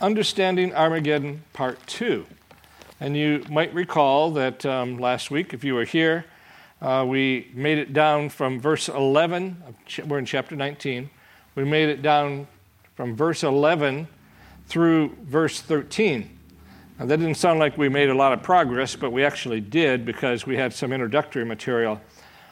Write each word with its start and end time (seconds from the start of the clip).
Understanding 0.00 0.72
Armageddon 0.74 1.42
Part 1.52 1.84
2. 1.88 2.24
And 3.00 3.16
you 3.16 3.44
might 3.50 3.74
recall 3.74 4.30
that 4.32 4.64
um, 4.64 4.98
last 4.98 5.28
week, 5.28 5.52
if 5.52 5.64
you 5.64 5.74
were 5.74 5.84
here, 5.84 6.24
uh, 6.80 7.04
we 7.06 7.50
made 7.52 7.78
it 7.78 7.92
down 7.92 8.28
from 8.28 8.60
verse 8.60 8.88
11. 8.88 9.56
We're 10.06 10.18
in 10.18 10.24
chapter 10.24 10.54
19. 10.54 11.10
We 11.56 11.64
made 11.64 11.88
it 11.88 12.00
down 12.00 12.46
from 12.94 13.16
verse 13.16 13.42
11 13.42 14.06
through 14.68 15.16
verse 15.22 15.60
13. 15.60 16.38
Now, 17.00 17.06
that 17.06 17.16
didn't 17.16 17.34
sound 17.34 17.58
like 17.58 17.76
we 17.76 17.88
made 17.88 18.08
a 18.08 18.14
lot 18.14 18.32
of 18.32 18.40
progress, 18.40 18.94
but 18.94 19.10
we 19.10 19.24
actually 19.24 19.60
did 19.60 20.04
because 20.04 20.46
we 20.46 20.56
had 20.56 20.72
some 20.72 20.92
introductory 20.92 21.44
material. 21.44 22.00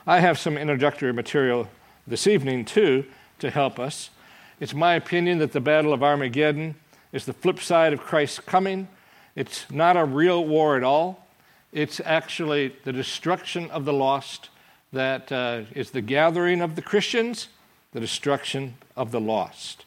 I 0.04 0.18
have 0.18 0.36
some 0.36 0.58
introductory 0.58 1.12
material 1.12 1.68
this 2.08 2.26
evening, 2.26 2.64
too, 2.64 3.04
to 3.38 3.50
help 3.50 3.78
us. 3.78 4.10
It's 4.58 4.74
my 4.74 4.94
opinion 4.94 5.38
that 5.38 5.52
the 5.52 5.60
Battle 5.60 5.92
of 5.92 6.02
Armageddon 6.02 6.74
is 7.16 7.24
the 7.24 7.32
flip 7.32 7.58
side 7.60 7.94
of 7.94 8.00
Christ's 8.00 8.40
coming. 8.40 8.88
It's 9.34 9.70
not 9.70 9.96
a 9.96 10.04
real 10.04 10.44
war 10.44 10.76
at 10.76 10.84
all. 10.84 11.26
It's 11.72 11.98
actually 12.04 12.76
the 12.84 12.92
destruction 12.92 13.70
of 13.70 13.86
the 13.86 13.92
lost 13.92 14.50
that 14.92 15.32
uh, 15.32 15.62
is 15.74 15.92
the 15.92 16.02
gathering 16.02 16.60
of 16.60 16.76
the 16.76 16.82
Christians, 16.82 17.48
the 17.92 18.00
destruction 18.00 18.74
of 18.96 19.12
the 19.12 19.20
lost. 19.20 19.86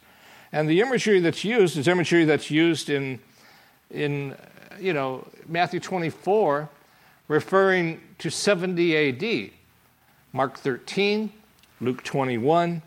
And 0.51 0.67
the 0.67 0.81
imagery 0.81 1.19
that's 1.19 1.43
used 1.43 1.77
is 1.77 1.87
imagery 1.87 2.25
that's 2.25 2.49
used 2.49 2.89
in, 2.89 3.19
in 3.91 4.35
you 4.79 4.93
know, 4.93 5.27
Matthew 5.47 5.79
24, 5.79 6.67
referring 7.27 8.01
to 8.17 8.31
70 8.31 8.97
AD. 8.97 9.51
Mark 10.33 10.57
13, 10.57 11.31
Luke 11.79 12.03
21. 12.03 12.81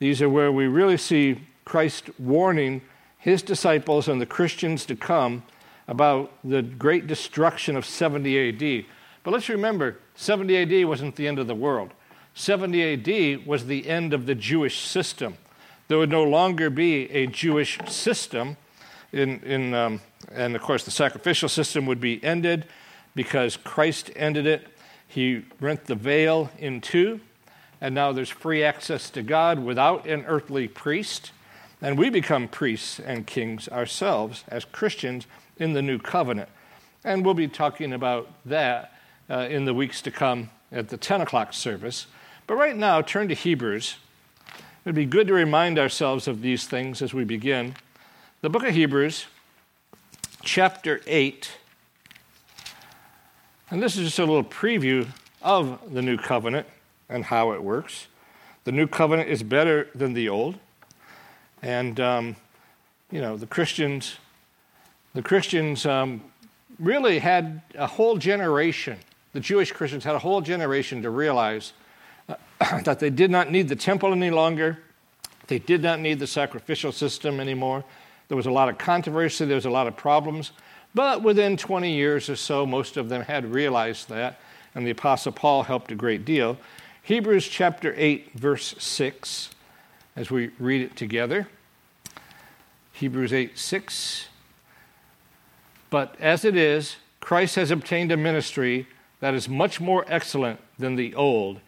These 0.00 0.20
are 0.20 0.28
where 0.28 0.52
we 0.52 0.66
really 0.66 0.98
see 0.98 1.40
Christ 1.64 2.10
warning 2.18 2.82
his 3.26 3.42
disciples 3.42 4.06
and 4.06 4.20
the 4.20 4.24
Christians 4.24 4.86
to 4.86 4.94
come 4.94 5.42
about 5.88 6.30
the 6.44 6.62
great 6.62 7.08
destruction 7.08 7.76
of 7.76 7.84
70 7.84 8.50
AD. 8.50 8.84
But 9.24 9.32
let's 9.32 9.48
remember, 9.48 9.98
70 10.14 10.56
AD 10.82 10.86
wasn't 10.86 11.16
the 11.16 11.26
end 11.26 11.40
of 11.40 11.48
the 11.48 11.54
world. 11.56 11.90
70 12.34 12.92
AD 12.92 13.44
was 13.44 13.66
the 13.66 13.88
end 13.88 14.14
of 14.14 14.26
the 14.26 14.36
Jewish 14.36 14.78
system. 14.78 15.38
There 15.88 15.98
would 15.98 16.08
no 16.08 16.22
longer 16.22 16.70
be 16.70 17.10
a 17.10 17.26
Jewish 17.26 17.80
system, 17.88 18.56
in, 19.12 19.40
in, 19.40 19.74
um, 19.74 20.00
and 20.30 20.54
of 20.54 20.62
course, 20.62 20.84
the 20.84 20.92
sacrificial 20.92 21.48
system 21.48 21.84
would 21.86 22.00
be 22.00 22.22
ended 22.22 22.66
because 23.16 23.56
Christ 23.56 24.08
ended 24.14 24.46
it. 24.46 24.68
He 25.08 25.44
rent 25.60 25.86
the 25.86 25.96
veil 25.96 26.52
in 26.58 26.80
two, 26.80 27.18
and 27.80 27.92
now 27.92 28.12
there's 28.12 28.30
free 28.30 28.62
access 28.62 29.10
to 29.10 29.22
God 29.24 29.58
without 29.58 30.06
an 30.06 30.24
earthly 30.26 30.68
priest. 30.68 31.32
And 31.82 31.98
we 31.98 32.10
become 32.10 32.48
priests 32.48 32.98
and 32.98 33.26
kings 33.26 33.68
ourselves 33.68 34.44
as 34.48 34.64
Christians 34.64 35.26
in 35.58 35.72
the 35.72 35.82
new 35.82 35.98
covenant. 35.98 36.48
And 37.04 37.24
we'll 37.24 37.34
be 37.34 37.48
talking 37.48 37.92
about 37.92 38.30
that 38.44 38.92
uh, 39.28 39.46
in 39.50 39.64
the 39.64 39.74
weeks 39.74 40.00
to 40.02 40.10
come 40.10 40.50
at 40.72 40.88
the 40.88 40.96
10 40.96 41.20
o'clock 41.20 41.52
service. 41.52 42.06
But 42.46 42.54
right 42.54 42.76
now, 42.76 43.02
turn 43.02 43.28
to 43.28 43.34
Hebrews. 43.34 43.96
It'd 44.84 44.94
be 44.94 45.04
good 45.04 45.26
to 45.26 45.34
remind 45.34 45.78
ourselves 45.78 46.28
of 46.28 46.42
these 46.42 46.66
things 46.66 47.02
as 47.02 47.12
we 47.12 47.24
begin. 47.24 47.74
The 48.40 48.50
book 48.50 48.64
of 48.64 48.74
Hebrews, 48.74 49.26
chapter 50.42 51.00
8. 51.06 51.50
And 53.70 53.82
this 53.82 53.96
is 53.96 54.04
just 54.04 54.18
a 54.18 54.24
little 54.24 54.44
preview 54.44 55.08
of 55.42 55.92
the 55.92 56.02
new 56.02 56.16
covenant 56.16 56.66
and 57.08 57.24
how 57.24 57.52
it 57.52 57.62
works. 57.62 58.06
The 58.64 58.72
new 58.72 58.86
covenant 58.86 59.28
is 59.28 59.42
better 59.42 59.88
than 59.94 60.12
the 60.12 60.28
old. 60.28 60.58
And, 61.62 61.98
um, 62.00 62.36
you 63.10 63.20
know, 63.20 63.36
the 63.36 63.46
Christians, 63.46 64.16
the 65.14 65.22
Christians 65.22 65.86
um, 65.86 66.22
really 66.78 67.18
had 67.18 67.62
a 67.74 67.86
whole 67.86 68.16
generation, 68.16 68.98
the 69.32 69.40
Jewish 69.40 69.72
Christians 69.72 70.04
had 70.04 70.14
a 70.14 70.18
whole 70.18 70.40
generation 70.40 71.02
to 71.02 71.10
realize 71.10 71.72
uh, 72.28 72.36
that 72.84 73.00
they 73.00 73.10
did 73.10 73.30
not 73.30 73.50
need 73.50 73.68
the 73.68 73.76
temple 73.76 74.12
any 74.12 74.30
longer. 74.30 74.78
They 75.46 75.58
did 75.58 75.82
not 75.82 76.00
need 76.00 76.18
the 76.18 76.26
sacrificial 76.26 76.92
system 76.92 77.38
anymore. 77.38 77.84
There 78.28 78.36
was 78.36 78.46
a 78.46 78.50
lot 78.50 78.68
of 78.68 78.78
controversy, 78.78 79.44
there 79.44 79.54
was 79.54 79.66
a 79.66 79.70
lot 79.70 79.86
of 79.86 79.96
problems. 79.96 80.52
But 80.94 81.22
within 81.22 81.56
20 81.56 81.94
years 81.94 82.28
or 82.28 82.36
so, 82.36 82.66
most 82.66 82.96
of 82.96 83.08
them 83.08 83.22
had 83.22 83.52
realized 83.52 84.08
that, 84.08 84.40
and 84.74 84.86
the 84.86 84.90
Apostle 84.90 85.32
Paul 85.32 85.62
helped 85.62 85.92
a 85.92 85.94
great 85.94 86.24
deal. 86.24 86.56
Hebrews 87.02 87.46
chapter 87.46 87.94
8, 87.96 88.32
verse 88.34 88.74
6 88.78 89.50
as 90.16 90.30
we 90.30 90.50
read 90.58 90.80
it 90.80 90.96
together. 90.96 91.48
Hebrews 92.92 93.32
8 93.32 93.58
6. 93.58 94.28
But 95.90 96.16
as 96.18 96.44
it 96.44 96.56
is, 96.56 96.96
Christ 97.20 97.56
has 97.56 97.70
obtained 97.70 98.10
a 98.10 98.16
ministry 98.16 98.88
that 99.20 99.34
is 99.34 99.48
much 99.48 99.80
more 99.80 100.04
excellent 100.08 100.60
than 100.78 100.96
the 100.96 101.14
old, 101.14 101.60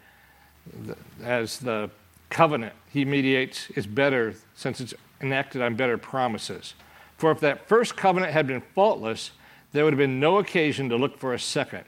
as 1.23 1.59
the 1.59 1.89
covenant 2.29 2.73
he 2.91 3.05
mediates 3.05 3.69
is 3.71 3.87
better 3.87 4.33
since 4.55 4.81
it's 4.81 4.93
enacted 5.21 5.61
on 5.61 5.75
better 5.75 5.97
promises. 5.97 6.73
For 7.17 7.31
if 7.31 7.39
that 7.41 7.67
first 7.67 7.95
covenant 7.97 8.33
had 8.33 8.47
been 8.47 8.61
faultless, 8.73 9.31
there 9.71 9.83
would 9.83 9.93
have 9.93 9.99
been 9.99 10.19
no 10.19 10.37
occasion 10.37 10.89
to 10.89 10.95
look 10.95 11.19
for 11.19 11.33
a 11.33 11.39
second. 11.39 11.83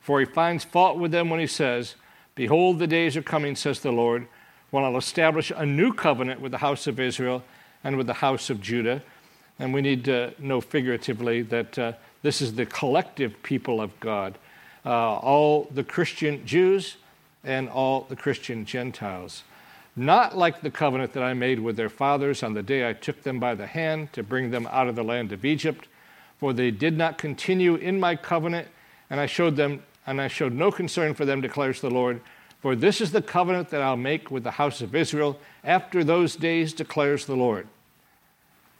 For 0.00 0.20
he 0.20 0.26
finds 0.26 0.64
fault 0.64 0.98
with 0.98 1.10
them 1.10 1.30
when 1.30 1.40
he 1.40 1.46
says, 1.46 1.96
Behold, 2.34 2.78
the 2.78 2.86
days 2.86 3.16
are 3.16 3.22
coming, 3.22 3.56
says 3.56 3.80
the 3.80 3.90
Lord, 3.90 4.28
when 4.70 4.84
I'll 4.84 4.96
establish 4.96 5.52
a 5.54 5.64
new 5.64 5.92
covenant 5.92 6.40
with 6.40 6.52
the 6.52 6.58
house 6.58 6.86
of 6.86 6.98
Israel 7.00 7.42
and 7.84 7.96
with 7.96 8.06
the 8.06 8.14
house 8.14 8.50
of 8.50 8.60
Judah. 8.60 9.02
And 9.58 9.72
we 9.72 9.80
need 9.80 10.04
to 10.04 10.34
know 10.38 10.60
figuratively 10.60 11.42
that 11.42 11.78
uh, 11.78 11.92
this 12.22 12.42
is 12.42 12.54
the 12.54 12.66
collective 12.66 13.42
people 13.42 13.80
of 13.80 13.98
God, 14.00 14.38
uh, 14.84 14.90
all 14.90 15.68
the 15.72 15.84
Christian 15.84 16.44
Jews 16.46 16.96
and 17.44 17.68
all 17.68 18.06
the 18.08 18.16
Christian 18.16 18.64
Gentiles. 18.64 19.44
Not 19.94 20.36
like 20.36 20.60
the 20.60 20.70
covenant 20.70 21.14
that 21.14 21.22
I 21.22 21.32
made 21.32 21.58
with 21.58 21.76
their 21.76 21.88
fathers 21.88 22.42
on 22.42 22.52
the 22.52 22.62
day 22.62 22.88
I 22.88 22.92
took 22.92 23.22
them 23.22 23.40
by 23.40 23.54
the 23.54 23.66
hand 23.66 24.12
to 24.12 24.22
bring 24.22 24.50
them 24.50 24.68
out 24.70 24.88
of 24.88 24.96
the 24.96 25.04
land 25.04 25.32
of 25.32 25.44
Egypt, 25.44 25.88
for 26.38 26.52
they 26.52 26.70
did 26.70 26.98
not 26.98 27.16
continue 27.16 27.76
in 27.76 27.98
my 27.98 28.14
covenant, 28.14 28.68
and 29.08 29.18
I 29.18 29.26
showed 29.26 29.56
them, 29.56 29.82
and 30.06 30.20
I 30.20 30.28
showed 30.28 30.52
no 30.52 30.70
concern 30.70 31.14
for 31.14 31.24
them, 31.24 31.40
declares 31.40 31.80
the 31.80 31.88
Lord. 31.88 32.20
For 32.66 32.74
this 32.74 33.00
is 33.00 33.12
the 33.12 33.22
covenant 33.22 33.70
that 33.70 33.80
I'll 33.80 33.96
make 33.96 34.28
with 34.28 34.42
the 34.42 34.50
house 34.50 34.80
of 34.80 34.92
Israel 34.92 35.38
after 35.62 36.02
those 36.02 36.34
days, 36.34 36.72
declares 36.72 37.24
the 37.24 37.36
Lord. 37.36 37.68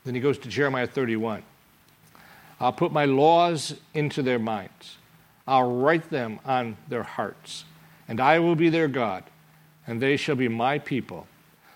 Then 0.04 0.16
he 0.16 0.20
goes 0.20 0.38
to 0.38 0.48
Jeremiah 0.48 0.88
31. 0.88 1.44
I'll 2.58 2.72
put 2.72 2.90
my 2.90 3.04
laws 3.04 3.76
into 3.94 4.22
their 4.24 4.40
minds, 4.40 4.96
I'll 5.46 5.72
write 5.72 6.10
them 6.10 6.40
on 6.44 6.76
their 6.88 7.04
hearts, 7.04 7.64
and 8.08 8.20
I 8.20 8.40
will 8.40 8.56
be 8.56 8.70
their 8.70 8.88
God, 8.88 9.22
and 9.86 10.02
they 10.02 10.16
shall 10.16 10.34
be 10.34 10.48
my 10.48 10.80
people. 10.80 11.28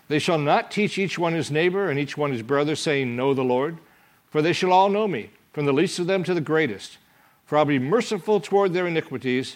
They 0.09 0.19
shall 0.19 0.37
not 0.37 0.69
teach 0.69 0.97
each 0.97 1.17
one 1.17 1.31
his 1.31 1.49
neighbor 1.49 1.89
and 1.89 1.97
each 1.97 2.17
one 2.17 2.33
his 2.33 2.43
brother, 2.43 2.75
saying, 2.75 3.15
Know 3.15 3.33
the 3.33 3.41
Lord, 3.41 3.77
for 4.29 4.41
they 4.41 4.51
shall 4.51 4.73
all 4.73 4.89
know 4.89 5.07
me, 5.07 5.29
from 5.53 5.65
the 5.65 5.71
least 5.71 5.97
of 5.97 6.07
them 6.07 6.25
to 6.25 6.33
the 6.33 6.41
greatest. 6.41 6.97
For 7.45 7.57
I'll 7.57 7.63
be 7.63 7.79
merciful 7.79 8.41
toward 8.41 8.73
their 8.73 8.87
iniquities 8.87 9.55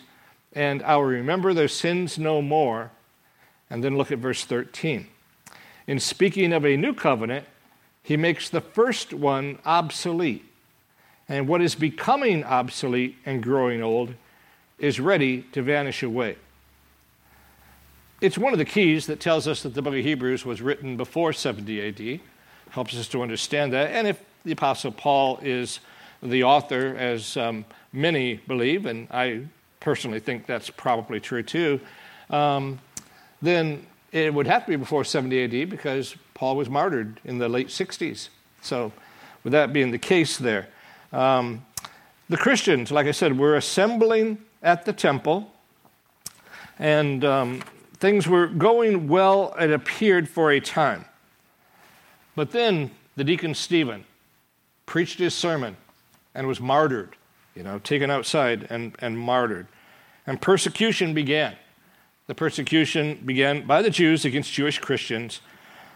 and 0.56 0.82
I 0.84 0.96
will 0.96 1.04
remember 1.04 1.54
their 1.54 1.68
sins 1.68 2.18
no 2.18 2.42
more. 2.42 2.92
And 3.70 3.84
then 3.84 3.98
look 3.98 4.12
at 4.12 4.20
verse 4.20 4.46
13. 4.46 5.08
In 5.88 6.00
speaking 6.00 6.54
of 6.54 6.66
a 6.66 6.78
new 6.78 6.94
covenant, 6.94 7.46
he 8.02 8.16
makes 8.16 8.50
the 8.50 8.62
first 8.62 9.14
one 9.14 9.60
obsolete. 9.66 10.46
And 11.28 11.48
what 11.48 11.62
is 11.62 11.76
becoming 11.76 12.44
obsolete 12.44 13.18
and 13.26 13.44
growing 13.44 13.84
old 13.84 14.14
is 14.80 15.00
ready 15.00 15.42
to 15.52 15.62
vanish 15.62 16.04
away. 16.04 16.38
It's 18.22 18.38
one 18.38 18.54
of 18.54 18.60
the 18.60 18.66
keys 18.66 19.08
that 19.08 19.20
tells 19.20 19.48
us 19.48 19.64
that 19.64 19.74
the 19.74 19.82
book 19.82 19.94
of 19.94 20.04
Hebrews 20.04 20.46
was 20.46 20.62
written 20.62 20.96
before 20.96 21.34
70 21.34 21.88
AD. 21.88 22.20
Helps 22.70 22.96
us 22.96 23.08
to 23.10 23.22
understand 23.22 23.74
that. 23.74 23.92
And 23.92 24.08
if 24.08 24.22
the 24.44 24.54
Apostle 24.54 24.92
Paul 24.92 25.40
is 25.42 25.80
the 26.24 26.44
author, 26.44 26.96
as 26.96 27.36
um, 27.36 27.66
many 27.92 28.36
believe, 28.36 28.86
and 28.86 29.08
I 29.12 29.48
personally 29.86 30.20
think 30.20 30.48
that's 30.48 30.72
probably 30.72 31.20
true 31.20 31.44
too, 31.44 31.80
um, 32.32 32.80
then 33.40 33.86
it 34.12 34.34
would 34.34 34.48
have 34.48 34.66
to 34.66 34.72
be 34.72 34.76
before 34.76 35.04
70 35.04 35.44
AD 35.44 35.70
because 35.70 36.16
Paul 36.34 36.58
was 36.58 36.70
martyred 36.70 37.22
in 37.24 37.38
the 37.38 37.48
late 37.48 37.68
60s. 37.68 38.30
So, 38.62 38.92
with 39.44 39.54
that 39.54 39.72
being 39.74 39.92
the 39.92 40.00
case, 40.00 40.38
there. 40.40 40.68
Um, 41.14 41.64
the 42.30 42.38
Christians, 42.38 42.92
like 42.92 43.06
I 43.06 43.12
said, 43.12 43.38
were 43.38 43.56
assembling 43.56 44.40
at 44.64 44.86
the 44.86 44.94
temple, 44.94 45.52
and 46.80 47.24
um, 47.24 47.62
things 47.98 48.28
were 48.28 48.48
going 48.48 49.08
well, 49.08 49.54
it 49.60 49.72
appeared, 49.72 50.28
for 50.28 50.52
a 50.52 50.60
time. 50.60 51.06
But 52.36 52.50
then 52.52 52.90
the 53.16 53.24
deacon 53.24 53.54
Stephen 53.54 54.06
preached 54.88 55.20
his 55.20 55.36
sermon 55.36 55.78
and 56.34 56.48
was 56.48 56.60
martyred, 56.60 57.16
you 57.54 57.62
know, 57.62 57.78
taken 57.78 58.10
outside 58.10 58.66
and, 58.72 58.96
and 58.98 59.20
martyred. 59.20 59.68
And 60.28 60.42
persecution 60.42 61.14
began. 61.14 61.56
The 62.28 62.36
persecution 62.36 63.22
began 63.26 63.68
by 63.68 63.82
the 63.82 63.90
Jews 63.90 64.26
against 64.26 64.52
Jewish 64.52 64.80
Christians, 64.80 65.42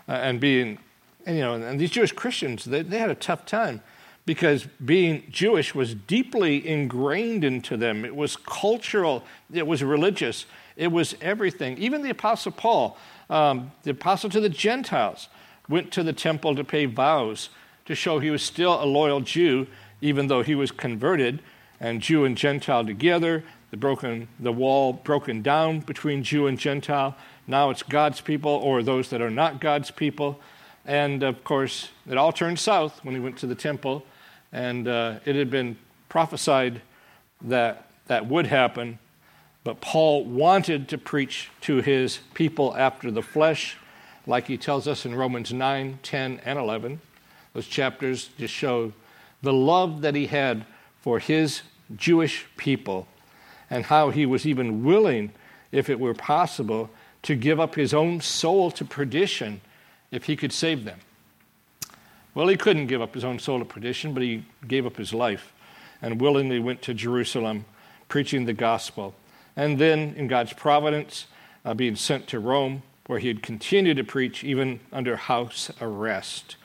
uh, 0.08 0.14
and 0.14 0.40
being, 0.40 0.78
and, 1.26 1.38
you 1.38 1.44
know, 1.44 1.56
and 1.56 1.80
these 1.80 1.92
Jewish 1.92 2.12
Christians, 2.12 2.66
they, 2.66 2.84
they 2.84 3.00
had 3.00 3.10
a 3.10 3.16
tough 3.16 3.46
time 3.46 3.82
because 4.26 4.68
being 4.86 5.24
Jewish 5.32 5.74
was 5.74 5.96
deeply 5.96 6.68
ingrained 6.68 7.44
into 7.44 7.78
them. 7.78 8.06
It 8.06 8.16
was 8.16 8.36
cultural, 8.36 9.24
it 9.52 9.66
was 9.66 9.84
religious, 9.84 10.46
it 10.76 10.92
was 10.92 11.16
everything. 11.20 11.78
Even 11.80 12.04
the 12.04 12.12
Apostle 12.12 12.52
Paul, 12.52 12.96
um, 13.30 13.72
the 13.84 13.92
apostle 13.92 14.30
to 14.30 14.40
the 14.40 14.50
Gentiles, 14.50 15.30
went 15.68 15.92
to 15.94 16.04
the 16.04 16.14
temple 16.14 16.56
to 16.56 16.64
pay 16.64 16.86
vows 16.86 17.50
to 17.86 17.96
show 17.96 18.20
he 18.20 18.30
was 18.30 18.44
still 18.44 18.84
a 18.84 18.86
loyal 18.86 19.22
Jew, 19.22 19.66
even 20.00 20.28
though 20.28 20.44
he 20.44 20.54
was 20.54 20.70
converted, 20.70 21.42
and 21.80 22.00
Jew 22.00 22.24
and 22.24 22.38
Gentile 22.38 22.86
together, 22.86 23.44
the 23.72 23.78
broken 23.78 24.28
the 24.40 24.52
wall 24.52 24.94
broken 24.94 25.42
down 25.42 25.80
between 25.80 26.24
Jew 26.24 26.48
and 26.48 26.58
Gentile. 26.58 27.16
Now 27.48 27.70
it's 27.70 27.84
God's 27.84 28.22
people 28.22 28.52
or 28.52 28.84
those 28.84 29.10
that 29.10 29.22
are 29.22 29.30
not 29.30 29.62
God's 29.62 29.92
people. 29.92 30.40
And 30.86 31.24
of 31.24 31.44
course, 31.44 31.90
it 32.10 32.18
all 32.18 32.32
turned 32.32 32.60
south 32.60 33.04
when 33.04 33.14
he 33.14 33.22
went 33.22 33.38
to 33.40 33.48
the 33.48 33.56
temple, 33.56 34.04
and 34.52 34.88
uh, 34.88 35.20
it 35.26 35.36
had 35.36 35.52
been 35.52 35.78
prophesied 36.08 36.82
that 37.42 37.88
that 38.08 38.26
would 38.26 38.48
happen. 38.48 38.98
But 39.64 39.82
Paul 39.82 40.26
wanted 40.26 40.90
to 40.90 40.98
preach 40.98 41.52
to 41.62 41.82
his 41.82 42.20
people 42.34 42.76
after 42.76 43.12
the 43.12 43.22
flesh, 43.22 43.78
like 44.26 44.48
he 44.48 44.58
tells 44.58 44.88
us 44.88 45.06
in 45.06 45.14
Romans 45.14 45.54
9, 45.54 46.00
10, 46.02 46.42
and 46.44 46.58
11. 46.58 47.02
Those 47.54 47.68
chapters 47.68 48.30
just 48.38 48.54
show 48.54 48.94
the 49.44 49.54
love 49.54 50.02
that 50.02 50.16
he 50.16 50.28
had 50.28 50.66
for 51.02 51.20
his 51.20 51.62
Jewish 51.96 52.46
people 52.58 53.08
and 53.70 53.86
how 53.86 54.10
he 54.10 54.26
was 54.26 54.46
even 54.46 54.84
willing, 54.84 55.32
if 55.72 55.90
it 55.90 56.00
were 56.00 56.14
possible, 56.14 56.90
to 57.24 57.36
give 57.36 57.60
up 57.60 57.76
his 57.76 57.94
own 57.94 58.22
soul 58.22 58.72
to 58.72 58.86
perdition 58.86 59.62
if 60.12 60.26
he 60.26 60.36
could 60.36 60.54
save 60.54 60.86
them. 60.86 61.00
Well, 62.34 62.48
he 62.48 62.58
couldn't 62.58 62.88
give 62.88 63.02
up 63.02 63.14
his 63.14 63.24
own 63.24 63.40
soul 63.40 63.60
to 63.60 63.66
perdition, 63.66 64.14
but 64.14 64.24
he 64.24 64.46
gave 64.68 64.86
up 64.86 64.98
his 64.98 65.14
life 65.14 65.54
and 66.02 66.22
willingly 66.22 66.60
went 66.60 66.82
to 66.84 66.94
Jerusalem 66.94 67.66
preaching 68.08 68.46
the 68.46 68.54
gospel. 68.54 69.14
And 69.56 69.78
then, 69.78 70.14
in 70.16 70.28
God's 70.28 70.54
providence, 70.54 71.26
uh, 71.66 71.74
being 71.74 71.96
sent 71.96 72.28
to 72.28 72.40
Rome, 72.40 72.84
where 73.08 73.20
he 73.20 73.28
had 73.28 73.42
continued 73.42 73.98
to 73.98 74.04
preach 74.04 74.44
even 74.44 74.80
under 74.94 75.16
house 75.16 75.72
arrest. 75.82 76.56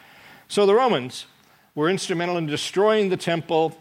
So 0.46 0.66
the 0.66 0.74
Romans 0.74 1.26
were 1.74 1.88
instrumental 1.88 2.36
in 2.36 2.46
destroying 2.46 3.08
the 3.08 3.16
temple 3.16 3.76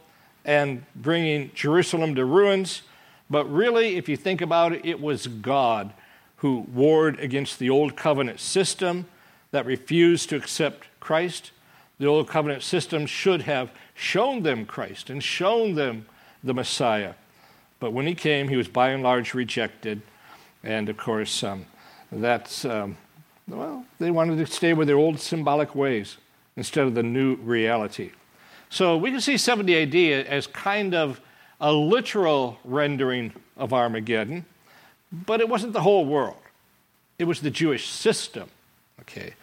and 0.45 0.83
bringing 0.95 1.51
Jerusalem 1.53 2.15
to 2.15 2.25
ruins. 2.25 2.81
But 3.29 3.51
really, 3.51 3.95
if 3.95 4.07
you 4.09 4.17
think 4.17 4.41
about 4.41 4.73
it, 4.73 4.85
it 4.85 5.01
was 5.01 5.27
God 5.27 5.93
who 6.37 6.67
warred 6.73 7.19
against 7.19 7.57
the 7.57 7.69
old 7.69 7.95
covenant 7.95 8.39
system 8.39 9.05
that 9.51 9.65
refused 9.65 10.29
to 10.29 10.35
accept 10.35 10.87
Christ. 10.99 11.51
The 11.99 12.05
old 12.05 12.27
covenant 12.27 12.63
system 12.63 13.05
should 13.05 13.43
have 13.43 13.71
shown 13.93 14.43
them 14.43 14.65
Christ 14.65 15.09
and 15.09 15.23
shown 15.23 15.75
them 15.75 16.05
the 16.43 16.53
Messiah. 16.53 17.13
But 17.79 17.93
when 17.93 18.07
he 18.07 18.15
came, 18.15 18.49
he 18.49 18.57
was 18.57 18.67
by 18.67 18.89
and 18.89 19.03
large 19.03 19.33
rejected. 19.33 20.01
And 20.63 20.89
of 20.89 20.97
course, 20.97 21.43
um, 21.43 21.65
that's, 22.11 22.65
um, 22.65 22.97
well, 23.47 23.85
they 23.99 24.11
wanted 24.11 24.37
to 24.37 24.51
stay 24.51 24.73
with 24.73 24.87
their 24.87 24.97
old 24.97 25.19
symbolic 25.19 25.75
ways 25.75 26.17
instead 26.55 26.85
of 26.85 26.93
the 26.93 27.03
new 27.03 27.35
reality. 27.35 28.11
So 28.69 28.97
we 28.97 29.11
can 29.11 29.21
see 29.21 29.37
70 29.37 29.83
AD 29.83 30.25
as 30.27 30.47
kind 30.47 30.95
of 30.95 31.21
a 31.63 31.71
literal 31.71 32.60
rendering 32.65 33.31
of 33.56 33.71
Armageddon, 33.71 34.45
but 35.13 35.39
it 35.39 35.48
wasn't 35.48 35.71
the 35.71 35.81
whole 35.81 36.06
world. 36.06 36.36
It 37.18 37.24
was 37.24 37.39
the 37.39 37.50
Jewish 37.50 37.88
system. 37.88 38.50
Okay. 39.00 39.33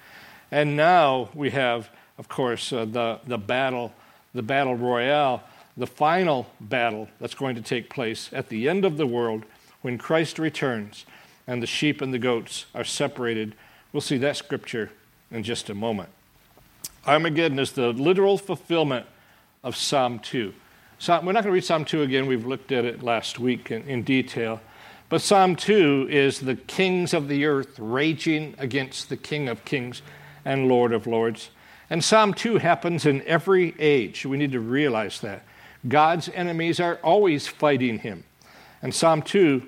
And 0.50 0.76
now 0.76 1.31
we 1.34 1.49
have, 1.50 1.88
of 2.19 2.28
course, 2.28 2.75
uh, 2.75 2.84
the, 2.84 3.20
the 3.26 3.38
battle, 3.38 3.94
the 4.34 4.43
battle 4.43 4.76
royale, 4.76 5.43
the 5.78 5.87
final 5.87 6.46
battle 6.61 7.08
that's 7.20 7.34
going 7.34 7.55
to 7.55 7.62
take 7.62 7.88
place 7.88 8.28
at 8.34 8.50
the 8.50 8.69
end 8.69 8.84
of 8.84 8.99
the 8.99 9.06
world 9.06 9.44
when 9.81 9.96
Christ 9.96 10.38
returns 10.38 11.06
and 11.46 11.62
the 11.62 11.66
sheep 11.66 12.02
and 12.02 12.12
the 12.12 12.19
goats 12.19 12.66
are 12.75 12.84
separated. 12.84 13.55
We'll 13.94 14.02
see 14.02 14.19
that 14.19 14.37
scripture 14.37 14.90
in 15.31 15.43
just 15.43 15.70
a 15.70 15.75
moment. 15.75 16.11
Armageddon 17.06 17.58
is 17.58 17.73
the 17.73 17.94
literal 17.94 18.37
fulfillment 18.37 19.06
of 19.64 19.75
Psalm 19.75 20.19
2. 20.19 20.52
Psalm, 21.00 21.25
we're 21.25 21.32
not 21.32 21.44
going 21.44 21.52
to 21.52 21.55
read 21.55 21.64
Psalm 21.64 21.87
2 21.87 22.02
again. 22.02 22.26
We've 22.26 22.44
looked 22.44 22.73
at 22.73 22.85
it 22.85 23.02
last 23.02 23.38
week 23.38 23.70
in, 23.70 23.88
in 23.88 24.02
detail. 24.02 24.61
But 25.08 25.23
Psalm 25.23 25.56
2 25.56 26.08
is 26.11 26.41
the 26.41 26.56
kings 26.56 27.14
of 27.14 27.26
the 27.26 27.47
earth 27.47 27.79
raging 27.79 28.55
against 28.58 29.08
the 29.08 29.17
King 29.17 29.49
of 29.49 29.64
kings 29.64 30.02
and 30.44 30.69
Lord 30.69 30.93
of 30.93 31.06
lords. 31.06 31.49
And 31.88 32.05
Psalm 32.05 32.35
2 32.35 32.58
happens 32.58 33.06
in 33.06 33.23
every 33.23 33.75
age. 33.79 34.26
We 34.26 34.37
need 34.37 34.52
to 34.52 34.61
realize 34.61 35.23
that. 35.23 35.43
God's 35.88 36.29
enemies 36.35 36.79
are 36.81 36.97
always 36.97 37.49
fighting 37.49 38.00
him. 38.00 38.25
And 38.82 38.94
Psalm 38.94 39.23
2 39.23 39.67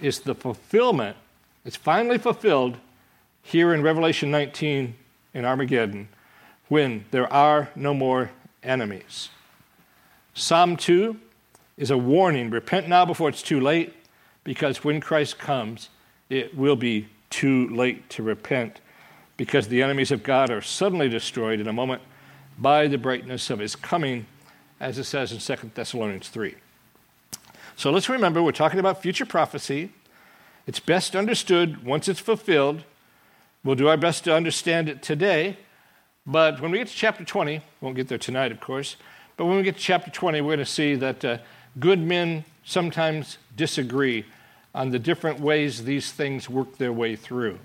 is 0.00 0.20
the 0.20 0.34
fulfillment, 0.34 1.18
it's 1.66 1.76
finally 1.76 2.16
fulfilled 2.16 2.78
here 3.42 3.74
in 3.74 3.82
Revelation 3.82 4.30
19 4.30 4.94
in 5.34 5.44
Armageddon 5.44 6.08
when 6.68 7.04
there 7.10 7.30
are 7.30 7.68
no 7.76 7.92
more 7.92 8.30
enemies. 8.62 9.28
Psalm 10.34 10.76
2 10.76 11.16
is 11.76 11.90
a 11.90 11.98
warning 11.98 12.50
repent 12.50 12.88
now 12.88 13.04
before 13.04 13.28
it's 13.28 13.42
too 13.42 13.60
late, 13.60 13.94
because 14.44 14.84
when 14.84 15.00
Christ 15.00 15.38
comes, 15.38 15.88
it 16.28 16.56
will 16.56 16.76
be 16.76 17.08
too 17.30 17.68
late 17.68 18.08
to 18.10 18.22
repent, 18.22 18.80
because 19.36 19.68
the 19.68 19.82
enemies 19.82 20.10
of 20.10 20.22
God 20.22 20.50
are 20.50 20.62
suddenly 20.62 21.08
destroyed 21.08 21.60
in 21.60 21.68
a 21.68 21.72
moment 21.72 22.02
by 22.58 22.86
the 22.86 22.98
brightness 22.98 23.50
of 23.50 23.58
his 23.58 23.74
coming, 23.74 24.26
as 24.78 24.98
it 24.98 25.04
says 25.04 25.32
in 25.32 25.38
2 25.38 25.70
Thessalonians 25.74 26.28
3. 26.28 26.54
So 27.76 27.90
let's 27.90 28.08
remember 28.08 28.42
we're 28.42 28.52
talking 28.52 28.78
about 28.80 29.02
future 29.02 29.26
prophecy. 29.26 29.92
It's 30.66 30.80
best 30.80 31.16
understood 31.16 31.84
once 31.84 32.08
it's 32.08 32.20
fulfilled. 32.20 32.84
We'll 33.64 33.74
do 33.74 33.88
our 33.88 33.96
best 33.96 34.24
to 34.24 34.34
understand 34.34 34.88
it 34.88 35.02
today 35.02 35.56
but 36.26 36.60
when 36.60 36.70
we 36.70 36.78
get 36.78 36.88
to 36.88 36.94
chapter 36.94 37.24
20, 37.24 37.62
won't 37.80 37.96
get 37.96 38.08
there 38.08 38.18
tonight, 38.18 38.52
of 38.52 38.60
course, 38.60 38.96
but 39.40 39.46
when 39.46 39.56
we 39.56 39.62
get 39.62 39.76
to 39.76 39.80
chapter 39.80 40.10
20, 40.10 40.42
we're 40.42 40.48
going 40.48 40.58
to 40.58 40.66
see 40.66 40.96
that 40.96 41.24
uh, 41.24 41.38
good 41.78 41.98
men 41.98 42.44
sometimes 42.62 43.38
disagree 43.56 44.26
on 44.74 44.90
the 44.90 44.98
different 44.98 45.40
ways 45.40 45.82
these 45.82 46.12
things 46.12 46.50
work 46.50 46.76
their 46.76 46.92
way 46.92 47.16
through. 47.16 47.58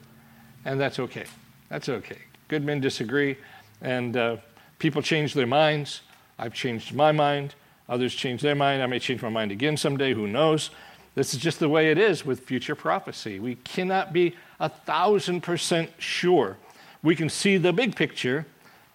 And 0.63 0.79
that's 0.79 0.99
okay. 0.99 1.25
That's 1.67 1.89
okay. 1.89 2.19
Good 2.47 2.63
men 2.63 2.79
disagree, 2.79 3.35
and 3.81 4.15
uh, 4.15 4.37
people 4.79 5.01
change 5.01 5.33
their 5.33 5.47
minds. 5.47 5.99
I've 6.39 6.53
changed 6.53 6.95
my 6.95 7.11
mind. 7.11 7.55
Others 7.89 8.15
change 8.15 8.41
their 8.41 8.55
mind. 8.55 8.81
I 8.81 8.85
may 8.85 8.99
change 8.99 9.21
my 9.21 9.27
mind 9.27 9.51
again 9.51 9.75
someday. 9.75 10.13
Who 10.13 10.27
knows? 10.27 10.69
This 11.13 11.33
is 11.33 11.41
just 11.41 11.59
the 11.59 11.67
way 11.67 11.91
it 11.91 11.97
is 11.97 12.25
with 12.25 12.39
future 12.39 12.75
prophecy. 12.75 13.37
We 13.37 13.55
cannot 13.55 14.13
be 14.13 14.33
a 14.61 14.69
thousand 14.69 15.41
percent 15.41 15.89
sure 15.97 16.55
we 17.03 17.17
can 17.17 17.27
see 17.27 17.57
the 17.57 17.73
big 17.73 17.97
picture, 17.97 18.45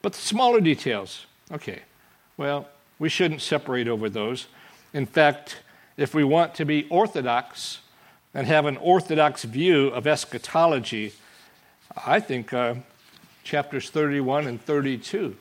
but 0.01 0.15
the 0.15 0.21
smaller 0.21 0.63
details, 0.63 1.27
okay, 1.53 1.83
well, 2.41 2.67
we 2.99 3.11
shouldn't 3.11 3.43
separate 3.43 3.87
over 3.87 4.09
those. 4.09 4.47
In 4.95 5.05
fact, 5.05 5.59
if 5.99 6.15
we 6.15 6.25
want 6.25 6.55
to 6.55 6.65
be 6.65 6.89
orthodox 6.89 7.81
and 8.33 8.47
have 8.47 8.65
an 8.65 8.79
orthodox 8.79 9.45
view 9.45 9.89
of 9.89 10.07
eschatology, 10.07 11.13
I 12.07 12.19
think 12.19 12.55
uh, 12.55 12.77
chapters 13.45 13.91
31 13.91 14.47
and 14.47 14.59
32 14.59 15.37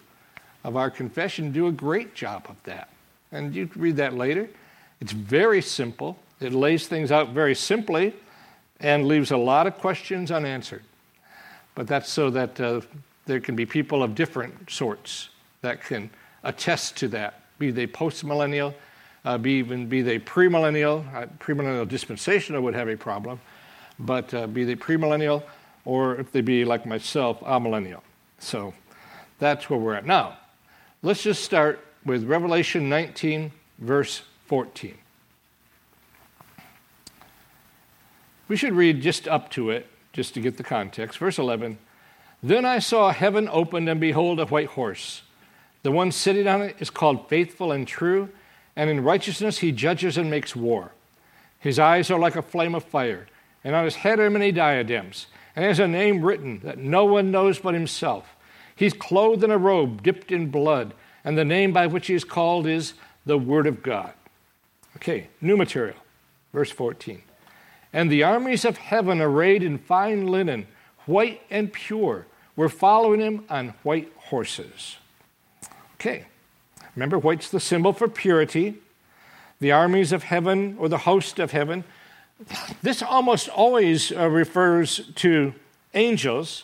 of 0.65 0.75
our 0.75 0.91
confession 0.91 1.53
do 1.53 1.67
a 1.67 1.71
great 1.71 2.15
job 2.15 2.47
of 2.49 2.61
that. 2.63 2.89
And 3.31 3.55
you 3.55 3.67
can 3.67 3.81
read 3.81 3.95
that 3.95 4.15
later. 4.15 4.49
It's 4.99 5.13
very 5.13 5.61
simple, 5.61 6.19
it 6.41 6.51
lays 6.51 6.87
things 6.87 7.13
out 7.13 7.29
very 7.29 7.55
simply 7.55 8.13
and 8.81 9.07
leaves 9.07 9.31
a 9.31 9.37
lot 9.37 9.67
of 9.67 9.77
questions 9.77 10.31
unanswered. 10.31 10.83
But 11.75 11.87
that's 11.87 12.11
so 12.11 12.29
that 12.31 12.59
uh, 12.59 12.81
there 13.25 13.39
can 13.39 13.55
be 13.55 13.65
people 13.65 14.03
of 14.03 14.15
different 14.15 14.69
sorts 14.69 15.29
that 15.61 15.81
can 15.81 16.09
attest 16.43 16.97
to 16.97 17.07
that, 17.09 17.41
be 17.57 17.71
they 17.71 17.87
postmillennial, 17.87 18.73
uh, 19.25 19.37
be 19.37 19.53
even 19.53 19.87
be 19.87 20.01
they 20.01 20.19
premillennial. 20.19 21.05
Uh, 21.13 21.27
premillennial 21.39 21.87
dispensational 21.87 22.61
would 22.61 22.73
have 22.73 22.87
a 22.87 22.95
problem, 22.95 23.39
but 23.99 24.33
uh, 24.33 24.47
be 24.47 24.63
they 24.63 24.75
premillennial, 24.75 25.43
or 25.85 26.15
if 26.15 26.31
they 26.31 26.41
be 26.41 26.65
like 26.65 26.85
myself, 26.85 27.39
amillennial. 27.41 28.01
So 28.39 28.73
that's 29.39 29.69
where 29.69 29.79
we're 29.79 29.95
at 29.95 30.05
now. 30.05 30.37
Let's 31.01 31.23
just 31.23 31.43
start 31.43 31.85
with 32.05 32.23
Revelation 32.23 32.89
19, 32.89 33.51
verse 33.77 34.21
14. 34.47 34.95
We 38.47 38.55
should 38.55 38.73
read 38.73 39.01
just 39.01 39.27
up 39.27 39.51
to 39.51 39.69
it 39.69 39.87
just 40.11 40.33
to 40.33 40.41
get 40.41 40.57
the 40.57 40.63
context. 40.63 41.19
Verse 41.19 41.37
11 41.37 41.77
Then 42.41 42.65
I 42.65 42.79
saw 42.79 43.11
heaven 43.11 43.47
opened, 43.51 43.87
and 43.87 44.01
behold, 44.01 44.39
a 44.39 44.45
white 44.45 44.69
horse. 44.69 45.21
The 45.83 45.91
one 45.91 46.11
sitting 46.11 46.47
on 46.47 46.61
it 46.61 46.75
is 46.79 46.89
called 46.89 47.29
Faithful 47.29 47.71
and 47.71 47.87
True, 47.87 48.29
and 48.75 48.89
in 48.89 49.03
righteousness 49.03 49.59
he 49.59 49.71
judges 49.71 50.17
and 50.17 50.29
makes 50.29 50.55
war. 50.55 50.91
His 51.59 51.79
eyes 51.79 52.09
are 52.11 52.19
like 52.19 52.35
a 52.35 52.41
flame 52.41 52.75
of 52.75 52.83
fire, 52.83 53.27
and 53.63 53.75
on 53.75 53.85
his 53.85 53.95
head 53.95 54.19
are 54.19 54.29
many 54.29 54.51
diadems, 54.51 55.27
and 55.55 55.65
has 55.65 55.79
a 55.79 55.87
name 55.87 56.23
written 56.23 56.59
that 56.63 56.77
no 56.77 57.05
one 57.05 57.31
knows 57.31 57.59
but 57.59 57.73
himself. 57.73 58.35
He's 58.75 58.93
clothed 58.93 59.43
in 59.43 59.51
a 59.51 59.57
robe 59.57 60.03
dipped 60.03 60.31
in 60.31 60.49
blood, 60.49 60.93
and 61.23 61.37
the 61.37 61.45
name 61.45 61.73
by 61.73 61.87
which 61.87 62.07
he 62.07 62.13
is 62.13 62.23
called 62.23 62.65
is 62.65 62.93
the 63.25 63.37
Word 63.37 63.67
of 63.67 63.83
God. 63.83 64.13
Okay, 64.95 65.27
new 65.41 65.57
material, 65.57 65.97
verse 66.53 66.71
14. 66.71 67.21
And 67.91 68.11
the 68.11 68.23
armies 68.23 68.65
of 68.65 68.77
heaven, 68.77 69.21
arrayed 69.21 69.63
in 69.63 69.77
fine 69.77 70.27
linen, 70.27 70.67
white 71.05 71.41
and 71.49 71.71
pure, 71.71 72.27
were 72.55 72.69
following 72.69 73.19
him 73.19 73.45
on 73.49 73.73
white 73.83 74.11
horses. 74.15 74.97
Okay, 75.99 76.27
remember, 76.95 77.19
white's 77.19 77.49
the 77.49 77.59
symbol 77.59 77.91
for 77.91 78.07
purity. 78.07 78.75
The 79.59 79.73
armies 79.73 80.13
of 80.13 80.23
heaven, 80.23 80.77
or 80.79 80.87
the 80.87 80.99
host 80.99 81.39
of 81.39 81.51
heaven. 81.51 81.83
This 82.81 83.03
almost 83.03 83.49
always 83.49 84.13
uh, 84.13 84.29
refers 84.29 85.11
to 85.15 85.53
angels, 85.93 86.63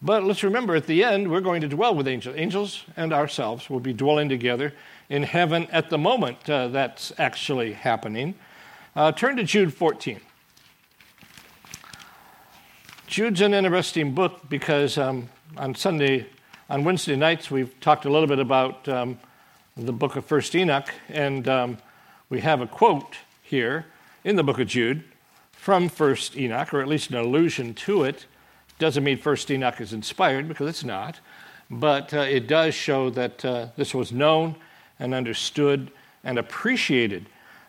but 0.00 0.24
let's 0.24 0.42
remember 0.42 0.74
at 0.74 0.86
the 0.86 1.04
end, 1.04 1.30
we're 1.30 1.42
going 1.42 1.60
to 1.60 1.68
dwell 1.68 1.94
with 1.94 2.08
angels. 2.08 2.34
Angels 2.38 2.84
and 2.96 3.12
ourselves 3.12 3.68
will 3.68 3.80
be 3.80 3.92
dwelling 3.92 4.30
together 4.30 4.72
in 5.10 5.24
heaven 5.24 5.66
at 5.70 5.90
the 5.90 5.98
moment 5.98 6.48
uh, 6.48 6.68
that's 6.68 7.12
actually 7.18 7.74
happening. 7.74 8.34
Uh, 8.94 9.12
turn 9.12 9.36
to 9.36 9.44
Jude 9.44 9.74
14. 9.74 10.18
Jude's 13.06 13.42
an 13.42 13.52
interesting 13.52 14.14
book 14.14 14.48
because 14.48 14.96
um, 14.96 15.28
on 15.58 15.74
Sunday, 15.74 16.26
on 16.68 16.82
Wednesday 16.82 17.14
nights, 17.14 17.48
we've 17.50 17.78
talked 17.80 18.06
a 18.06 18.10
little 18.10 18.26
bit 18.26 18.40
about 18.40 18.88
um, 18.88 19.18
the 19.76 19.92
book 19.92 20.16
of 20.16 20.24
First 20.24 20.54
Enoch, 20.56 20.92
and 21.08 21.46
um, 21.46 21.78
we 22.28 22.40
have 22.40 22.60
a 22.60 22.66
quote 22.66 23.18
here 23.40 23.86
in 24.24 24.34
the 24.34 24.42
book 24.42 24.58
of 24.58 24.66
Jude 24.66 25.04
from 25.52 25.88
First 25.88 26.36
Enoch, 26.36 26.74
or 26.74 26.80
at 26.80 26.88
least 26.88 27.10
an 27.10 27.16
allusion 27.16 27.72
to 27.74 28.02
it. 28.02 28.26
Doesn't 28.80 29.04
mean 29.04 29.16
First 29.16 29.48
Enoch 29.50 29.80
is 29.80 29.92
inspired 29.92 30.48
because 30.48 30.68
it's 30.68 30.82
not, 30.82 31.20
but 31.70 32.12
uh, 32.12 32.20
it 32.20 32.48
does 32.48 32.74
show 32.74 33.10
that 33.10 33.44
uh, 33.44 33.68
this 33.76 33.94
was 33.94 34.10
known 34.10 34.56
and 34.98 35.14
understood 35.14 35.92
and 36.24 36.36
appreciated. 36.36 37.26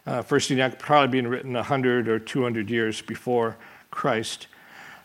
Uh, 0.07 0.23
First 0.23 0.49
Enoch 0.49 0.79
probably 0.79 1.11
being 1.21 1.27
written 1.27 1.53
100 1.53 2.07
or 2.07 2.17
200 2.17 2.69
years 2.71 3.01
before 3.01 3.57
Christ. 3.91 4.47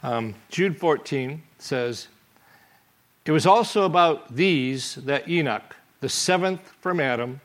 Um, 0.02 0.34
Jude 0.48 0.78
14 0.78 1.42
says, 1.58 2.08
It 3.24 3.30
was 3.30 3.46
also 3.46 3.84
about 3.84 4.34
these 4.34 4.96
that 4.96 5.28
Enoch, 5.28 5.76
the 6.00 6.08
seventh 6.08 6.72
from 6.80 6.98
Adam, 6.98 7.40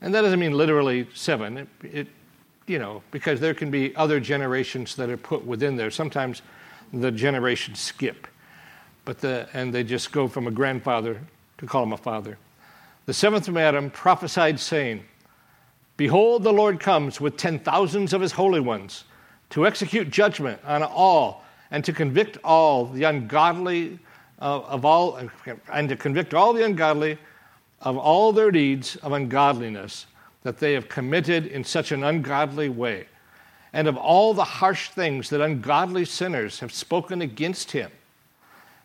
and 0.00 0.14
that 0.14 0.22
doesn't 0.22 0.40
mean 0.40 0.52
literally 0.52 1.06
seven, 1.12 1.58
it, 1.58 1.68
it, 1.82 2.06
you 2.66 2.78
know, 2.78 3.02
because 3.10 3.40
there 3.40 3.54
can 3.54 3.70
be 3.70 3.94
other 3.96 4.18
generations 4.20 4.96
that 4.96 5.10
are 5.10 5.16
put 5.16 5.44
within 5.44 5.76
there. 5.76 5.90
Sometimes 5.90 6.40
the 6.92 7.10
generations 7.10 7.80
skip, 7.80 8.26
but 9.04 9.18
the, 9.18 9.48
and 9.52 9.74
they 9.74 9.84
just 9.84 10.10
go 10.12 10.26
from 10.26 10.46
a 10.46 10.50
grandfather 10.50 11.20
to 11.58 11.66
call 11.66 11.82
him 11.82 11.92
a 11.92 11.96
father. 11.98 12.38
The 13.04 13.12
seventh 13.14 13.46
from 13.46 13.56
Adam 13.58 13.90
prophesied, 13.90 14.58
saying, 14.58 15.04
Behold, 15.98 16.44
the 16.44 16.52
Lord 16.52 16.78
comes 16.80 17.20
with 17.20 17.36
ten 17.36 17.58
thousands 17.58 18.12
of 18.12 18.20
his 18.20 18.32
holy 18.32 18.60
ones 18.60 19.04
to 19.50 19.66
execute 19.66 20.10
judgment 20.10 20.60
on 20.64 20.82
all 20.82 21.44
and 21.70 21.84
to 21.84 21.92
convict 21.92 22.38
all 22.44 22.86
the 22.86 23.04
ungodly 23.04 23.98
of 24.38 24.84
all, 24.84 25.18
and 25.72 25.88
to 25.88 25.96
convict 25.96 26.34
all 26.34 26.52
the 26.52 26.64
ungodly 26.64 27.18
of 27.80 27.96
all 27.96 28.32
their 28.32 28.50
deeds 28.50 28.96
of 28.96 29.12
ungodliness 29.12 30.06
that 30.42 30.58
they 30.58 30.72
have 30.72 30.88
committed 30.88 31.46
in 31.46 31.64
such 31.64 31.92
an 31.92 32.04
ungodly 32.04 32.68
way, 32.68 33.06
and 33.72 33.86
of 33.88 33.96
all 33.96 34.34
the 34.34 34.44
harsh 34.44 34.90
things 34.90 35.30
that 35.30 35.40
ungodly 35.40 36.04
sinners 36.04 36.60
have 36.60 36.72
spoken 36.72 37.22
against 37.22 37.70
him. 37.70 37.90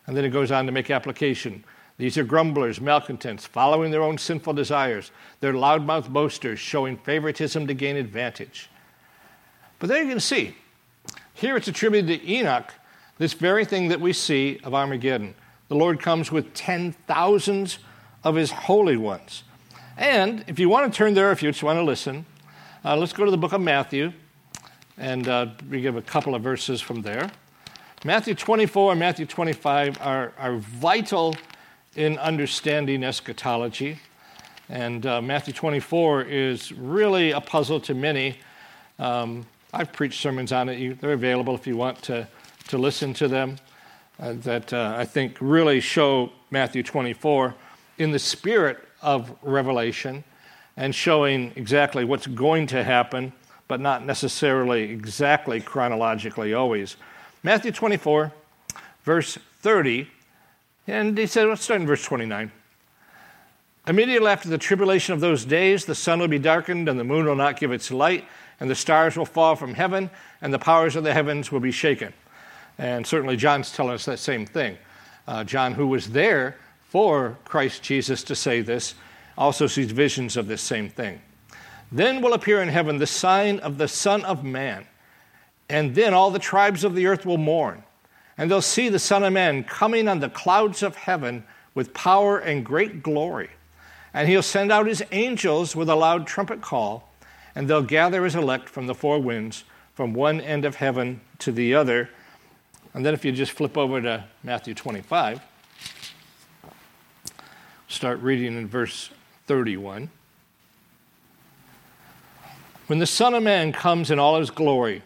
And 0.05 0.17
then 0.17 0.25
it 0.25 0.29
goes 0.29 0.51
on 0.51 0.65
to 0.65 0.71
make 0.71 0.91
application. 0.91 1.63
These 1.97 2.17
are 2.17 2.23
grumblers, 2.23 2.81
malcontents, 2.81 3.45
following 3.45 3.91
their 3.91 4.01
own 4.01 4.17
sinful 4.17 4.53
desires. 4.53 5.11
They're 5.39 5.53
loudmouth 5.53 6.09
boasters, 6.09 6.59
showing 6.59 6.97
favoritism 6.97 7.67
to 7.67 7.73
gain 7.73 7.95
advantage. 7.95 8.69
But 9.79 9.89
there 9.89 10.03
you 10.03 10.09
can 10.09 10.19
see 10.19 10.55
here 11.33 11.57
it's 11.57 11.67
attributed 11.67 12.21
to 12.21 12.31
Enoch, 12.31 12.73
this 13.17 13.33
very 13.33 13.65
thing 13.65 13.87
that 13.89 13.99
we 13.99 14.13
see 14.13 14.59
of 14.63 14.73
Armageddon. 14.73 15.35
The 15.67 15.75
Lord 15.75 15.99
comes 15.99 16.31
with 16.31 16.53
ten 16.53 16.91
thousands 17.07 17.79
of 18.23 18.35
his 18.35 18.51
holy 18.51 18.97
ones. 18.97 19.43
And 19.97 20.43
if 20.47 20.59
you 20.59 20.69
want 20.69 20.91
to 20.91 20.97
turn 20.97 21.13
there, 21.13 21.31
if 21.31 21.43
you 21.43 21.51
just 21.51 21.63
want 21.63 21.77
to 21.77 21.83
listen, 21.83 22.25
uh, 22.83 22.97
let's 22.97 23.13
go 23.13 23.25
to 23.25 23.31
the 23.31 23.37
book 23.37 23.53
of 23.53 23.61
Matthew, 23.61 24.11
and 24.97 25.27
uh, 25.27 25.47
we 25.69 25.81
give 25.81 25.95
a 25.95 26.01
couple 26.01 26.35
of 26.35 26.41
verses 26.41 26.81
from 26.81 27.01
there. 27.01 27.31
Matthew 28.05 28.35
24 28.35 28.91
and 28.91 28.99
Matthew 28.99 29.25
25 29.25 29.99
are, 30.01 30.33
are 30.37 30.57
vital 30.57 31.35
in 31.95 32.17
understanding 32.17 33.03
eschatology. 33.03 33.99
And 34.67 35.05
uh, 35.05 35.21
Matthew 35.21 35.53
24 35.53 36.23
is 36.23 36.71
really 36.73 37.31
a 37.31 37.39
puzzle 37.39 37.79
to 37.81 37.93
many. 37.93 38.39
Um, 38.99 39.45
I've 39.73 39.93
preached 39.93 40.21
sermons 40.21 40.51
on 40.51 40.69
it. 40.69 40.99
they're 40.99 41.13
available 41.13 41.55
if 41.55 41.65
you 41.65 41.77
want 41.77 42.01
to, 42.03 42.27
to 42.67 42.77
listen 42.77 43.13
to 43.15 43.27
them, 43.27 43.57
that 44.31 44.71
uh, 44.71 44.95
I 44.97 45.05
think 45.05 45.37
really 45.39 45.79
show 45.79 46.31
Matthew 46.49 46.83
24 46.83 47.55
in 47.97 48.11
the 48.11 48.19
spirit 48.19 48.79
of 49.01 49.35
Revelation 49.41 50.23
and 50.77 50.95
showing 50.95 51.51
exactly 51.55 52.05
what's 52.05 52.27
going 52.27 52.67
to 52.67 52.83
happen, 52.83 53.33
but 53.67 53.79
not 53.79 54.05
necessarily 54.05 54.83
exactly 54.83 55.59
chronologically 55.59 56.53
always. 56.53 56.95
Matthew 57.43 57.71
24, 57.71 58.31
verse 59.03 59.37
30, 59.61 60.07
and 60.87 61.17
he 61.17 61.27
said, 61.27 61.47
let's 61.47 61.63
start 61.63 61.81
in 61.81 61.87
verse 61.87 62.03
29. 62.03 62.51
Immediately 63.85 64.27
after 64.27 64.49
the 64.49 64.57
tribulation 64.57 65.13
of 65.13 65.19
those 65.19 65.43
days, 65.43 65.85
the 65.85 65.95
sun 65.95 66.19
will 66.19 66.27
be 66.29 66.39
darkened, 66.39 66.87
and 66.87 66.99
the 66.99 67.03
moon 67.03 67.25
will 67.25 67.35
not 67.35 67.59
give 67.59 67.71
its 67.71 67.91
light 67.91 68.25
and 68.59 68.69
the 68.69 68.75
stars 68.75 69.17
will 69.17 69.25
fall 69.25 69.57
from 69.57 69.73
heaven, 69.73 70.09
and 70.41 70.53
the 70.53 70.59
powers 70.59 70.95
of 70.95 71.03
the 71.03 71.13
heavens 71.13 71.51
will 71.51 71.59
be 71.59 71.71
shaken. 71.71 72.13
And 72.77 73.05
certainly, 73.05 73.35
John's 73.35 73.71
telling 73.71 73.93
us 73.93 74.05
that 74.05 74.19
same 74.19 74.45
thing. 74.45 74.77
Uh, 75.27 75.43
John, 75.43 75.73
who 75.73 75.87
was 75.87 76.11
there 76.11 76.57
for 76.89 77.37
Christ 77.45 77.83
Jesus 77.83 78.23
to 78.23 78.35
say 78.35 78.61
this, 78.61 78.95
also 79.37 79.67
sees 79.67 79.91
visions 79.91 80.37
of 80.37 80.47
this 80.47 80.61
same 80.61 80.89
thing. 80.89 81.21
Then 81.91 82.21
will 82.21 82.33
appear 82.33 82.61
in 82.61 82.69
heaven 82.69 82.97
the 82.97 83.07
sign 83.07 83.59
of 83.59 83.77
the 83.77 83.87
Son 83.87 84.23
of 84.25 84.43
Man, 84.43 84.85
and 85.69 85.95
then 85.95 86.13
all 86.13 86.31
the 86.31 86.39
tribes 86.39 86.83
of 86.83 86.95
the 86.95 87.05
earth 87.05 87.25
will 87.25 87.37
mourn, 87.37 87.83
and 88.37 88.49
they'll 88.49 88.61
see 88.61 88.89
the 88.89 88.99
Son 88.99 89.23
of 89.23 89.33
Man 89.33 89.63
coming 89.63 90.07
on 90.07 90.19
the 90.19 90.29
clouds 90.29 90.83
of 90.83 90.95
heaven 90.95 91.43
with 91.75 91.93
power 91.93 92.39
and 92.39 92.65
great 92.65 93.03
glory. 93.03 93.49
And 94.13 94.27
he'll 94.27 94.43
send 94.43 94.71
out 94.71 94.85
his 94.85 95.03
angels 95.11 95.75
with 95.75 95.89
a 95.89 95.95
loud 95.95 96.27
trumpet 96.27 96.61
call 96.61 97.09
and 97.55 97.69
they'll 97.69 97.83
gather 97.83 98.23
his 98.23 98.35
elect 98.35 98.69
from 98.69 98.87
the 98.87 98.95
four 98.95 99.19
winds, 99.19 99.63
from 99.93 100.13
one 100.13 100.41
end 100.41 100.65
of 100.65 100.75
heaven 100.75 101.21
to 101.39 101.51
the 101.51 101.73
other. 101.73 102.09
And 102.93 103.05
then 103.05 103.13
if 103.13 103.25
you 103.25 103.31
just 103.31 103.51
flip 103.51 103.77
over 103.77 104.01
to 104.01 104.25
Matthew 104.43 104.73
25, 104.73 105.41
start 107.87 108.19
reading 108.21 108.57
in 108.57 108.67
verse 108.67 109.09
31. 109.47 110.09
When 112.87 112.99
the 112.99 113.07
Son 113.07 113.33
of 113.33 113.43
Man 113.43 113.71
comes 113.71 114.11
in 114.11 114.19
all 114.19 114.39
his 114.39 114.51
glory, 114.51 115.01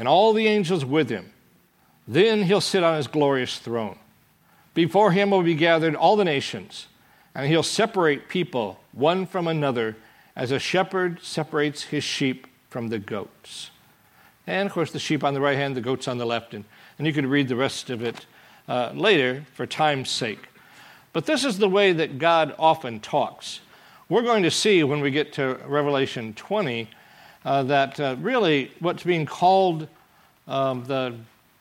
and 0.00 0.08
all 0.08 0.32
the 0.32 0.46
angels 0.46 0.82
with 0.82 1.10
him, 1.10 1.30
then 2.08 2.44
he'll 2.44 2.62
sit 2.62 2.82
on 2.82 2.96
his 2.96 3.06
glorious 3.06 3.58
throne. 3.58 3.98
Before 4.72 5.12
him 5.12 5.30
will 5.30 5.42
be 5.42 5.54
gathered 5.54 5.94
all 5.94 6.16
the 6.16 6.24
nations, 6.24 6.86
and 7.34 7.46
he'll 7.48 7.62
separate 7.62 8.28
people 8.28 8.80
one 8.92 9.26
from 9.26 9.46
another 9.46 9.96
as 10.34 10.52
a 10.52 10.58
shepherd 10.58 11.22
separates 11.22 11.84
his 11.84 12.02
sheep 12.02 12.46
from 12.70 12.88
the 12.88 12.98
goats. 12.98 13.70
And 14.46 14.66
of 14.66 14.72
course, 14.72 14.90
the 14.90 14.98
sheep 14.98 15.22
on 15.22 15.34
the 15.34 15.40
right 15.40 15.56
hand, 15.56 15.76
the 15.76 15.80
goats 15.80 16.08
on 16.08 16.18
the 16.18 16.26
left. 16.26 16.54
And, 16.54 16.64
and 16.98 17.06
you 17.06 17.12
could 17.12 17.26
read 17.26 17.48
the 17.48 17.56
rest 17.56 17.90
of 17.90 18.02
it 18.02 18.26
uh, 18.68 18.92
later 18.94 19.44
for 19.54 19.66
time's 19.66 20.10
sake. 20.10 20.48
But 21.12 21.26
this 21.26 21.44
is 21.44 21.58
the 21.58 21.68
way 21.68 21.92
that 21.92 22.18
God 22.18 22.54
often 22.58 23.00
talks. 23.00 23.60
We're 24.08 24.22
going 24.22 24.42
to 24.44 24.50
see 24.50 24.82
when 24.84 25.00
we 25.00 25.10
get 25.10 25.32
to 25.34 25.58
Revelation 25.66 26.34
20 26.34 26.88
uh, 27.44 27.62
that 27.64 27.98
uh, 27.98 28.16
really 28.20 28.70
what's 28.80 29.02
being 29.02 29.26
called 29.26 29.88
um, 30.46 30.84
the 30.84 31.14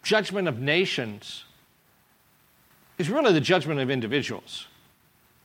judgment 0.04 0.48
of 0.48 0.60
nations 0.60 1.46
is 2.98 3.10
really 3.10 3.34
the 3.34 3.42
judgment 3.42 3.80
of 3.80 3.90
individuals. 3.90 4.68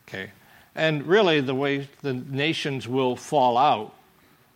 Okay? 0.09 0.31
And 0.75 1.07
really, 1.07 1.41
the 1.41 1.55
way 1.55 1.89
the 2.03 2.15
nations 2.15 2.89
will 2.89 3.17
fall 3.17 3.57
out, 3.57 3.95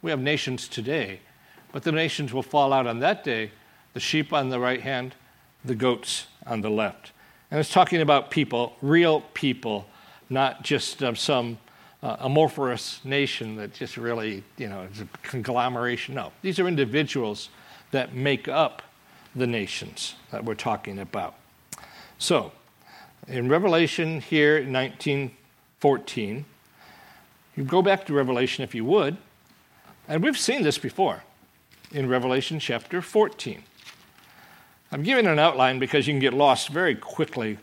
we 0.02 0.10
have 0.10 0.20
nations 0.20 0.68
today, 0.68 1.20
but 1.72 1.82
the 1.82 1.92
nations 1.92 2.32
will 2.32 2.42
fall 2.42 2.72
out 2.72 2.86
on 2.86 3.00
that 3.00 3.24
day 3.24 3.50
the 3.94 4.00
sheep 4.00 4.32
on 4.32 4.48
the 4.48 4.60
right 4.60 4.80
hand, 4.80 5.14
the 5.64 5.74
goats 5.74 6.26
on 6.46 6.60
the 6.60 6.70
left. 6.70 7.12
And 7.50 7.58
it's 7.58 7.72
talking 7.72 8.00
about 8.00 8.30
people, 8.30 8.76
real 8.82 9.22
people, 9.34 9.86
not 10.28 10.62
just 10.62 11.02
uh, 11.02 11.14
some 11.14 11.58
uh, 12.02 12.16
amorphous 12.20 13.00
nation 13.04 13.56
that 13.56 13.72
just 13.72 13.96
really, 13.96 14.44
you 14.56 14.68
know, 14.68 14.86
is 14.92 15.00
a 15.00 15.08
conglomeration. 15.22 16.14
No, 16.14 16.32
these 16.42 16.58
are 16.58 16.68
individuals 16.68 17.48
that 17.90 18.14
make 18.14 18.46
up 18.46 18.82
the 19.34 19.46
nations 19.46 20.14
that 20.30 20.44
we're 20.44 20.54
talking 20.54 20.98
about. 20.98 21.34
So, 22.18 22.52
in 23.26 23.48
Revelation 23.48 24.20
here, 24.20 24.62
19 24.62 25.32
14. 25.80 26.44
You 27.56 27.64
go 27.64 27.82
back 27.82 28.06
to 28.06 28.12
Revelation 28.12 28.64
if 28.64 28.74
you 28.74 28.84
would, 28.84 29.16
and 30.06 30.22
we've 30.22 30.38
seen 30.38 30.62
this 30.62 30.78
before 30.78 31.22
in 31.92 32.08
Revelation 32.08 32.58
chapter 32.58 33.00
14. 33.00 33.62
I'm 34.92 35.02
giving 35.02 35.26
an 35.26 35.38
outline 35.38 35.78
because 35.78 36.06
you 36.06 36.12
can 36.12 36.20
get 36.20 36.34
lost 36.34 36.68
very 36.68 36.94
quickly 36.94 37.58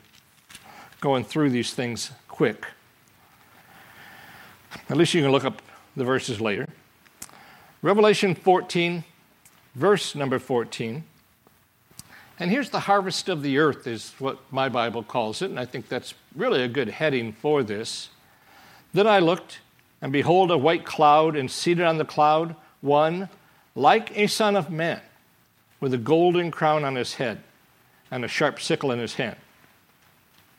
going 0.99 1.23
through 1.23 1.51
these 1.51 1.73
things 1.73 2.11
quick. 2.27 2.65
At 4.89 4.97
least 4.97 5.13
you 5.13 5.21
can 5.21 5.31
look 5.31 5.45
up 5.45 5.61
the 5.95 6.03
verses 6.03 6.41
later. 6.41 6.67
Revelation 7.81 8.35
14, 8.35 9.03
verse 9.75 10.15
number 10.15 10.39
14. 10.39 11.03
And 12.39 12.51
here's 12.51 12.69
the 12.69 12.81
harvest 12.81 13.29
of 13.29 13.43
the 13.43 13.57
earth, 13.59 13.87
is 13.87 14.13
what 14.19 14.39
my 14.51 14.67
Bible 14.67 15.03
calls 15.03 15.41
it, 15.41 15.49
and 15.49 15.59
I 15.59 15.65
think 15.65 15.87
that's 15.87 16.15
really 16.35 16.63
a 16.63 16.67
good 16.67 16.89
heading 16.89 17.31
for 17.31 17.63
this. 17.63 18.09
Then 18.93 19.07
I 19.07 19.19
looked, 19.19 19.59
and 20.01 20.11
behold, 20.11 20.51
a 20.51 20.57
white 20.57 20.83
cloud, 20.83 21.35
and 21.35 21.49
seated 21.49 21.85
on 21.85 21.97
the 21.97 22.05
cloud, 22.05 22.55
one 22.81 23.29
like 23.75 24.17
a 24.17 24.27
son 24.27 24.55
of 24.55 24.71
man, 24.71 25.01
with 25.79 25.93
a 25.93 25.97
golden 25.97 26.49
crown 26.49 26.83
on 26.83 26.95
his 26.95 27.15
head 27.15 27.43
and 28.09 28.23
a 28.23 28.27
sharp 28.27 28.59
sickle 28.59 28.91
in 28.91 28.99
his 28.99 29.15
hand. 29.15 29.35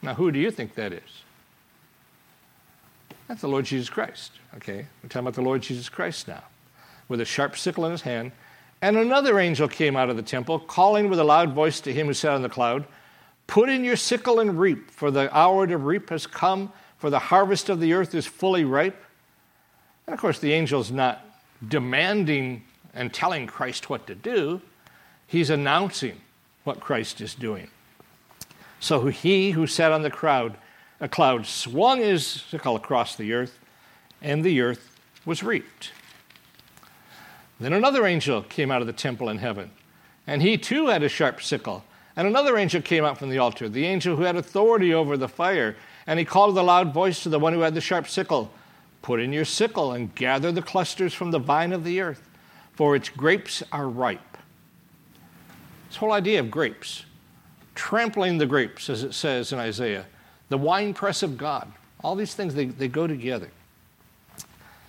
Now, 0.03 0.15
who 0.15 0.31
do 0.31 0.39
you 0.39 0.51
think 0.51 0.75
that 0.75 0.93
is? 0.93 1.23
That's 3.27 3.41
the 3.41 3.49
Lord 3.49 3.65
Jesus 3.65 3.89
Christ. 3.89 4.33
Okay, 4.57 4.87
we're 5.03 5.09
talking 5.09 5.21
about 5.21 5.35
the 5.35 5.43
Lord 5.43 5.63
Jesus 5.63 5.89
Christ 5.89 6.29
now, 6.29 6.45
with 7.09 7.21
a 7.21 7.25
sharp 7.25 7.57
sickle 7.57 7.87
in 7.87 7.93
his 7.93 8.03
hand. 8.03 8.33
And 8.83 8.97
another 8.97 9.41
angel 9.41 9.69
came 9.69 9.97
out 9.97 10.11
of 10.11 10.17
the 10.17 10.23
temple, 10.23 10.59
calling 10.59 11.09
with 11.09 11.19
a 11.19 11.25
loud 11.25 11.55
voice 11.55 11.81
to 11.81 11.93
him 11.93 12.07
who 12.07 12.15
sat 12.15 12.33
on 12.33 12.43
the 12.43 12.49
cloud, 12.49 12.85
Put 13.47 13.69
in 13.69 13.85
your 13.85 13.97
sickle 13.97 14.41
and 14.41 14.59
reap, 14.59 14.91
for 14.91 15.11
the 15.11 15.35
hour 15.37 15.67
to 15.67 15.79
reap 15.79 16.11
has 16.11 16.27
come, 16.27 16.73
for 16.99 17.11
the 17.11 17.19
harvest 17.19 17.69
of 17.69 17.81
the 17.81 17.93
earth 17.93 18.15
is 18.15 18.27
fully 18.27 18.65
ripe. 18.65 19.03
And 20.07 20.15
of 20.15 20.21
course, 20.21 20.39
the 20.39 20.55
angel's 20.55 20.91
not 20.91 21.25
demanding 21.67 22.65
and 22.97 23.13
telling 23.13 23.47
Christ 23.47 23.89
what 23.89 24.07
to 24.09 24.15
do, 24.15 24.61
he's 25.27 25.51
announcing 25.51 26.21
what 26.65 26.81
Christ 26.81 27.21
is 27.21 27.35
doing. 27.35 27.69
So 28.81 29.07
he 29.07 29.53
who 29.53 29.67
sat 29.67 29.93
on 29.93 30.03
the 30.03 30.11
crowd, 30.11 30.57
a 31.01 31.09
cloud 31.09 31.47
swung 31.47 32.01
his 32.01 32.27
sickle 32.27 32.75
across 32.75 33.15
the 33.15 33.33
earth, 33.33 33.59
and 34.21 34.43
the 34.43 34.61
earth 34.61 34.99
was 35.25 35.43
reaped. 35.43 35.93
Then 37.61 37.73
another 37.73 38.07
angel 38.07 38.43
came 38.43 38.71
out 38.71 38.81
of 38.81 38.87
the 38.87 38.93
temple 38.93 39.29
in 39.29 39.39
heaven, 39.39 39.71
and 40.27 40.43
he 40.43 40.59
too 40.59 40.89
had 40.89 41.03
a 41.03 41.09
sharp 41.09 41.43
sickle. 41.43 41.85
And 42.17 42.27
another 42.27 42.57
angel 42.57 42.81
came 42.81 43.05
out 43.05 43.19
from 43.19 43.29
the 43.29 43.39
altar, 43.39 43.69
the 43.69 43.85
angel 43.85 44.17
who 44.17 44.23
had 44.23 44.37
authority 44.37 44.93
over 44.93 45.17
the 45.17 45.29
fire, 45.29 45.77
and 46.07 46.19
he 46.19 46.25
called 46.25 46.55
with 46.55 46.59
a 46.59 46.63
loud 46.63 46.93
voice 46.93 47.23
to 47.23 47.29
the 47.29 47.39
one 47.39 47.53
who 47.53 47.61
had 47.61 47.75
the 47.75 47.81
sharp 47.81 48.09
sickle 48.09 48.51
Put 49.07 49.21
in 49.21 49.33
your 49.33 49.45
sickle 49.45 49.93
and 49.93 50.13
gather 50.17 50.51
the 50.51 50.61
clusters 50.61 51.15
from 51.15 51.31
the 51.31 51.39
vine 51.39 51.73
of 51.73 51.85
the 51.85 52.01
earth, 52.01 52.29
for 52.77 52.95
its 52.95 53.09
grapes 53.09 53.63
are 53.73 53.89
ripe. 53.89 54.37
This 55.89 55.97
whole 55.97 56.13
idea 56.13 56.41
of 56.41 56.51
grapes, 56.51 57.05
trampling 57.75 58.39
the 58.39 58.47
grapes, 58.47 58.89
as 58.89 59.03
it 59.03 59.15
says 59.15 59.53
in 59.53 59.59
Isaiah, 59.59 60.07
the 60.49 60.59
winepress 60.59 61.23
of 61.23 61.37
God, 61.37 61.73
all 62.05 62.15
these 62.15 62.35
things, 62.35 62.55
they, 62.55 62.67
they 62.67 62.89
go 62.89 63.07
together. 63.07 63.51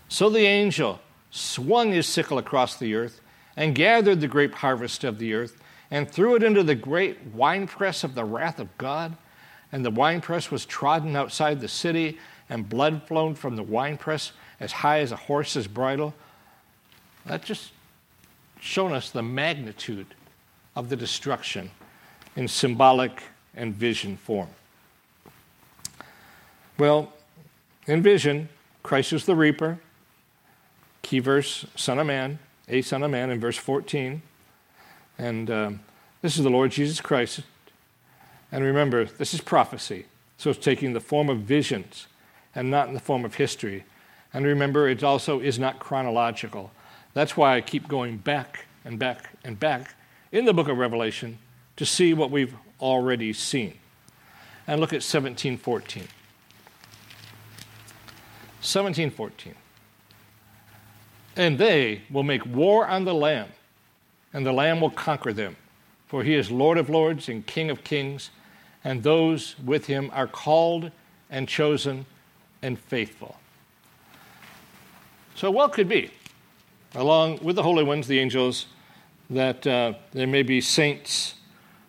So 0.10 0.30
the 0.30 0.46
angel 0.46 1.00
swung 1.32 1.92
his 1.92 2.08
sickle 2.08 2.38
across 2.38 2.78
the 2.78 2.94
earth 2.94 3.22
and 3.56 3.74
gathered 3.74 4.22
the 4.22 4.28
grape 4.28 4.54
harvest 4.54 5.04
of 5.04 5.18
the 5.18 5.34
earth 5.34 5.60
and 5.90 6.10
threw 6.10 6.36
it 6.36 6.44
into 6.44 6.64
the 6.64 6.76
great 6.76 7.18
winepress 7.34 8.04
of 8.04 8.16
the 8.16 8.26
wrath 8.26 8.60
of 8.60 8.78
God. 8.78 9.16
And 9.72 9.84
the 9.84 9.92
winepress 9.92 10.52
was 10.52 10.66
trodden 10.66 11.16
outside 11.16 11.60
the 11.60 11.68
city, 11.68 12.18
and 12.50 12.68
blood 12.68 13.04
flowed 13.08 13.38
from 13.38 13.56
the 13.56 13.64
winepress 13.64 14.32
as 14.60 14.72
high 14.72 15.00
as 15.00 15.12
a 15.12 15.18
horse's 15.18 15.68
bridle. 15.68 16.14
That 17.26 17.44
just 17.44 17.72
shown 18.60 18.94
us 18.94 19.10
the 19.10 19.24
magnitude 19.24 20.08
of 20.76 20.90
the 20.90 20.96
destruction 20.96 21.72
in 22.36 22.48
symbolic 22.48 23.24
and 23.56 23.74
vision 23.74 24.18
form. 24.18 24.50
Well, 26.78 27.12
in 27.88 28.04
vision, 28.04 28.50
Christ 28.84 29.14
is 29.14 29.26
the 29.26 29.36
reaper. 29.36 29.80
Key 31.02 31.20
verse, 31.20 31.66
Son 31.76 32.00
of 32.00 32.08
Man, 32.08 32.38
a 32.68 32.82
Son 32.82 33.02
of 33.02 33.10
Man 33.10 33.30
in 33.30 33.40
verse 33.40 33.58
14. 33.58 34.22
And 35.18 35.50
um, 35.50 35.80
this 36.22 36.38
is 36.38 36.44
the 36.44 36.50
Lord 36.50 36.72
Jesus 36.72 37.02
Christ. 37.02 37.42
And 38.52 38.64
remember, 38.64 39.06
this 39.06 39.34
is 39.34 39.42
prophecy. 39.42 40.06
So 40.38 40.52
it's 40.52 40.60
taking 40.60 40.94
the 40.94 41.00
form 41.00 41.30
of 41.30 41.40
visions 41.40 42.08
and 42.54 42.70
not 42.70 42.88
in 42.88 42.94
the 42.94 43.00
form 43.00 43.26
of 43.26 43.36
history. 43.36 43.84
And 44.34 44.46
remember, 44.46 44.88
it 44.88 45.04
also 45.04 45.40
is 45.40 45.58
not 45.58 45.80
chronological. 45.80 46.72
That's 47.18 47.36
why 47.36 47.56
I 47.56 47.62
keep 47.62 47.88
going 47.88 48.18
back 48.18 48.68
and 48.86 49.00
back 49.00 49.32
and 49.44 49.60
back 49.60 49.96
in 50.32 50.46
the 50.46 50.54
book 50.54 50.68
of 50.68 50.78
Revelation 50.78 51.40
to 51.76 51.84
see 51.84 52.14
what 52.14 52.30
we've 52.30 52.54
already 52.80 53.34
seen. 53.34 53.74
And 54.68 54.80
look 54.80 54.94
at 54.94 55.02
1714. 55.02 56.04
1714. 58.62 59.56
And 61.36 61.58
they 61.58 62.04
will 62.12 62.22
make 62.22 62.46
war 62.46 62.86
on 62.86 63.04
the 63.04 63.16
Lamb, 63.16 63.50
and 64.32 64.46
the 64.46 64.54
Lamb 64.54 64.80
will 64.80 64.92
conquer 64.92 65.34
them. 65.34 65.56
For 66.08 66.24
he 66.24 66.36
is 66.36 66.52
Lord 66.52 66.78
of 66.78 66.88
lords 66.88 67.30
and 67.30 67.44
King 67.48 67.72
of 67.72 67.84
kings, 67.84 68.30
and 68.84 69.02
those 69.02 69.56
with 69.58 69.88
him 69.88 70.12
are 70.14 70.28
called 70.28 70.92
and 71.32 71.50
chosen 71.50 72.06
and 72.62 72.78
faithful. 72.78 73.38
So, 75.34 75.50
what 75.50 75.74
could 75.74 75.90
be, 75.90 76.12
along 76.98 77.38
with 77.44 77.56
the 77.56 77.64
holy 77.64 77.84
ones, 77.84 78.08
the 78.08 78.20
angels, 78.20 78.66
that 79.30 79.66
uh, 79.68 79.94
there 80.12 80.28
may 80.28 80.42
be 80.42 80.60
saints 80.60 81.36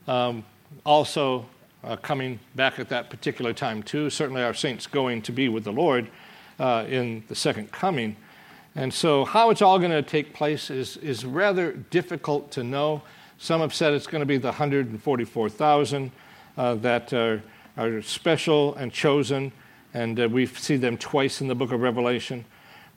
um, 0.07 0.45
also 0.85 1.47
uh, 1.83 1.97
coming 1.97 2.39
back 2.55 2.79
at 2.79 2.91
that 2.91 3.09
particular 3.09 3.55
time, 3.55 3.83
too. 3.83 4.11
Certainly, 4.11 4.43
our 4.43 4.53
saints 4.53 4.87
going 4.87 5.23
to 5.23 5.33
be 5.33 5.49
with 5.49 5.65
the 5.65 5.73
Lord 5.73 6.09
uh, 6.59 6.85
in 6.89 7.25
the 7.29 7.35
second 7.35 7.73
coming. 7.73 8.17
And 8.75 8.93
so, 8.93 9.25
how 9.25 9.49
it's 9.49 9.63
all 9.63 9.79
going 9.79 9.93
to 9.93 10.03
take 10.03 10.35
place 10.35 10.71
is, 10.71 10.99
is 10.99 11.25
rather 11.25 11.73
difficult 11.73 12.51
to 12.53 12.63
know. 12.63 13.03
Some 13.39 13.63
have 13.63 13.73
said 13.73 13.95
it's 13.95 14.07
going 14.07 14.21
to 14.21 14.27
be 14.27 14.37
the 14.37 14.49
144,000 14.49 16.13
uh, 16.59 16.75
that 16.75 17.13
are, 17.15 17.43
are, 17.79 18.03
special 18.03 18.75
and 18.75 18.93
chosen, 18.93 19.53
and 19.95 20.21
uh, 20.21 20.29
we 20.29 20.45
see 20.45 20.77
them 20.77 20.99
twice 20.99 21.41
in 21.41 21.49
the 21.49 21.55
book 21.55 21.73
of 21.73 21.81
Revelation. 21.81 22.45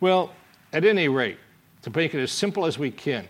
Well, 0.02 0.34
at 0.74 0.84
any 0.84 1.08
rate, 1.08 1.38
to 1.82 1.90
make 1.90 2.14
it 2.14 2.22
as 2.22 2.32
simple 2.32 2.66
as 2.66 2.78
we 2.78 2.92
can, 2.92 3.28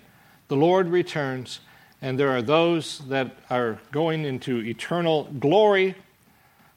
the 0.47 0.55
Lord 0.55 0.87
returns, 0.87 1.61
and 2.01 2.19
there 2.19 2.29
are 2.29 2.41
those 2.41 2.99
that 3.07 3.35
are 3.49 3.79
going 3.91 4.25
into 4.25 4.59
eternal 4.59 5.25
glory 5.39 5.95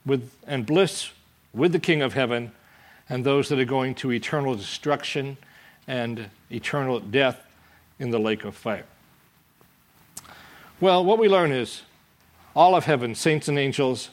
with, 0.07 0.31
and 0.47 0.67
bliss 0.67 1.11
with 1.53 1.73
the 1.73 1.79
King 1.79 2.03
of 2.03 2.15
heaven, 2.15 2.53
and 3.09 3.25
those 3.25 3.49
that 3.49 3.59
are 3.59 3.65
going 3.65 3.95
to 3.97 4.13
eternal 4.13 4.55
destruction 4.55 5.37
and 5.87 6.31
eternal 6.51 7.01
death 7.01 7.45
in 7.99 8.11
the 8.11 8.19
lake 8.19 8.45
of 8.45 8.55
fire. 8.55 8.85
Well, 10.81 11.05
what 11.05 11.19
we 11.19 11.29
learn 11.29 11.53
is 11.53 11.83
all 12.55 12.75
of 12.75 12.85
heaven, 12.85 13.15
saints 13.15 13.49
and 13.49 13.59
angels, 13.59 14.11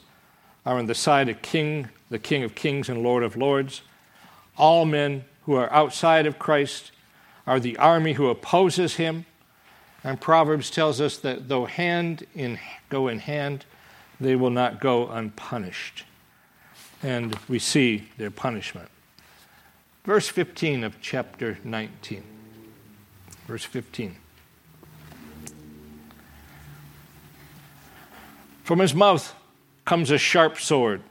are 0.65 0.77
on 0.77 0.85
the 0.85 0.95
side 0.95 1.29
of 1.29 1.41
King, 1.41 1.89
the 2.09 2.19
King 2.19 2.43
of 2.43 2.55
kings 2.55 2.89
and 2.89 3.01
Lord 3.01 3.23
of 3.23 3.35
lords. 3.35 3.81
All 4.57 4.85
men 4.85 5.25
who 5.43 5.55
are 5.55 5.71
outside 5.73 6.25
of 6.25 6.37
Christ 6.37 6.91
are 7.45 7.59
the 7.59 7.77
army 7.77 8.13
who 8.13 8.27
opposes 8.29 8.95
him. 8.95 9.25
And 10.03 10.19
Proverbs 10.19 10.69
tells 10.69 10.99
us 10.99 11.17
that 11.17 11.47
though 11.47 11.65
hand 11.65 12.25
in 12.33 12.59
go 12.89 13.07
in 13.07 13.19
hand, 13.19 13.65
they 14.19 14.35
will 14.35 14.49
not 14.49 14.79
go 14.79 15.07
unpunished. 15.09 16.05
And 17.03 17.35
we 17.47 17.59
see 17.59 18.09
their 18.17 18.31
punishment. 18.31 18.89
Verse 20.03 20.27
15 20.27 20.83
of 20.83 20.99
chapter 21.01 21.57
19. 21.63 22.23
Verse 23.47 23.63
15. 23.63 24.17
From 28.63 28.79
his 28.79 28.93
mouth 28.93 29.35
comes 29.85 30.11
a 30.11 30.17
sharp 30.17 30.59
sword 30.59 31.01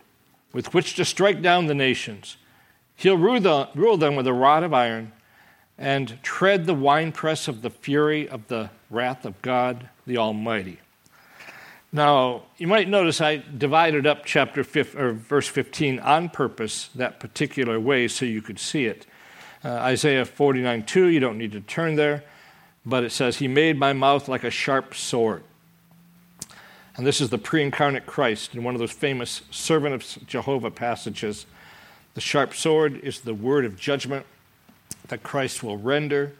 with 0.53 0.73
which 0.75 0.95
to 0.97 1.05
strike 1.05 1.43
down 1.43 1.66
the 1.66 1.75
nations. 1.75 2.37
He'll 2.97 3.19
rule, 3.19 3.69
rule 3.75 3.97
them 3.97 4.16
with 4.16 4.27
a 4.27 4.33
rod 4.33 4.62
of 4.62 4.75
iron 4.75 5.12
and 5.81 6.23
tread 6.23 6.66
the 6.66 6.75
winepress 6.75 7.49
of 7.49 7.62
the 7.62 7.71
fury 7.71 8.29
of 8.29 8.47
the 8.49 8.69
wrath 8.90 9.25
of 9.25 9.40
God 9.40 9.88
the 10.07 10.19
Almighty. 10.19 10.79
Now, 11.90 12.43
you 12.59 12.66
might 12.66 12.87
notice 12.87 13.21
I 13.21 13.43
divided 13.57 14.07
up 14.07 14.25
chapter 14.27 14.62
5, 14.62 14.95
or 14.95 15.12
verse 15.12 15.49
15 15.49 15.99
on 15.99 16.29
purpose 16.29 16.90
that 16.95 17.19
particular 17.19 17.81
way 17.81 18.07
so 18.09 18.27
you 18.27 18.43
could 18.43 18.59
see 18.59 18.85
it. 18.85 19.07
Uh, 19.64 19.71
Isaiah 19.71 20.25
49 20.25 20.85
2, 20.85 21.07
you 21.07 21.19
don't 21.19 21.38
need 21.38 21.53
to 21.53 21.61
turn 21.61 21.97
there, 21.97 22.25
but 22.85 23.03
it 23.03 23.11
says, 23.11 23.38
He 23.38 23.49
made 23.49 23.79
my 23.79 23.93
mouth 23.93 24.29
like 24.29 24.45
a 24.45 24.51
sharp 24.51 24.95
sword. 24.95 25.43
And 26.97 27.07
this 27.07 27.21
is 27.21 27.31
the 27.31 27.38
pre 27.38 27.62
incarnate 27.62 28.07
Christ 28.07 28.55
in 28.55 28.62
one 28.62 28.75
of 28.75 28.81
those 28.81 28.93
famous 28.93 29.43
servant 29.51 29.95
of 29.95 30.27
Jehovah 30.27 30.71
passages 30.71 31.47
The 32.14 32.21
sharp 32.21 32.55
sword 32.55 33.01
is 33.03 33.21
the 33.21 33.35
word 33.35 33.64
of 33.64 33.77
judgment 33.77 34.27
that 35.11 35.23
Christ 35.23 35.62
will 35.62 35.77
render. 35.77 36.33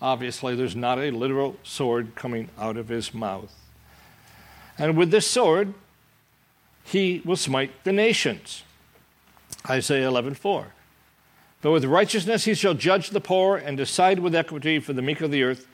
Obviously, 0.00 0.54
there's 0.54 0.76
not 0.76 0.98
a 0.98 1.10
literal 1.10 1.56
sword 1.62 2.14
coming 2.14 2.48
out 2.58 2.76
of 2.76 2.88
his 2.88 3.12
mouth. 3.12 3.54
And 4.78 4.96
with 4.96 5.10
this 5.10 5.26
sword, 5.26 5.74
he 6.84 7.20
will 7.24 7.36
smite 7.36 7.84
the 7.84 7.92
nations. 7.92 8.62
Isaiah 9.68 10.08
11:4. 10.08 10.72
But 11.60 11.72
with 11.72 11.84
righteousness 11.84 12.44
he 12.44 12.54
shall 12.54 12.74
judge 12.74 13.10
the 13.10 13.20
poor 13.20 13.56
and 13.56 13.76
decide 13.76 14.20
with 14.20 14.34
equity 14.34 14.78
for 14.78 14.94
the 14.94 15.02
meek 15.02 15.20
of 15.20 15.30
the 15.30 15.42
earth, 15.42 15.66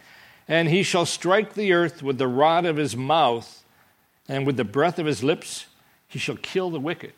and 0.49 0.69
he 0.69 0.83
shall 0.83 1.07
strike 1.07 1.55
the 1.55 1.73
earth 1.73 2.03
with 2.03 2.19
the 2.19 2.27
rod 2.27 2.65
of 2.65 2.77
his 2.77 2.97
mouth, 2.97 3.63
and 4.29 4.47
with 4.47 4.57
the 4.57 4.65
breath 4.65 4.99
of 4.99 5.07
his 5.07 5.23
lips 5.23 5.67
he 6.09 6.19
shall 6.19 6.37
kill 6.37 6.71
the 6.71 6.81
wicked. 6.81 7.13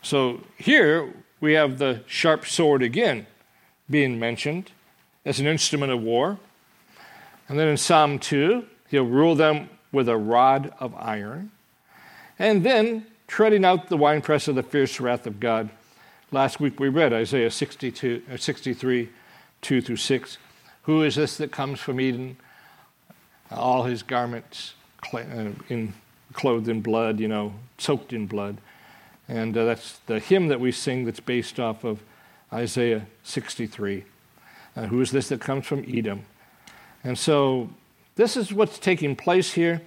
So 0.00 0.44
here 0.56 1.12
we 1.42 1.54
have 1.54 1.78
the 1.78 2.00
sharp 2.06 2.46
sword 2.46 2.84
again 2.84 3.26
being 3.90 4.18
mentioned 4.18 4.70
as 5.24 5.40
an 5.40 5.46
instrument 5.46 5.90
of 5.90 6.00
war. 6.00 6.38
And 7.48 7.58
then 7.58 7.66
in 7.66 7.76
Psalm 7.76 8.20
2, 8.20 8.64
he'll 8.88 9.04
rule 9.04 9.34
them 9.34 9.68
with 9.90 10.08
a 10.08 10.16
rod 10.16 10.72
of 10.78 10.94
iron. 10.94 11.50
And 12.38 12.64
then 12.64 13.06
treading 13.26 13.64
out 13.64 13.88
the 13.88 13.96
winepress 13.96 14.46
of 14.46 14.54
the 14.54 14.62
fierce 14.62 15.00
wrath 15.00 15.26
of 15.26 15.40
God. 15.40 15.68
Last 16.30 16.60
week 16.60 16.78
we 16.78 16.88
read 16.88 17.12
Isaiah 17.12 17.50
62, 17.50 18.22
uh, 18.32 18.36
63, 18.36 19.08
2 19.62 19.82
through 19.82 19.96
6. 19.96 20.38
Who 20.82 21.02
is 21.02 21.16
this 21.16 21.36
that 21.38 21.50
comes 21.50 21.80
from 21.80 21.98
Edom? 21.98 22.36
All 23.50 23.82
his 23.82 24.04
garments 24.04 24.74
uh, 25.12 25.18
in, 25.68 25.92
clothed 26.34 26.68
in 26.68 26.82
blood, 26.82 27.18
you 27.18 27.26
know, 27.26 27.54
soaked 27.78 28.12
in 28.12 28.26
blood. 28.26 28.58
And 29.32 29.56
uh, 29.56 29.64
that's 29.64 29.98
the 30.00 30.18
hymn 30.18 30.48
that 30.48 30.60
we 30.60 30.72
sing 30.72 31.06
that's 31.06 31.18
based 31.18 31.58
off 31.58 31.84
of 31.84 32.02
Isaiah 32.52 33.06
63. 33.22 34.04
Uh, 34.76 34.86
who 34.88 35.00
is 35.00 35.10
this 35.10 35.30
that 35.30 35.40
comes 35.40 35.64
from 35.64 35.86
Edom? 35.88 36.26
And 37.02 37.18
so 37.18 37.70
this 38.16 38.36
is 38.36 38.52
what's 38.52 38.78
taking 38.78 39.16
place 39.16 39.54
here. 39.54 39.80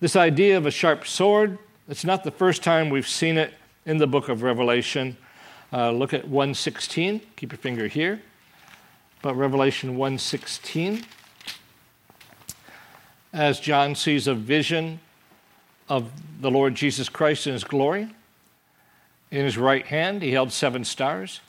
This 0.00 0.16
idea 0.16 0.56
of 0.56 0.66
a 0.66 0.72
sharp 0.72 1.06
sword, 1.06 1.58
it's 1.88 2.04
not 2.04 2.24
the 2.24 2.32
first 2.32 2.64
time 2.64 2.90
we've 2.90 3.06
seen 3.06 3.38
it 3.38 3.54
in 3.86 3.98
the 3.98 4.08
book 4.08 4.28
of 4.28 4.42
Revelation. 4.42 5.16
Uh, 5.72 5.92
look 5.92 6.12
at 6.12 6.26
116. 6.26 7.20
Keep 7.36 7.52
your 7.52 7.58
finger 7.58 7.86
here. 7.86 8.20
But 9.22 9.36
Revelation 9.36 9.90
116, 9.90 11.04
as 13.32 13.60
John 13.60 13.94
sees 13.94 14.26
a 14.26 14.34
vision 14.34 14.98
of 15.88 16.10
the 16.40 16.50
Lord 16.50 16.74
Jesus 16.74 17.08
Christ 17.08 17.46
in 17.46 17.52
his 17.52 17.62
glory, 17.62 18.08
in 19.30 19.44
his 19.44 19.58
right 19.58 19.86
hand 19.86 20.22
he 20.22 20.32
held 20.32 20.52
seven 20.52 20.84
stars. 20.84 21.40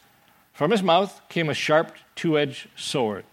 From 0.54 0.72
his 0.72 0.84
mouth 0.84 1.22
came 1.30 1.50
a 1.50 1.54
sharp 1.54 1.96
two 2.16 2.38
edged 2.38 2.68
sword, 2.76 3.24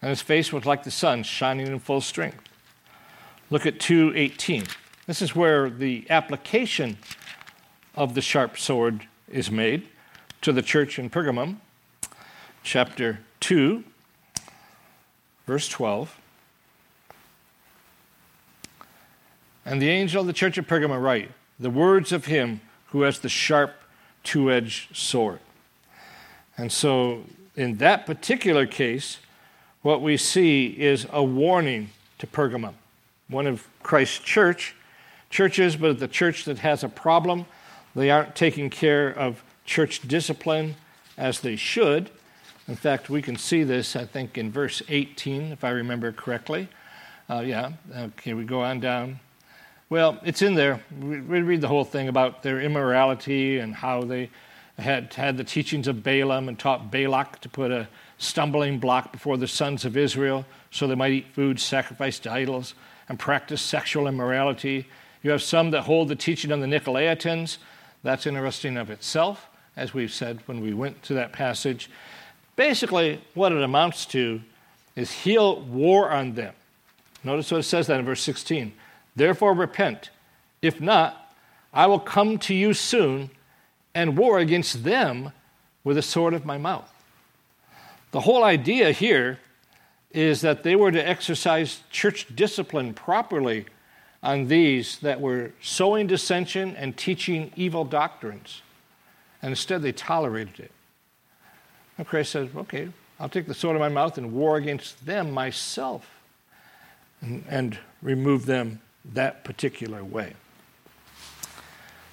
and 0.00 0.10
his 0.10 0.22
face 0.22 0.52
was 0.52 0.66
like 0.66 0.84
the 0.84 0.90
sun 0.90 1.22
shining 1.22 1.66
in 1.66 1.78
full 1.78 2.00
strength. 2.00 2.48
Look 3.50 3.66
at 3.66 3.80
218. 3.80 4.64
This 5.06 5.22
is 5.22 5.34
where 5.34 5.68
the 5.68 6.06
application 6.10 6.98
of 7.94 8.14
the 8.14 8.20
sharp 8.20 8.58
sword 8.58 9.06
is 9.28 9.50
made 9.50 9.88
to 10.42 10.52
the 10.52 10.62
church 10.62 10.98
in 10.98 11.10
Pergamum, 11.10 11.56
chapter 12.62 13.20
2, 13.40 13.84
verse 15.46 15.68
12. 15.68 16.18
And 19.64 19.80
the 19.80 19.88
angel 19.88 20.22
of 20.22 20.26
the 20.26 20.32
church 20.32 20.58
of 20.58 20.66
Pergamum 20.66 21.02
write, 21.02 21.30
the 21.58 21.70
words 21.70 22.12
of 22.12 22.26
him 22.26 22.60
who 22.92 23.02
has 23.02 23.18
the 23.18 23.28
sharp 23.28 23.74
two 24.22 24.50
edged 24.50 24.94
sword. 24.94 25.40
And 26.56 26.70
so, 26.70 27.24
in 27.56 27.78
that 27.78 28.06
particular 28.06 28.66
case, 28.66 29.18
what 29.80 30.00
we 30.00 30.16
see 30.16 30.66
is 30.66 31.06
a 31.10 31.24
warning 31.24 31.90
to 32.18 32.26
Pergamum, 32.26 32.74
one 33.28 33.46
of 33.46 33.66
Christ's 33.82 34.20
church 34.20 34.76
churches, 35.30 35.76
but 35.76 35.98
the 35.98 36.06
church 36.06 36.44
that 36.44 36.58
has 36.58 36.84
a 36.84 36.88
problem. 36.88 37.46
They 37.96 38.10
aren't 38.10 38.36
taking 38.36 38.68
care 38.70 39.08
of 39.08 39.42
church 39.64 40.06
discipline 40.06 40.76
as 41.16 41.40
they 41.40 41.56
should. 41.56 42.10
In 42.68 42.76
fact, 42.76 43.10
we 43.10 43.22
can 43.22 43.36
see 43.36 43.64
this, 43.64 43.96
I 43.96 44.04
think, 44.04 44.36
in 44.36 44.52
verse 44.52 44.82
18, 44.88 45.50
if 45.50 45.64
I 45.64 45.70
remember 45.70 46.12
correctly. 46.12 46.68
Uh, 47.28 47.40
yeah, 47.40 47.72
okay, 47.96 48.34
we 48.34 48.44
go 48.44 48.60
on 48.60 48.80
down. 48.80 49.18
Well, 49.92 50.18
it's 50.24 50.40
in 50.40 50.54
there. 50.54 50.80
We 51.02 51.42
read 51.42 51.60
the 51.60 51.68
whole 51.68 51.84
thing 51.84 52.08
about 52.08 52.42
their 52.42 52.62
immorality 52.62 53.58
and 53.58 53.74
how 53.74 54.04
they 54.04 54.30
had 54.78 55.12
had 55.12 55.36
the 55.36 55.44
teachings 55.44 55.86
of 55.86 56.02
Balaam 56.02 56.48
and 56.48 56.58
taught 56.58 56.90
Balak 56.90 57.42
to 57.42 57.50
put 57.50 57.70
a 57.70 57.86
stumbling 58.16 58.78
block 58.78 59.12
before 59.12 59.36
the 59.36 59.46
sons 59.46 59.84
of 59.84 59.98
Israel 59.98 60.46
so 60.70 60.86
they 60.86 60.94
might 60.94 61.12
eat 61.12 61.26
food 61.34 61.60
sacrificed 61.60 62.22
to 62.22 62.32
idols 62.32 62.72
and 63.06 63.18
practice 63.18 63.60
sexual 63.60 64.06
immorality. 64.06 64.86
You 65.22 65.30
have 65.30 65.42
some 65.42 65.72
that 65.72 65.82
hold 65.82 66.08
the 66.08 66.16
teaching 66.16 66.52
of 66.52 66.60
the 66.60 66.66
Nicolaitans. 66.66 67.58
That's 68.02 68.26
interesting 68.26 68.78
of 68.78 68.88
itself, 68.88 69.46
as 69.76 69.92
we've 69.92 70.10
said 70.10 70.40
when 70.46 70.62
we 70.62 70.72
went 70.72 71.02
to 71.02 71.12
that 71.12 71.34
passage. 71.34 71.90
Basically, 72.56 73.20
what 73.34 73.52
it 73.52 73.62
amounts 73.62 74.06
to 74.06 74.40
is 74.96 75.10
he'll 75.10 75.60
war 75.60 76.10
on 76.10 76.32
them. 76.32 76.54
Notice 77.22 77.50
what 77.50 77.58
it 77.58 77.64
says 77.64 77.88
that 77.88 77.98
in 77.98 78.06
verse 78.06 78.22
16. 78.22 78.72
Therefore, 79.14 79.54
repent. 79.54 80.10
If 80.60 80.80
not, 80.80 81.34
I 81.72 81.86
will 81.86 82.00
come 82.00 82.38
to 82.38 82.54
you 82.54 82.74
soon 82.74 83.30
and 83.94 84.16
war 84.16 84.38
against 84.38 84.84
them 84.84 85.32
with 85.84 85.96
the 85.96 86.02
sword 86.02 86.34
of 86.34 86.44
my 86.44 86.58
mouth. 86.58 86.90
The 88.12 88.20
whole 88.20 88.44
idea 88.44 88.92
here 88.92 89.38
is 90.10 90.42
that 90.42 90.62
they 90.62 90.76
were 90.76 90.92
to 90.92 91.08
exercise 91.08 91.80
church 91.90 92.26
discipline 92.34 92.92
properly 92.94 93.66
on 94.22 94.46
these 94.46 94.98
that 94.98 95.20
were 95.20 95.52
sowing 95.60 96.06
dissension 96.06 96.76
and 96.76 96.96
teaching 96.96 97.50
evil 97.56 97.84
doctrines. 97.84 98.62
And 99.40 99.50
instead, 99.50 99.82
they 99.82 99.92
tolerated 99.92 100.60
it. 100.60 100.70
And 101.98 102.06
Christ 102.06 102.32
says, 102.32 102.48
okay, 102.54 102.88
I'll 103.18 103.28
take 103.28 103.46
the 103.46 103.54
sword 103.54 103.76
of 103.76 103.80
my 103.80 103.88
mouth 103.88 104.18
and 104.18 104.32
war 104.32 104.56
against 104.56 105.04
them 105.04 105.32
myself 105.32 106.08
and, 107.20 107.44
and 107.48 107.78
remove 108.02 108.46
them 108.46 108.80
that 109.04 109.44
particular 109.44 110.04
way. 110.04 110.34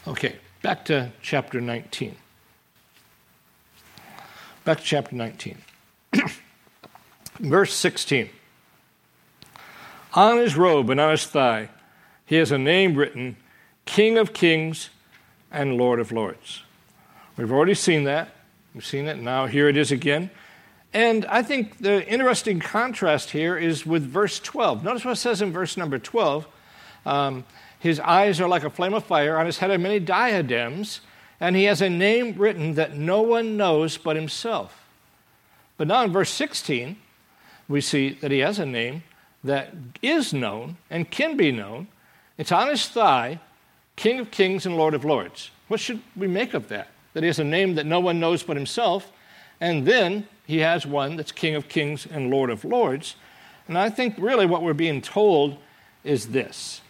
Okay, 0.08 0.36
back 0.62 0.86
to 0.86 1.12
chapter 1.22 1.62
19. 1.62 2.16
Back 4.66 4.80
to 4.80 4.84
chapter 4.84 5.16
19. 5.16 5.58
Verse 7.40 7.74
16. 7.74 8.30
On 10.14 10.38
his 10.38 10.58
robe 10.58 10.90
and 10.90 11.00
on 11.00 11.12
his 11.12 11.26
thigh, 11.26 11.70
he 12.26 12.36
has 12.36 12.52
a 12.52 12.58
name 12.58 12.96
written 12.96 13.38
King 13.86 14.18
of 14.18 14.34
Kings 14.34 14.90
and 15.52 15.78
Lord 15.78 16.00
of 16.00 16.12
Lords. 16.12 16.64
We've 17.38 17.52
already 17.52 17.74
seen 17.74 18.04
that. 18.06 18.30
We've 18.74 18.86
seen 18.86 19.08
it. 19.08 19.18
Now 19.18 19.46
here 19.46 19.70
it 19.70 19.78
is 19.78 19.92
again. 19.92 20.30
And 20.94 21.26
I 21.26 21.44
think 21.44 21.78
the 21.80 22.08
interesting 22.08 22.60
contrast 22.60 23.32
here 23.32 23.58
is 23.58 23.86
with 23.86 24.04
verse 24.04 24.40
12. 24.40 24.84
Notice 24.84 25.06
what 25.06 25.12
it 25.12 25.16
says 25.18 25.42
in 25.42 25.52
verse 25.52 25.78
number 25.78 26.00
12 26.00 26.48
um, 27.06 27.46
his 27.80 28.00
eyes 28.00 28.42
are 28.42 28.48
like 28.48 28.64
a 28.64 28.70
flame 28.70 28.94
of 28.94 29.06
fire. 29.06 29.38
On 29.38 29.46
his 29.46 29.58
head 29.58 29.72
are 29.72 29.78
many 29.78 30.00
diadems, 30.00 31.02
and 31.40 31.56
he 31.56 31.64
has 31.64 31.82
a 31.82 31.90
name 31.90 32.36
written 32.38 32.74
that 32.76 32.96
no 32.96 33.22
one 33.22 33.58
knows 33.58 33.98
but 33.98 34.16
himself. 34.16 34.86
But 35.78 35.88
now 35.88 36.04
in 36.04 36.12
verse 36.12 36.30
16, 36.32 36.98
we 37.70 37.80
see 37.80 38.10
that 38.10 38.32
he 38.32 38.40
has 38.40 38.60
a 38.60 38.66
name 38.66 39.04
that 39.44 39.74
is 40.02 40.34
known 40.34 40.78
and 40.90 41.10
can 41.10 41.38
be 41.38 41.52
known. 41.52 41.88
It's 42.38 42.52
on 42.52 42.68
his 42.68 42.88
thigh, 42.88 43.40
King 43.96 44.20
of 44.20 44.32
Kings 44.32 44.66
and 44.66 44.76
Lord 44.76 44.94
of 44.94 45.06
Lords. 45.06 45.52
What 45.70 45.80
should 45.80 46.02
we 46.16 46.28
make 46.28 46.54
of 46.54 46.68
that? 46.68 46.90
That 47.14 47.24
he 47.24 47.28
has 47.28 47.40
a 47.40 47.44
name 47.44 47.76
that 47.76 47.86
no 47.86 48.00
one 48.00 48.20
knows 48.20 48.44
but 48.44 48.58
himself, 48.58 49.12
and 49.62 49.86
then 49.86 50.28
he 50.46 50.60
has 50.60 50.86
one 50.86 51.16
that's 51.16 51.32
King 51.32 51.56
of 51.56 51.70
Kings 51.70 52.06
and 52.06 52.30
Lord 52.30 52.50
of 52.50 52.66
Lords. 52.66 53.16
And 53.68 53.78
I 53.78 53.90
think 53.90 54.16
really 54.18 54.46
what 54.46 54.64
we're 54.64 54.74
being 54.74 55.02
told 55.02 55.58
is 56.04 56.30
this 56.30 56.82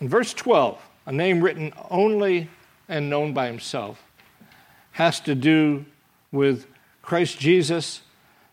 in 0.00 0.08
verse 0.08 0.34
12, 0.34 0.80
a 1.06 1.12
name 1.12 1.40
written 1.40 1.72
only 1.90 2.48
and 2.88 3.08
known 3.08 3.32
by 3.32 3.46
himself 3.46 4.02
has 4.92 5.20
to 5.20 5.34
do 5.34 5.84
with 6.32 6.66
Christ 7.02 7.38
Jesus, 7.38 8.00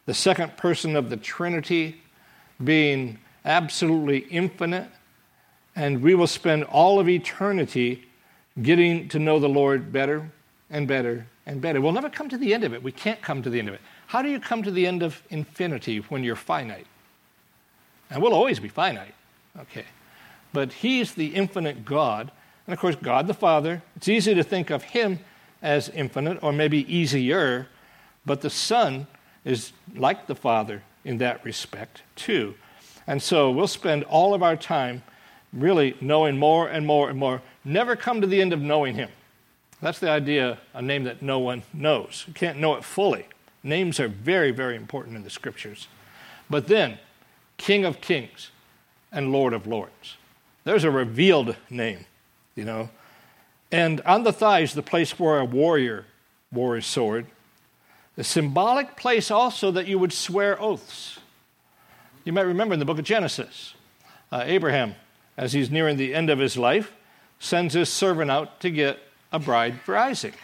the 0.06 0.14
second 0.14 0.58
person 0.58 0.96
of 0.96 1.10
the 1.10 1.18
Trinity, 1.18 2.02
being 2.64 3.18
absolutely 3.46 4.20
infinite. 4.20 4.90
And 5.76 6.02
we 6.02 6.16
will 6.16 6.28
spend 6.28 6.66
all 6.66 7.00
of 7.00 7.10
eternity 7.10 8.06
getting 8.62 9.08
to 9.10 9.20
know 9.20 9.40
the 9.40 9.50
Lord 9.50 9.92
better 9.92 10.30
and 10.70 10.88
better 10.88 11.26
and 11.46 11.62
better. 11.62 11.82
We'll 11.82 11.94
never 11.94 12.10
come 12.10 12.30
to 12.30 12.38
the 12.38 12.54
end 12.54 12.64
of 12.64 12.74
it. 12.74 12.84
We 12.84 12.92
can't 12.92 13.22
come 13.22 13.42
to 13.42 13.50
the 13.50 13.60
end 13.60 13.70
of 13.70 13.74
it. 13.74 13.82
How 14.08 14.22
do 14.22 14.30
you 14.30 14.40
come 14.40 14.64
to 14.64 14.72
the 14.72 14.86
end 14.86 15.02
of 15.02 15.22
infinity 15.30 16.00
when 16.00 16.24
you're 16.24 16.36
finite? 16.36 16.88
And 18.10 18.22
we'll 18.22 18.34
always 18.34 18.60
be 18.60 18.70
finite. 18.70 19.16
Okay 19.60 19.86
but 20.54 20.72
He's 20.74 21.14
the 21.14 21.28
infinite 21.28 21.84
God. 21.84 22.32
And 22.66 22.74
of 22.74 22.80
course, 22.80 22.96
God 22.96 23.28
the 23.28 23.34
Father, 23.34 23.82
it's 23.96 24.08
easy 24.08 24.34
to 24.34 24.44
think 24.44 24.70
of 24.70 24.84
Him 24.84 25.20
as 25.62 25.90
infinite 25.90 26.42
or 26.42 26.54
maybe 26.54 26.94
easier, 26.94 27.68
but 28.26 28.42
the 28.42 28.50
Son 28.50 29.08
is 29.44 29.74
like 29.96 30.28
the 30.28 30.36
Father 30.36 30.84
in 31.04 31.18
that 31.18 31.44
respect, 31.44 32.04
too. 32.16 32.54
And 33.08 33.22
so 33.22 33.52
we'll 33.52 33.68
spend 33.68 34.04
all 34.06 34.34
of 34.34 34.42
our 34.44 34.56
time 34.56 35.04
really 35.52 35.96
knowing 36.00 36.38
more 36.38 36.68
and 36.68 36.86
more 36.86 37.10
and 37.10 37.20
more, 37.20 37.42
never 37.64 37.96
come 37.96 38.22
to 38.22 38.28
the 38.28 38.42
end 38.42 38.54
of 38.54 38.62
knowing 38.62 38.96
Him. 38.96 39.10
That's 39.82 40.00
the 40.00 40.10
idea, 40.10 40.60
a 40.74 40.82
name 40.82 41.04
that 41.04 41.22
no 41.22 41.40
one 41.40 41.64
knows. 41.74 42.24
You 42.28 42.34
can't 42.34 42.58
know 42.58 42.76
it 42.76 42.84
fully. 42.84 43.28
Names 43.64 44.00
are 44.00 44.08
very, 44.08 44.52
very 44.52 44.76
important 44.76 45.18
in 45.18 45.24
the 45.24 45.30
scriptures. 45.30 45.88
But 46.50 46.68
then, 46.68 47.00
King 47.58 47.86
of 47.86 48.02
Kings 48.02 48.52
and 49.12 49.32
Lord 49.32 49.54
of 49.54 49.68
Lords. 49.68 50.18
There's 50.64 50.84
a 50.84 50.92
revealed 50.92 51.56
name, 51.70 52.06
you 52.56 52.64
know. 52.64 52.90
And 53.72 54.02
on 54.02 54.24
the 54.24 54.32
thighs, 54.34 54.74
the 54.74 54.84
place 54.84 55.20
where 55.20 55.40
a 55.40 55.46
warrior 55.46 56.06
wore 56.52 56.76
his 56.76 56.86
sword. 56.86 57.26
The 58.16 58.24
symbolic 58.24 58.96
place 58.96 59.32
also 59.32 59.72
that 59.72 59.88
you 59.88 59.98
would 59.98 60.14
swear 60.14 60.62
oaths. 60.62 61.20
You 62.24 62.32
might 62.32 62.42
remember 62.42 62.74
in 62.74 62.80
the 62.80 62.86
book 62.86 63.00
of 63.00 63.06
Genesis, 63.06 63.74
uh, 64.32 64.44
Abraham, 64.46 64.96
as 65.36 65.54
he's 65.54 65.72
nearing 65.72 65.98
the 65.98 66.14
end 66.14 66.30
of 66.30 66.40
his 66.40 66.56
life, 66.56 66.94
sends 67.40 67.74
his 67.74 67.90
servant 67.90 68.32
out 68.32 68.60
to 68.62 68.70
get 68.70 69.00
a 69.32 69.40
bride 69.40 69.82
for 69.82 69.98
Isaac. 69.98 70.36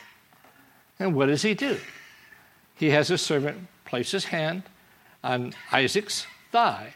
And 0.97 1.15
what 1.15 1.27
does 1.27 1.43
he 1.43 1.53
do? 1.53 1.77
He 2.75 2.89
has 2.89 3.08
his 3.08 3.21
servant 3.21 3.67
place 3.86 4.12
his 4.12 4.25
hand 4.25 4.63
on 5.23 5.53
Isaac's 5.71 6.25
thigh 6.51 6.95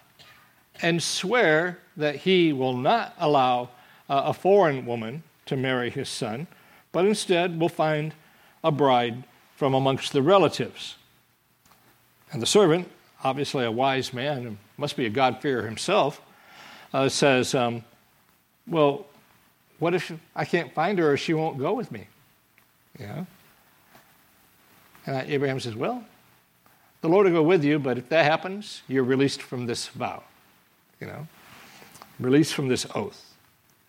and 0.84 1.02
swear 1.02 1.80
that 1.96 2.17
he 2.17 2.52
will 2.54 2.76
not 2.76 3.15
allow 3.17 3.69
uh, 4.10 4.24
a 4.26 4.34
foreign 4.34 4.86
woman 4.86 5.24
to 5.46 5.56
marry 5.56 5.89
his 5.89 6.10
son, 6.10 6.46
but 6.91 7.06
instead 7.06 7.60
will 7.60 7.69
find 7.69 8.13
a 8.63 8.72
bride 8.72 9.24
from 9.56 9.74
amongst 9.74 10.12
the 10.12 10.22
relatives. 10.22 10.96
And 12.32 12.41
the 12.41 12.46
servant, 12.46 12.91
obviously 13.24 13.63
a 13.63 13.72
wise 13.72 14.13
man, 14.13 14.46
and 14.46 14.58
must 14.78 14.98
be 14.98 15.06
a 15.06 15.10
God-fearer 15.10 15.63
himself, 15.63 16.22
uh, 16.93 17.08
says, 17.08 17.56
um, 17.56 17.84
Well, 18.67 19.06
what 19.80 19.93
if 19.93 20.12
I 20.36 20.43
can't 20.43 20.74
find 20.74 21.00
her 21.00 21.13
or 21.13 21.17
she 21.17 21.34
won't 21.34 21.58
go 21.58 21.74
with 21.74 21.91
me? 21.91 22.08
Yeah. 23.00 23.26
And 25.06 25.30
Abraham 25.30 25.60
says, 25.60 25.76
Well, 25.76 26.04
the 27.02 27.08
Lord 27.08 27.26
will 27.26 27.34
go 27.34 27.43
with 27.43 27.63
you, 27.63 27.80
but 27.80 27.98
if 27.98 28.10
that 28.10 28.26
happens, 28.26 28.82
you're 28.88 29.04
released 29.04 29.41
from 29.41 29.65
this 29.65 29.88
vow. 29.88 30.24
You 31.04 31.10
know, 31.10 31.28
released 32.18 32.54
from 32.54 32.70
this 32.70 32.88
oath. 32.96 33.36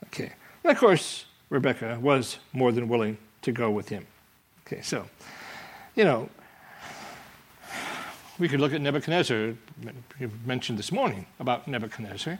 Okay. 0.06 0.32
And 0.64 0.72
of 0.72 0.78
course, 0.78 1.26
Rebecca 1.48 1.96
was 2.02 2.38
more 2.52 2.72
than 2.72 2.88
willing 2.88 3.18
to 3.42 3.52
go 3.52 3.70
with 3.70 3.88
him. 3.88 4.04
Okay, 4.66 4.82
so, 4.82 5.06
you 5.94 6.02
know, 6.02 6.28
we 8.40 8.48
could 8.48 8.58
look 8.58 8.72
at 8.72 8.80
Nebuchadnezzar, 8.80 9.54
you 10.18 10.30
mentioned 10.44 10.76
this 10.76 10.90
morning 10.90 11.24
about 11.38 11.68
Nebuchadnezzar. 11.68 12.36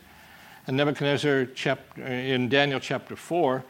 And 0.67 0.77
Nebuchadnezzar 0.77 1.47
chapter, 1.55 2.03
in 2.03 2.49
Daniel 2.49 2.81
chapter 2.81 3.15
4 3.15 3.63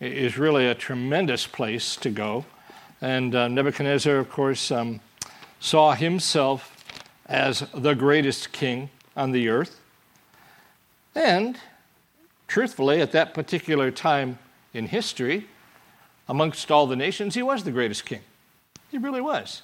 is 0.00 0.36
really 0.36 0.66
a 0.66 0.74
tremendous 0.74 1.46
place 1.46 1.96
to 1.96 2.10
go. 2.10 2.44
And 3.00 3.34
uh, 3.34 3.48
Nebuchadnezzar, 3.48 4.16
of 4.16 4.28
course, 4.28 4.70
um, 4.70 5.00
saw 5.58 5.94
himself 5.94 6.76
as 7.24 7.64
the 7.72 7.94
greatest 7.94 8.52
king 8.52 8.90
on 9.16 9.32
the 9.32 9.48
earth. 9.48 9.79
And 11.14 11.58
truthfully, 12.46 13.00
at 13.00 13.12
that 13.12 13.34
particular 13.34 13.90
time 13.90 14.38
in 14.72 14.86
history, 14.86 15.46
amongst 16.28 16.70
all 16.70 16.86
the 16.86 16.96
nations, 16.96 17.34
he 17.34 17.42
was 17.42 17.64
the 17.64 17.72
greatest 17.72 18.04
king. 18.04 18.20
He 18.90 18.98
really 18.98 19.20
was. 19.20 19.62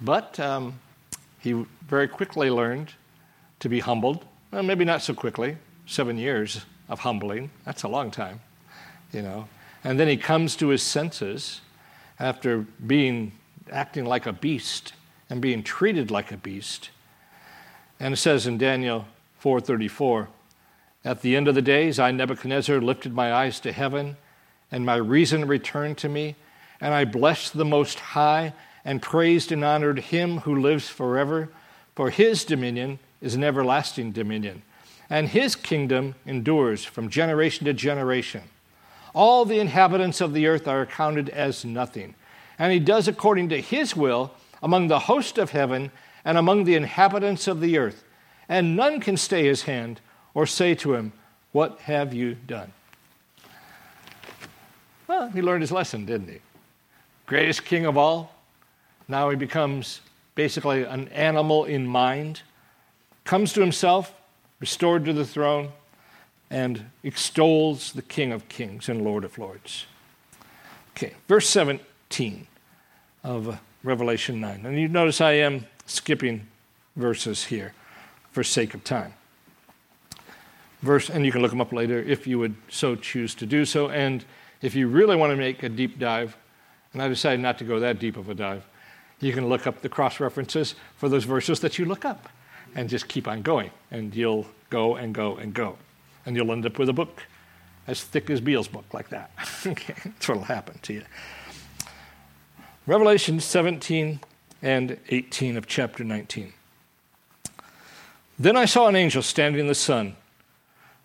But 0.00 0.38
um, 0.38 0.80
he 1.40 1.64
very 1.86 2.08
quickly 2.08 2.50
learned 2.50 2.92
to 3.60 3.68
be 3.68 3.80
humbled. 3.80 4.24
Well, 4.50 4.62
maybe 4.62 4.84
not 4.84 5.02
so 5.02 5.14
quickly. 5.14 5.56
Seven 5.86 6.18
years 6.18 6.64
of 6.88 7.00
humbling, 7.00 7.50
that's 7.64 7.82
a 7.82 7.88
long 7.88 8.10
time, 8.10 8.40
you 9.12 9.22
know. 9.22 9.48
And 9.84 9.98
then 9.98 10.08
he 10.08 10.16
comes 10.16 10.56
to 10.56 10.68
his 10.68 10.82
senses 10.82 11.60
after 12.18 12.66
being 12.86 13.32
acting 13.70 14.04
like 14.04 14.26
a 14.26 14.32
beast 14.32 14.92
and 15.28 15.40
being 15.40 15.62
treated 15.62 16.10
like 16.10 16.30
a 16.30 16.36
beast. 16.36 16.90
And 17.98 18.14
it 18.14 18.18
says 18.18 18.46
in 18.46 18.58
Daniel 18.58 19.06
4:34, 19.42 20.28
at 21.04 21.22
the 21.22 21.36
end 21.36 21.48
of 21.48 21.54
the 21.54 21.62
days 21.62 21.98
I 21.98 22.10
Nebuchadnezzar 22.10 22.80
lifted 22.80 23.12
my 23.12 23.32
eyes 23.32 23.60
to 23.60 23.72
heaven 23.72 24.16
and 24.70 24.86
my 24.86 24.96
reason 24.96 25.46
returned 25.46 25.98
to 25.98 26.08
me 26.08 26.36
and 26.80 26.94
I 26.94 27.04
blessed 27.04 27.54
the 27.54 27.64
most 27.64 27.98
high 27.98 28.52
and 28.84 29.02
praised 29.02 29.52
and 29.52 29.64
honored 29.64 29.98
him 29.98 30.38
who 30.38 30.60
lives 30.60 30.88
forever 30.88 31.48
for 31.94 32.10
his 32.10 32.44
dominion 32.44 32.98
is 33.20 33.34
an 33.34 33.44
everlasting 33.44 34.12
dominion 34.12 34.62
and 35.10 35.28
his 35.28 35.56
kingdom 35.56 36.14
endures 36.24 36.84
from 36.84 37.10
generation 37.10 37.66
to 37.66 37.72
generation. 37.72 38.42
All 39.14 39.44
the 39.44 39.60
inhabitants 39.60 40.20
of 40.20 40.32
the 40.32 40.46
earth 40.46 40.66
are 40.66 40.82
accounted 40.82 41.28
as 41.30 41.64
nothing 41.64 42.14
and 42.58 42.72
he 42.72 42.78
does 42.78 43.08
according 43.08 43.48
to 43.48 43.60
his 43.60 43.96
will 43.96 44.32
among 44.62 44.86
the 44.86 45.00
host 45.00 45.36
of 45.36 45.50
heaven 45.50 45.90
and 46.24 46.38
among 46.38 46.64
the 46.64 46.76
inhabitants 46.76 47.48
of 47.48 47.60
the 47.60 47.76
earth. 47.78 48.04
And 48.48 48.76
none 48.76 49.00
can 49.00 49.16
stay 49.16 49.44
his 49.44 49.62
hand 49.62 50.00
or 50.34 50.46
say 50.46 50.74
to 50.76 50.94
him, 50.94 51.12
What 51.52 51.78
have 51.80 52.12
you 52.14 52.34
done? 52.34 52.72
Well, 55.06 55.28
he 55.28 55.42
learned 55.42 55.62
his 55.62 55.72
lesson, 55.72 56.06
didn't 56.06 56.28
he? 56.28 56.38
Greatest 57.26 57.64
king 57.64 57.86
of 57.86 57.96
all. 57.96 58.34
Now 59.08 59.30
he 59.30 59.36
becomes 59.36 60.00
basically 60.34 60.84
an 60.84 61.08
animal 61.08 61.64
in 61.64 61.86
mind, 61.86 62.42
comes 63.24 63.52
to 63.52 63.60
himself, 63.60 64.14
restored 64.60 65.04
to 65.04 65.12
the 65.12 65.24
throne, 65.24 65.70
and 66.50 66.84
extols 67.02 67.92
the 67.92 68.02
King 68.02 68.30
of 68.30 68.48
kings 68.48 68.88
and 68.88 69.02
Lord 69.02 69.24
of 69.24 69.38
lords. 69.38 69.86
Okay, 70.94 71.14
verse 71.26 71.48
17 71.48 72.46
of 73.24 73.58
Revelation 73.82 74.40
9. 74.40 74.66
And 74.66 74.78
you 74.78 74.88
notice 74.88 75.20
I 75.20 75.32
am 75.32 75.66
skipping 75.86 76.46
verses 76.94 77.44
here 77.44 77.72
for 78.30 78.44
sake 78.44 78.74
of 78.74 78.84
time. 78.84 79.14
Verse, 80.82 81.08
and 81.08 81.24
you 81.24 81.30
can 81.30 81.42
look 81.42 81.50
them 81.50 81.60
up 81.60 81.72
later 81.72 81.98
if 82.02 82.26
you 82.26 82.38
would 82.40 82.56
so 82.68 82.96
choose 82.96 83.34
to 83.36 83.46
do 83.46 83.64
so. 83.64 83.88
And 83.88 84.24
if 84.60 84.74
you 84.74 84.88
really 84.88 85.16
want 85.16 85.30
to 85.30 85.36
make 85.36 85.62
a 85.62 85.68
deep 85.68 85.98
dive, 85.98 86.36
and 86.92 87.00
I 87.00 87.08
decided 87.08 87.40
not 87.40 87.58
to 87.58 87.64
go 87.64 87.80
that 87.80 87.98
deep 87.98 88.16
of 88.16 88.28
a 88.28 88.34
dive, 88.34 88.64
you 89.20 89.32
can 89.32 89.48
look 89.48 89.66
up 89.66 89.80
the 89.80 89.88
cross 89.88 90.18
references 90.18 90.74
for 90.96 91.08
those 91.08 91.24
verses 91.24 91.60
that 91.60 91.78
you 91.78 91.84
look 91.84 92.04
up 92.04 92.28
and 92.74 92.88
just 92.88 93.06
keep 93.06 93.28
on 93.28 93.42
going. 93.42 93.70
And 93.90 94.14
you'll 94.14 94.46
go 94.70 94.96
and 94.96 95.14
go 95.14 95.36
and 95.36 95.54
go. 95.54 95.78
And 96.26 96.36
you'll 96.36 96.50
end 96.50 96.66
up 96.66 96.78
with 96.78 96.88
a 96.88 96.92
book 96.92 97.22
as 97.86 98.02
thick 98.02 98.28
as 98.30 98.40
Beale's 98.40 98.68
book, 98.68 98.84
like 98.92 99.08
that. 99.10 99.30
that's 99.64 100.28
what 100.28 100.38
will 100.38 100.44
happen 100.44 100.78
to 100.82 100.92
you. 100.94 101.02
Revelation 102.86 103.38
17 103.38 104.20
and 104.60 104.98
18 105.08 105.56
of 105.56 105.66
chapter 105.66 106.02
19. 106.02 106.52
Then 108.38 108.56
I 108.56 108.64
saw 108.64 108.88
an 108.88 108.96
angel 108.96 109.22
standing 109.22 109.60
in 109.60 109.68
the 109.68 109.74
sun. 109.74 110.16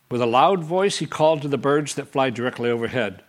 With 0.10 0.22
a 0.22 0.26
loud 0.26 0.64
voice, 0.64 1.00
he 1.00 1.06
called 1.06 1.42
to 1.42 1.48
the 1.48 1.58
birds 1.58 1.96
that 1.96 2.08
fly 2.08 2.30
directly 2.30 2.70
overhead 2.70 3.24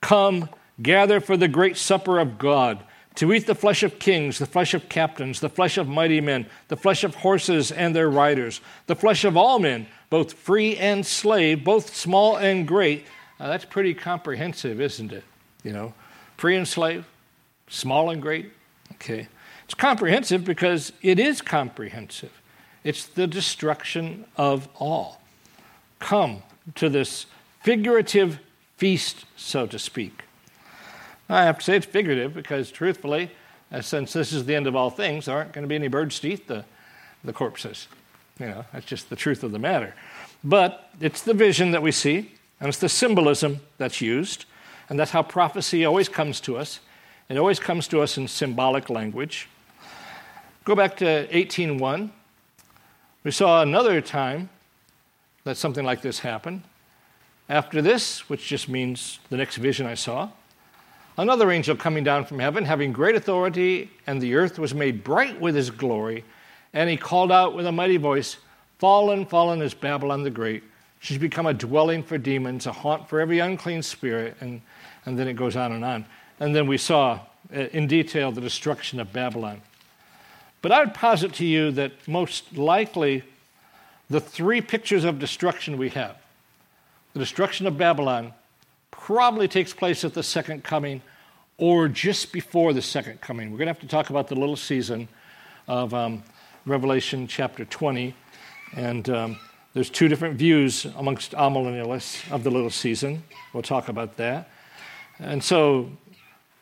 Come, 0.00 0.48
gather 0.80 1.20
for 1.20 1.36
the 1.36 1.48
great 1.48 1.76
supper 1.76 2.18
of 2.18 2.38
God, 2.38 2.84
to 3.16 3.32
eat 3.32 3.46
the 3.46 3.54
flesh 3.54 3.82
of 3.82 3.98
kings, 3.98 4.38
the 4.38 4.46
flesh 4.46 4.74
of 4.74 4.88
captains, 4.88 5.40
the 5.40 5.48
flesh 5.48 5.76
of 5.76 5.88
mighty 5.88 6.20
men, 6.20 6.46
the 6.68 6.76
flesh 6.76 7.02
of 7.02 7.16
horses 7.16 7.72
and 7.72 7.96
their 7.96 8.08
riders, 8.08 8.60
the 8.86 8.94
flesh 8.94 9.24
of 9.24 9.36
all 9.36 9.58
men, 9.58 9.86
both 10.10 10.34
free 10.34 10.76
and 10.76 11.04
slave, 11.04 11.64
both 11.64 11.94
small 11.94 12.36
and 12.36 12.68
great. 12.68 13.06
Now, 13.40 13.48
that's 13.48 13.64
pretty 13.64 13.94
comprehensive, 13.94 14.80
isn't 14.80 15.12
it? 15.12 15.24
You 15.64 15.72
know, 15.72 15.94
free 16.36 16.56
and 16.56 16.68
slave, 16.68 17.06
small 17.68 18.10
and 18.10 18.22
great. 18.22 18.52
Okay. 18.92 19.28
It's 19.64 19.74
comprehensive 19.74 20.44
because 20.44 20.92
it 21.02 21.18
is 21.18 21.42
comprehensive. 21.42 22.40
It's 22.84 23.04
the 23.04 23.26
destruction 23.26 24.24
of 24.36 24.68
all. 24.76 25.20
Come 25.98 26.42
to 26.76 26.88
this 26.88 27.26
figurative 27.62 28.40
feast, 28.76 29.24
so 29.36 29.66
to 29.66 29.78
speak. 29.78 30.22
I 31.28 31.44
have 31.44 31.58
to 31.58 31.64
say 31.64 31.76
it's 31.76 31.86
figurative 31.86 32.32
because, 32.32 32.70
truthfully, 32.70 33.30
uh, 33.70 33.82
since 33.82 34.12
this 34.12 34.32
is 34.32 34.46
the 34.46 34.54
end 34.54 34.66
of 34.66 34.74
all 34.74 34.88
things, 34.88 35.26
there 35.26 35.36
aren't 35.36 35.52
going 35.52 35.62
to 35.62 35.68
be 35.68 35.74
any 35.74 35.88
birds 35.88 36.20
to 36.20 36.28
eat 36.28 36.48
the, 36.48 36.64
the 37.22 37.32
corpses. 37.32 37.88
You 38.40 38.46
know, 38.46 38.64
that's 38.72 38.86
just 38.86 39.10
the 39.10 39.16
truth 39.16 39.42
of 39.42 39.52
the 39.52 39.58
matter. 39.58 39.94
But 40.42 40.90
it's 41.00 41.22
the 41.22 41.34
vision 41.34 41.72
that 41.72 41.82
we 41.82 41.92
see, 41.92 42.32
and 42.60 42.68
it's 42.68 42.78
the 42.78 42.88
symbolism 42.88 43.60
that's 43.76 44.00
used, 44.00 44.46
and 44.88 44.98
that's 44.98 45.10
how 45.10 45.22
prophecy 45.22 45.84
always 45.84 46.08
comes 46.08 46.40
to 46.42 46.56
us. 46.56 46.80
It 47.28 47.36
always 47.36 47.60
comes 47.60 47.88
to 47.88 48.00
us 48.00 48.16
in 48.16 48.26
symbolic 48.28 48.88
language. 48.88 49.48
Go 50.64 50.74
back 50.74 50.96
to 50.98 51.28
18:1. 51.30 52.10
We 53.24 53.30
saw 53.32 53.60
another 53.60 54.00
time 54.00 54.48
that 55.48 55.56
something 55.56 55.84
like 55.84 56.02
this 56.02 56.18
happened. 56.18 56.62
After 57.48 57.80
this, 57.80 58.28
which 58.28 58.46
just 58.46 58.68
means 58.68 59.18
the 59.30 59.38
next 59.38 59.56
vision 59.56 59.86
I 59.86 59.94
saw, 59.94 60.28
another 61.16 61.50
angel 61.50 61.74
coming 61.74 62.04
down 62.04 62.26
from 62.26 62.38
heaven, 62.38 62.66
having 62.66 62.92
great 62.92 63.16
authority, 63.16 63.90
and 64.06 64.20
the 64.20 64.34
earth 64.34 64.58
was 64.58 64.74
made 64.74 65.02
bright 65.02 65.40
with 65.40 65.54
his 65.54 65.70
glory. 65.70 66.24
And 66.74 66.90
he 66.90 66.98
called 66.98 67.32
out 67.32 67.54
with 67.54 67.66
a 67.66 67.72
mighty 67.72 67.96
voice, 67.96 68.36
Fallen, 68.78 69.24
fallen 69.24 69.62
is 69.62 69.72
Babylon 69.72 70.22
the 70.22 70.30
Great. 70.30 70.62
She's 71.00 71.16
become 71.16 71.46
a 71.46 71.54
dwelling 71.54 72.02
for 72.02 72.18
demons, 72.18 72.66
a 72.66 72.72
haunt 72.72 73.08
for 73.08 73.18
every 73.18 73.38
unclean 73.38 73.82
spirit. 73.82 74.36
And, 74.40 74.60
and 75.06 75.18
then 75.18 75.28
it 75.28 75.34
goes 75.34 75.56
on 75.56 75.72
and 75.72 75.82
on. 75.82 76.04
And 76.40 76.54
then 76.54 76.66
we 76.66 76.76
saw 76.76 77.20
uh, 77.54 77.60
in 77.72 77.86
detail 77.86 78.32
the 78.32 78.42
destruction 78.42 79.00
of 79.00 79.14
Babylon. 79.14 79.62
But 80.60 80.72
I 80.72 80.80
would 80.80 80.92
posit 80.92 81.32
to 81.34 81.46
you 81.46 81.70
that 81.72 81.92
most 82.06 82.54
likely 82.54 83.24
the 84.10 84.20
three 84.20 84.60
pictures 84.60 85.04
of 85.04 85.18
destruction 85.18 85.78
we 85.78 85.90
have 85.90 86.16
the 87.14 87.20
destruction 87.20 87.66
of 87.66 87.76
Babylon 87.76 88.32
probably 88.90 89.48
takes 89.48 89.72
place 89.72 90.04
at 90.04 90.14
the 90.14 90.22
second 90.22 90.62
coming 90.62 91.02
or 91.56 91.88
just 91.88 92.32
before 92.32 92.72
the 92.72 92.82
second 92.82 93.20
coming. 93.20 93.50
We're 93.50 93.58
going 93.58 93.66
to 93.66 93.72
have 93.72 93.80
to 93.80 93.88
talk 93.88 94.10
about 94.10 94.28
the 94.28 94.36
little 94.36 94.56
season 94.56 95.08
of 95.66 95.92
um, 95.94 96.22
Revelation 96.66 97.26
chapter 97.26 97.64
20. 97.64 98.14
And 98.76 99.08
um, 99.10 99.40
there's 99.74 99.90
two 99.90 100.06
different 100.06 100.36
views 100.36 100.84
amongst 100.96 101.32
amillennialists 101.32 102.30
of 102.30 102.44
the 102.44 102.50
little 102.50 102.70
season. 102.70 103.24
We'll 103.52 103.62
talk 103.62 103.88
about 103.88 104.16
that. 104.18 104.50
And 105.18 105.42
so 105.42 105.90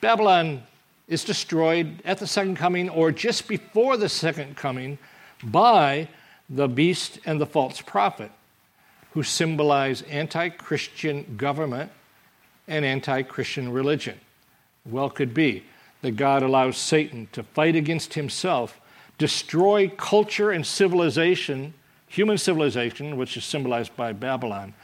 Babylon 0.01 0.63
is 1.09 1.25
destroyed 1.25 2.01
at 2.05 2.19
the 2.19 2.27
second 2.27 2.57
coming 2.57 2.89
or 2.89 3.13
just 3.13 3.49
before 3.49 3.97
the 3.97 4.09
second 4.09 4.57
coming 4.57 4.99
by 5.43 6.09
the 6.49 6.69
beast 6.69 7.19
and 7.25 7.41
the 7.41 7.47
false 7.47 7.81
prophet, 7.81 8.31
who 9.13 9.23
symbolize 9.23 10.03
anti 10.03 10.49
Christian 10.51 11.37
government 11.37 11.91
and 12.69 12.85
anti 12.85 13.23
Christian 13.23 13.73
religion. 13.73 14.21
Well, 14.85 15.11
could 15.11 15.35
be 15.35 15.65
that 16.03 16.13
God 16.13 16.43
allows 16.43 16.77
Satan 16.77 17.29
to 17.33 17.43
fight 17.43 17.75
against 17.75 18.15
himself, 18.15 18.81
destroy 19.19 19.89
culture 19.89 20.51
and 20.51 20.65
civilization, 20.67 21.75
human 22.07 22.39
civilization, 22.39 23.17
which 23.17 23.37
is 23.37 23.45
symbolized 23.45 23.97
by 23.97 24.13
Babylon, 24.13 24.75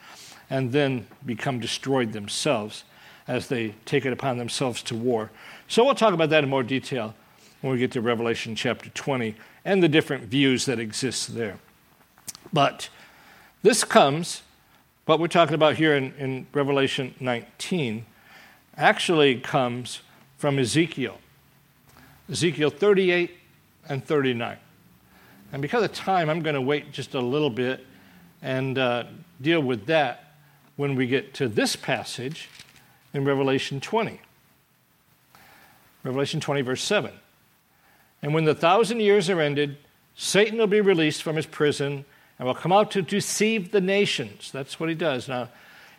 and 0.51 0.73
then 0.73 1.07
become 1.25 1.61
destroyed 1.61 2.13
themselves 2.13 2.85
as 3.29 3.49
they 3.49 3.75
take 3.85 4.05
it 4.05 4.13
upon 4.13 4.39
themselves 4.39 4.83
to 4.83 4.97
war. 4.97 5.31
So 5.69 5.85
we'll 5.85 5.95
talk 5.95 6.15
about 6.15 6.31
that 6.31 6.43
in 6.43 6.51
more 6.51 6.65
detail 6.65 7.15
when 7.63 7.73
we 7.73 7.79
get 7.79 7.93
to 7.93 8.01
Revelation 8.03 8.55
chapter 8.55 8.91
20 8.91 9.35
and 9.65 9.83
the 9.83 9.89
different 9.89 10.25
views 10.25 10.67
that 10.67 10.79
exist 10.79 11.35
there. 11.35 11.59
But 12.53 12.91
this 13.63 13.85
comes, 13.85 14.43
what 15.07 15.21
we're 15.21 15.29
talking 15.29 15.55
about 15.55 15.77
here 15.77 15.97
in, 15.97 16.13
in 16.19 16.47
Revelation 16.53 17.15
19, 17.21 18.05
actually 18.77 19.37
comes 19.41 20.01
from 20.37 20.59
Ezekiel. 20.59 21.19
Ezekiel 22.31 22.71
38 22.71 23.31
and 23.89 24.05
39. 24.05 24.57
And 25.53 25.63
because 25.63 25.85
of 25.85 25.93
time, 25.93 26.29
I'm 26.29 26.43
going 26.43 26.55
to 26.55 26.61
wait 26.61 26.93
just 26.93 27.15
a 27.15 27.21
little 27.21 27.51
bit 27.51 27.87
and 28.43 28.77
uh, 28.77 29.05
deal 29.41 29.61
with 29.61 29.87
that 29.87 30.35
when 30.77 30.97
we 30.97 31.07
get 31.07 31.33
to 31.35 31.49
this 31.49 31.77
passage 31.77 32.49
in 33.15 33.25
Revelation 33.25 33.81
20. 33.81 34.21
Revelation 36.03 36.41
20, 36.41 36.63
verse 36.63 36.83
7. 36.83 37.13
And 38.23 38.33
when 38.33 38.45
the 38.45 38.55
thousand 38.55 39.01
years 39.01 39.29
are 39.29 39.41
ended, 39.41 39.77
Satan 40.15 40.59
will 40.59 40.67
be 40.67 40.81
released 40.81 41.23
from 41.23 41.37
his 41.37 41.47
prison 41.47 42.05
and 42.39 42.47
will 42.47 42.55
come 42.55 42.73
out 42.73 42.91
to 42.93 43.03
deceive 43.03 43.71
the 43.71 43.81
nations. 43.81 44.51
That's 44.53 44.79
what 44.79 44.89
he 44.89 44.95
does. 44.95 45.29
Now, 45.29 45.49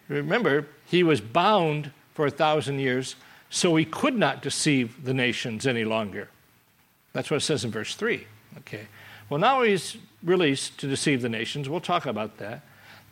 remember, 0.08 0.68
he 0.86 1.04
was 1.04 1.22
bound 1.22 1.92
for 2.14 2.26
a 2.26 2.32
thousand 2.32 2.80
years, 2.80 3.16
so 3.50 3.76
he 3.76 3.86
could 3.86 4.18
not 4.18 4.42
deceive 4.42 5.04
the 5.04 5.14
nations 5.14 5.68
any 5.68 5.84
longer. 5.84 6.30
That's 7.12 7.30
what 7.30 7.38
it 7.38 7.42
says 7.42 7.64
in 7.64 7.72
verse 7.72 7.96
3. 7.96 8.26
Okay. 8.60 8.88
Well, 9.30 9.40
now 9.40 9.62
he's 9.62 9.98
released 10.24 10.80
to 10.80 10.88
deceive 10.88 11.22
the 11.22 11.30
nations. 11.30 11.70
We'll 11.70 11.82
talk 11.82 12.06
about 12.06 12.38
that. 12.38 12.62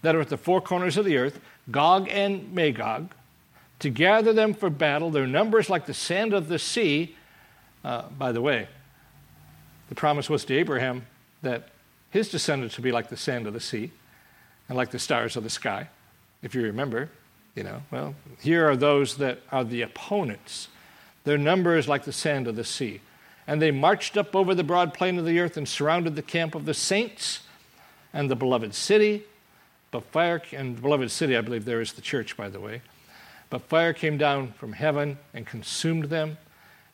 That 0.02 0.16
are 0.16 0.22
at 0.22 0.30
the 0.30 0.38
four 0.38 0.62
corners 0.62 0.98
of 0.98 1.06
the 1.06 1.18
earth, 1.18 1.40
Gog 1.70 2.08
and 2.10 2.52
Magog, 2.54 3.14
to 3.80 3.90
gather 3.90 4.34
them 4.34 4.54
for 4.54 4.70
battle. 4.70 5.12
Their 5.12 5.28
numbers 5.28 5.70
like 5.70 5.86
the 5.86 5.94
sand 5.94 6.34
of 6.34 6.48
the 6.48 6.58
sea. 6.58 7.16
Uh, 7.84 8.10
by 8.10 8.32
the 8.32 8.42
way, 8.42 8.68
the 9.92 9.96
promise 9.96 10.30
was 10.30 10.46
to 10.46 10.56
Abraham 10.56 11.06
that 11.42 11.68
his 12.12 12.30
descendants 12.30 12.78
would 12.78 12.84
be 12.84 12.94
like 12.94 13.10
the 13.10 13.18
sand 13.18 13.46
of 13.46 13.52
the 13.52 13.60
sea 13.60 13.92
and 14.70 14.78
like 14.78 14.90
the 14.90 14.98
stars 14.98 15.36
of 15.36 15.44
the 15.44 15.50
sky, 15.50 15.90
if 16.42 16.56
you 16.56 16.62
remember. 16.62 17.10
You 17.56 17.64
know, 17.64 17.84
well, 17.92 18.16
here 18.40 18.70
are 18.70 18.78
those 18.78 19.18
that 19.18 19.42
are 19.52 19.66
the 19.66 19.82
opponents. 19.82 20.70
Their 21.26 21.38
number 21.38 21.76
is 21.76 21.90
like 21.90 22.06
the 22.06 22.14
sand 22.14 22.48
of 22.48 22.56
the 22.56 22.64
sea. 22.64 23.02
And 23.46 23.62
they 23.62 23.70
marched 23.70 24.16
up 24.16 24.34
over 24.34 24.56
the 24.56 24.64
broad 24.64 24.94
plain 24.94 25.20
of 25.20 25.26
the 25.26 25.38
earth 25.42 25.58
and 25.58 25.68
surrounded 25.68 26.16
the 26.16 26.22
camp 26.22 26.56
of 26.56 26.64
the 26.64 26.74
saints 26.74 27.42
and 28.14 28.32
the 28.32 28.36
beloved 28.38 28.74
city. 28.74 29.24
But 29.92 30.06
fire, 30.06 30.42
and 30.54 30.78
the 30.78 30.82
beloved 30.82 31.12
city, 31.12 31.36
I 31.36 31.42
believe 31.42 31.66
there 31.66 31.82
is 31.82 31.92
the 31.92 32.02
church, 32.02 32.38
by 32.38 32.48
the 32.48 32.62
way. 32.62 32.82
But 33.50 33.64
fire 33.64 33.92
came 33.92 34.18
down 34.18 34.54
from 34.54 34.72
heaven 34.72 35.18
and 35.34 35.46
consumed 35.46 36.06
them. 36.06 36.38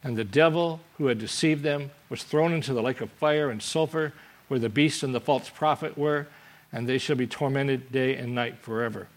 And 0.07 0.15
the 0.15 0.23
devil 0.23 0.79
who 0.97 1.07
had 1.07 1.19
deceived 1.19 1.63
them 1.63 1.91
was 2.07 2.23
thrown 2.23 2.53
into 2.53 2.73
the 2.73 2.81
lake 2.81 3.01
of 3.01 3.11
fire 3.11 3.49
and 3.49 3.61
sulfur, 3.61 4.13
where 4.47 4.57
the 4.57 4.69
beast 4.69 5.03
and 5.03 5.13
the 5.13 5.19
false 5.19 5.49
prophet 5.49 5.97
were, 5.97 6.27
and 6.71 6.87
they 6.87 6.97
shall 6.97 7.17
be 7.17 7.27
tormented 7.27 7.91
day 7.91 8.15
and 8.15 8.33
night 8.33 8.57
forever. 8.59 9.09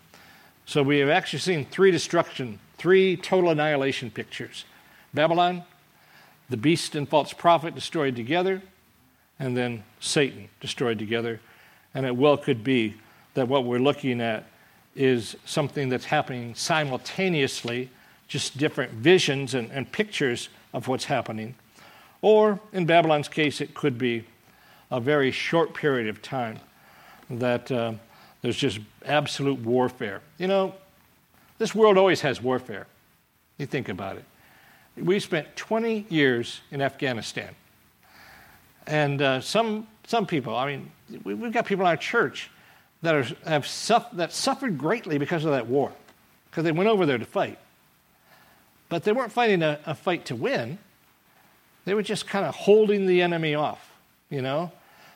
So 0.66 0.82
we 0.82 0.98
have 0.98 1.08
actually 1.08 1.38
seen 1.38 1.64
three 1.64 1.92
destruction, 1.92 2.58
three 2.76 3.16
total 3.16 3.50
annihilation 3.50 4.10
pictures 4.10 4.64
Babylon, 5.14 5.62
the 6.48 6.56
beast 6.56 6.96
and 6.96 7.08
false 7.08 7.32
prophet 7.32 7.76
destroyed 7.76 8.16
together, 8.16 8.60
and 9.38 9.56
then 9.56 9.84
Satan 10.00 10.48
destroyed 10.60 10.98
together. 10.98 11.38
And 11.94 12.04
it 12.04 12.16
well 12.16 12.36
could 12.36 12.64
be 12.64 12.96
that 13.34 13.46
what 13.46 13.62
we're 13.62 13.78
looking 13.78 14.20
at 14.20 14.44
is 14.96 15.36
something 15.44 15.88
that's 15.88 16.06
happening 16.06 16.56
simultaneously, 16.56 17.90
just 18.26 18.58
different 18.58 18.90
visions 18.90 19.54
and, 19.54 19.70
and 19.70 19.92
pictures 19.92 20.48
of 20.72 20.88
what's 20.88 21.04
happening. 21.04 21.54
Or 22.22 22.60
in 22.72 22.86
Babylon's 22.86 23.28
case, 23.28 23.60
it 23.60 23.74
could 23.74 23.98
be 23.98 24.24
a 24.90 25.00
very 25.00 25.30
short 25.30 25.74
period 25.74 26.08
of 26.08 26.20
time 26.20 26.58
that 27.30 27.70
uh, 27.70 27.92
there's 28.42 28.56
just 28.56 28.80
absolute 29.04 29.60
warfare. 29.60 30.20
You 30.38 30.48
know, 30.48 30.74
this 31.58 31.74
world 31.74 31.96
always 31.96 32.20
has 32.22 32.42
warfare. 32.42 32.86
You 33.58 33.66
think 33.66 33.88
about 33.88 34.16
it. 34.16 34.24
We 34.96 35.20
spent 35.20 35.54
20 35.56 36.06
years 36.08 36.60
in 36.70 36.82
Afghanistan. 36.82 37.54
And 38.86 39.22
uh, 39.22 39.40
some, 39.40 39.86
some 40.06 40.26
people, 40.26 40.56
I 40.56 40.66
mean, 40.66 40.90
we, 41.24 41.36
have 41.36 41.52
got 41.52 41.66
people 41.66 41.84
in 41.84 41.88
our 41.88 41.96
church 41.96 42.50
that, 43.02 43.14
are, 43.14 43.26
have 43.46 43.68
that 44.14 44.32
suffered 44.32 44.76
greatly 44.78 45.18
because 45.18 45.44
of 45.44 45.52
that 45.52 45.66
war, 45.66 45.92
because 46.50 46.64
they 46.64 46.72
went 46.72 46.88
over 46.88 47.06
there 47.06 47.18
to 47.18 47.24
fight. 47.24 47.58
But 48.90 49.04
they 49.04 49.12
weren't 49.12 49.32
fighting 49.32 49.62
a, 49.62 49.80
a 49.86 49.94
fight 49.94 50.26
to 50.26 50.36
win, 50.36 50.78
they 51.86 51.94
were 51.94 52.02
just 52.02 52.26
kind 52.26 52.44
of 52.44 52.54
holding 52.54 53.06
the 53.06 53.22
enemy 53.22 53.54
off, 53.54 53.90
you 54.28 54.42
know? 54.42 54.70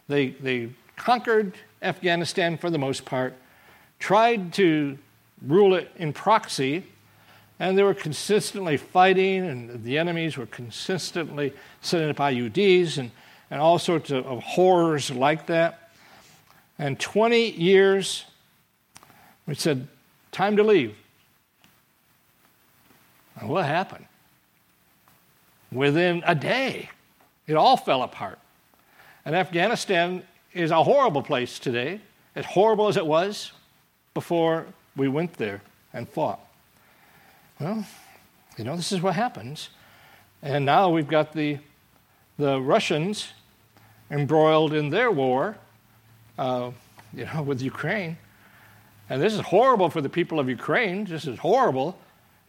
They, 0.09 0.31
they 0.31 0.71
conquered 0.97 1.55
Afghanistan 1.83 2.57
for 2.57 2.71
the 2.71 2.79
most 2.79 3.05
part, 3.05 3.35
tried 3.99 4.55
to 4.55 4.97
rule 5.43 5.75
it 5.75 5.91
in 5.97 6.13
proxy, 6.13 6.85
and 7.61 7.77
they 7.77 7.83
were 7.83 7.95
consistently 7.95 8.77
fighting, 8.77 9.45
and 9.45 9.85
the 9.85 9.99
enemies 9.99 10.37
were 10.37 10.47
consistently 10.47 11.53
setting 11.81 12.09
up 12.11 12.17
IUDs 12.17 12.99
and, 12.99 13.11
and 13.51 13.61
all 13.61 13.79
sorts 13.79 14.11
of, 14.11 14.25
of 14.27 14.43
horrors 14.43 15.11
like 15.11 15.47
that. 15.47 15.91
And 16.79 16.99
20 16.99 17.51
years, 17.51 18.25
we 19.47 19.55
said, 19.55 19.87
time 20.33 20.57
to 20.57 20.63
leave. 20.63 20.97
And 23.41 23.49
what 23.49 23.65
happened? 23.67 24.07
Within 25.73 26.23
a 26.27 26.35
day, 26.35 26.89
it 27.47 27.55
all 27.55 27.77
fell 27.77 28.03
apart. 28.03 28.39
And 29.25 29.35
Afghanistan 29.35 30.23
is 30.53 30.71
a 30.71 30.83
horrible 30.83 31.23
place 31.23 31.59
today, 31.59 32.01
as 32.37 32.45
horrible 32.45 32.89
as 32.89 32.97
it 32.97 33.07
was 33.07 33.53
before 34.13 34.67
we 34.97 35.09
went 35.09 35.35
there 35.35 35.63
and 35.93 36.09
fought. 36.09 36.41
Well, 37.59 37.85
you 38.57 38.65
know, 38.65 38.77
this 38.77 38.93
is 38.93 39.01
what 39.01 39.15
happens. 39.15 39.71
And 40.43 40.65
now 40.65 40.91
we've 40.91 41.09
got 41.09 41.33
the, 41.33 41.59
the 42.39 42.61
Russians 42.61 43.33
embroiled 44.11 44.73
in 44.73 44.91
their 44.91 45.11
war, 45.11 45.57
uh, 46.39 46.71
you 47.13 47.27
know, 47.27 47.43
with 47.43 47.63
Ukraine. 47.63 48.17
And 49.11 49.21
this 49.21 49.35
is 49.35 49.41
horrible 49.41 49.91
for 49.91 50.01
the 50.01 50.09
people 50.09 50.39
of 50.39 50.49
Ukraine. 50.49 51.05
This 51.05 51.27
is 51.27 51.39
horrible. 51.39 51.99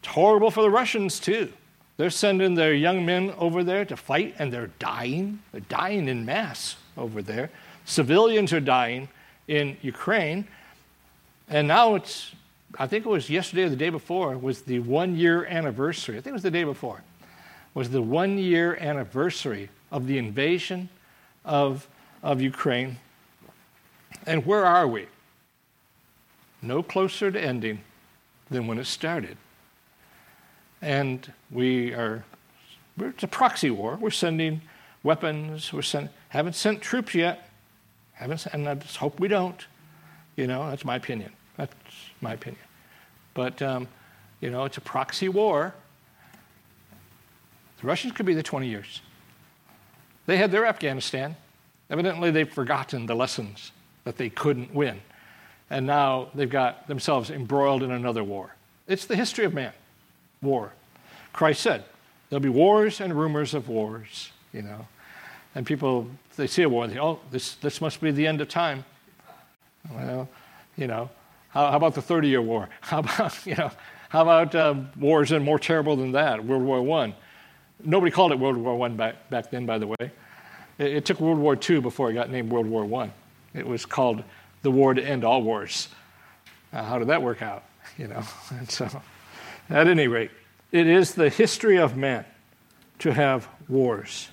It's 0.06 0.14
horrible 0.14 0.52
for 0.52 0.62
the 0.62 0.70
Russians, 0.70 1.20
too. 1.20 1.52
They're 1.98 2.12
sending 2.12 2.54
their 2.54 2.76
young 2.76 3.08
men 3.08 3.34
over 3.40 3.64
there 3.64 3.86
to 3.86 3.98
fight, 3.98 4.36
and 4.38 4.54
they're 4.54 4.70
dying. 4.78 5.40
They're 5.52 5.62
dying 5.62 6.08
in 6.08 6.24
mass 6.24 6.76
over 6.96 7.24
there. 7.24 7.50
Civilians 7.86 8.54
are 8.54 8.60
dying 8.60 9.10
in 9.48 9.78
Ukraine. 9.82 10.48
And 11.50 11.68
now 11.68 11.96
it's 11.96 12.36
I 12.78 12.86
think 12.86 13.08
it 13.08 13.10
was 13.10 13.32
yesterday 13.32 13.64
or 13.64 13.70
the 13.70 13.76
day 13.76 13.90
before, 13.90 14.38
was 14.38 14.62
the 14.62 14.78
one 14.78 15.16
year 15.16 15.46
anniversary. 15.46 16.18
I 16.18 16.22
think 16.22 16.34
it 16.34 16.34
was 16.34 16.44
the 16.44 16.52
day 16.52 16.66
before. 16.66 17.02
Was 17.74 17.90
the 17.90 18.02
one 18.04 18.38
year 18.38 18.76
anniversary 18.76 19.70
of 19.92 20.06
the 20.06 20.20
invasion 20.20 20.88
of, 21.44 21.88
of 22.22 22.42
Ukraine. 22.42 22.98
And 24.28 24.46
where 24.46 24.68
are 24.68 24.88
we? 24.88 25.08
No 26.62 26.84
closer 26.84 27.32
to 27.32 27.42
ending 27.42 27.82
than 28.52 28.68
when 28.68 28.78
it 28.78 28.86
started. 28.86 29.38
And 30.82 31.32
we 31.52 31.94
are, 31.94 32.24
it's 33.00 33.24
a 33.24 33.28
proxy 33.28 33.70
war. 33.70 33.98
We're 34.00 34.12
sending 34.12 34.62
weapons. 35.04 35.72
We're 35.72 35.84
haven't 36.30 36.54
sent 36.54 36.82
troops 36.82 37.16
yet. 37.16 37.50
Haven't, 38.14 38.46
and 38.48 38.68
I 38.68 38.76
just 38.76 38.98
hope 38.98 39.20
we 39.20 39.28
don't. 39.28 39.66
You 40.36 40.48
know, 40.48 40.70
that's 40.70 40.86
my 40.86 40.96
opinion. 40.96 41.32
That's 41.58 41.74
my 42.22 42.34
opinion. 42.34 42.62
But, 43.34 43.62
um, 43.62 43.88
you 44.42 44.50
know, 44.50 44.66
it's 44.66 44.78
a 44.78 44.82
proxy 44.82 45.30
war. 45.30 45.74
The 47.82 47.88
Russians 47.88 48.14
could 48.14 48.26
be 48.26 48.34
the 48.34 48.44
20 48.44 48.68
years. 48.68 49.02
They 50.26 50.38
had 50.38 50.52
their 50.52 50.66
Afghanistan. 50.66 51.36
Evidently, 51.90 52.32
they've 52.32 52.52
forgotten 52.52 53.06
the 53.06 53.16
lessons 53.16 53.72
that 54.06 54.18
they 54.18 54.30
couldn't 54.30 54.74
win. 54.74 55.02
And 55.70 55.86
now 55.86 56.30
they've 56.34 56.50
got 56.50 56.88
themselves 56.88 57.30
embroiled 57.30 57.84
in 57.84 57.92
another 57.92 58.24
war. 58.24 58.56
It's 58.88 59.06
the 59.06 59.16
history 59.16 59.46
of 59.46 59.54
man 59.54 59.74
war. 60.42 60.72
Christ 61.34 61.62
said, 61.62 61.86
There'll 62.30 62.42
be 62.42 62.50
wars 62.50 63.02
and 63.02 63.14
rumors 63.14 63.54
of 63.54 63.70
wars, 63.70 64.32
you 64.52 64.62
know. 64.62 64.88
And 65.54 65.66
people, 65.66 66.10
they 66.36 66.48
see 66.48 66.64
a 66.64 66.70
war, 66.70 66.88
they 66.88 67.00
oh, 67.00 67.20
this, 67.32 67.56
this 67.56 67.80
must 67.80 68.02
be 68.02 68.12
the 68.12 68.26
end 68.28 68.42
of 68.42 68.50
time. 68.50 68.84
Well, 69.94 70.28
you 70.76 70.88
know, 70.88 71.10
how, 71.50 71.72
how 71.72 71.78
about 71.78 71.94
the 71.94 72.02
30 72.02 72.28
year 72.28 72.42
war? 72.42 72.68
How 72.82 73.00
about, 73.00 73.46
you 73.46 73.56
know, 73.56 73.72
how 74.10 74.22
about 74.22 74.56
uh, 74.56 74.76
wars 74.98 75.32
and 75.32 75.44
more 75.44 75.60
terrible 75.60 75.96
than 75.96 76.14
that, 76.14 76.44
World 76.44 76.64
War 76.64 77.02
I? 77.02 77.14
Nobody 77.84 78.12
called 78.12 78.32
it 78.32 78.40
World 78.40 78.58
War 78.58 78.86
I 78.86 78.90
back, 78.90 79.30
back 79.30 79.52
then, 79.52 79.66
by 79.66 79.78
the 79.78 79.88
way. 79.88 80.12
It, 80.78 80.94
it 80.94 81.06
took 81.06 81.20
World 81.20 81.40
War 81.40 81.58
II 81.58 81.82
before 81.82 82.12
it 82.12 82.14
got 82.14 82.30
named 82.30 82.52
World 82.52 82.68
War 82.68 83.02
I. 83.02 83.12
It 83.54 83.68
was 83.68 83.86
called 83.86 84.24
the 84.62 84.72
war 84.72 84.94
to 84.94 85.04
end 85.04 85.24
all 85.24 85.42
wars. 85.42 85.90
Uh, 86.72 86.84
how 86.84 87.00
did 87.00 87.08
that 87.08 87.22
work 87.22 87.42
out? 87.42 87.64
You 87.98 88.08
know, 88.08 88.24
and 88.50 88.70
so 88.70 88.90
at 89.70 89.88
any 89.88 90.08
rate, 90.08 90.32
it 90.72 90.88
is 90.88 91.16
the 91.16 91.30
history 91.30 91.78
of 91.78 91.96
man 91.96 92.26
to 93.00 93.14
have 93.14 93.48
wars. 93.68 94.30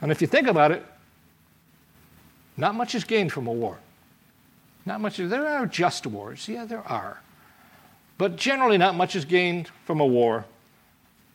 And 0.00 0.10
if 0.10 0.20
you 0.20 0.26
think 0.26 0.48
about 0.48 0.72
it, 0.72 0.84
not 2.56 2.74
much 2.74 2.94
is 2.94 3.04
gained 3.04 3.32
from 3.32 3.46
a 3.46 3.52
war. 3.52 3.78
Not 4.84 5.00
much. 5.00 5.16
There 5.16 5.46
are 5.46 5.66
just 5.66 6.06
wars. 6.06 6.48
Yeah, 6.48 6.64
there 6.64 6.86
are. 6.86 7.20
But 8.18 8.36
generally, 8.36 8.78
not 8.78 8.94
much 8.94 9.16
is 9.16 9.24
gained 9.24 9.70
from 9.84 10.00
a 10.00 10.06
war 10.06 10.44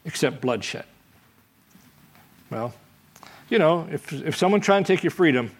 except 0.05 0.41
bloodshed. 0.41 0.85
Well, 2.49 2.73
you 3.49 3.59
know, 3.59 3.87
if, 3.91 4.11
if 4.13 4.35
someone 4.35 4.61
trying 4.61 4.83
to 4.83 4.93
take 4.93 5.03
your 5.03 5.11
freedom, 5.11 5.51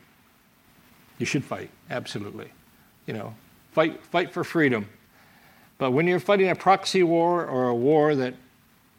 you 1.18 1.26
should 1.26 1.44
fight, 1.44 1.70
absolutely. 1.90 2.50
You 3.06 3.14
know, 3.14 3.34
fight, 3.72 4.04
fight 4.06 4.32
for 4.32 4.44
freedom. 4.44 4.88
But 5.78 5.92
when 5.92 6.08
you're 6.08 6.20
fighting 6.20 6.50
a 6.50 6.56
proxy 6.56 7.04
war 7.04 7.46
or 7.46 7.68
a 7.68 7.76
war 7.76 8.16
that 8.16 8.34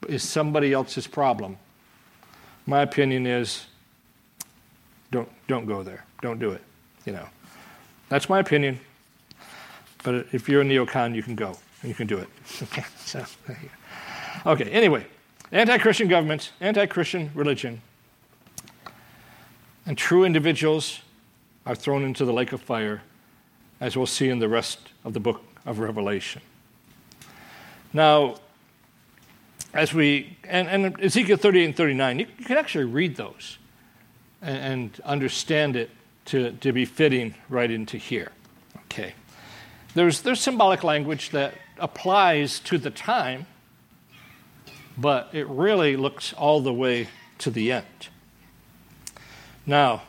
is 0.08 0.22
somebody 0.22 0.72
else's 0.72 1.06
problem, 1.06 1.58
my 2.66 2.82
opinion 2.82 3.26
is 3.26 3.66
don't, 5.10 5.28
don't 5.46 5.66
go 5.66 5.82
there. 5.82 6.04
Don't 6.22 6.38
do 6.38 6.50
it. 6.50 6.62
You 7.04 7.12
know, 7.12 7.26
that's 8.08 8.28
my 8.28 8.38
opinion. 8.38 8.78
But 10.04 10.26
if 10.32 10.48
you're 10.48 10.62
a 10.62 10.64
neocon, 10.64 11.14
you 11.14 11.22
can 11.22 11.34
go 11.34 11.56
you 11.82 11.94
can 11.94 12.06
do 12.06 12.18
it. 12.18 12.28
okay, 12.62 12.84
so, 13.04 13.24
okay, 14.46 14.70
anyway, 14.70 15.06
anti 15.52 15.78
Christian 15.78 16.08
governments, 16.08 16.50
anti 16.60 16.86
Christian 16.86 17.30
religion, 17.34 17.82
and 19.86 19.96
true 19.96 20.24
individuals 20.24 21.00
are 21.66 21.74
thrown 21.74 22.04
into 22.04 22.24
the 22.24 22.32
lake 22.32 22.52
of 22.52 22.60
fire, 22.60 23.02
as 23.80 23.96
we'll 23.96 24.06
see 24.06 24.28
in 24.28 24.38
the 24.38 24.48
rest 24.48 24.78
of 25.04 25.12
the 25.12 25.20
book 25.20 25.42
of 25.64 25.78
Revelation. 25.78 26.42
Now, 27.92 28.36
as 29.72 29.92
we, 29.92 30.36
and, 30.44 30.68
and 30.68 31.00
Ezekiel 31.00 31.36
38 31.36 31.64
and 31.64 31.76
39, 31.76 32.18
you, 32.18 32.26
you 32.38 32.44
can 32.44 32.56
actually 32.56 32.84
read 32.84 33.16
those 33.16 33.58
and, 34.42 34.58
and 34.58 35.00
understand 35.04 35.76
it 35.76 35.90
to, 36.26 36.52
to 36.52 36.72
be 36.72 36.84
fitting 36.84 37.34
right 37.48 37.70
into 37.70 37.96
here. 37.96 38.32
Okay. 38.84 39.14
There's, 39.94 40.22
there's 40.22 40.40
symbolic 40.40 40.84
language 40.84 41.30
that 41.30 41.54
applies 41.78 42.60
to 42.60 42.78
the 42.78 42.90
time, 42.90 43.46
but 44.96 45.30
it 45.32 45.46
really 45.48 45.96
looks 45.96 46.32
all 46.32 46.60
the 46.60 46.72
way 46.72 47.08
to 47.38 47.50
the 47.50 47.72
end. 47.72 48.08
Now, 49.64 50.02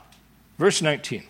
verse 0.58 0.82
19. 0.82 1.24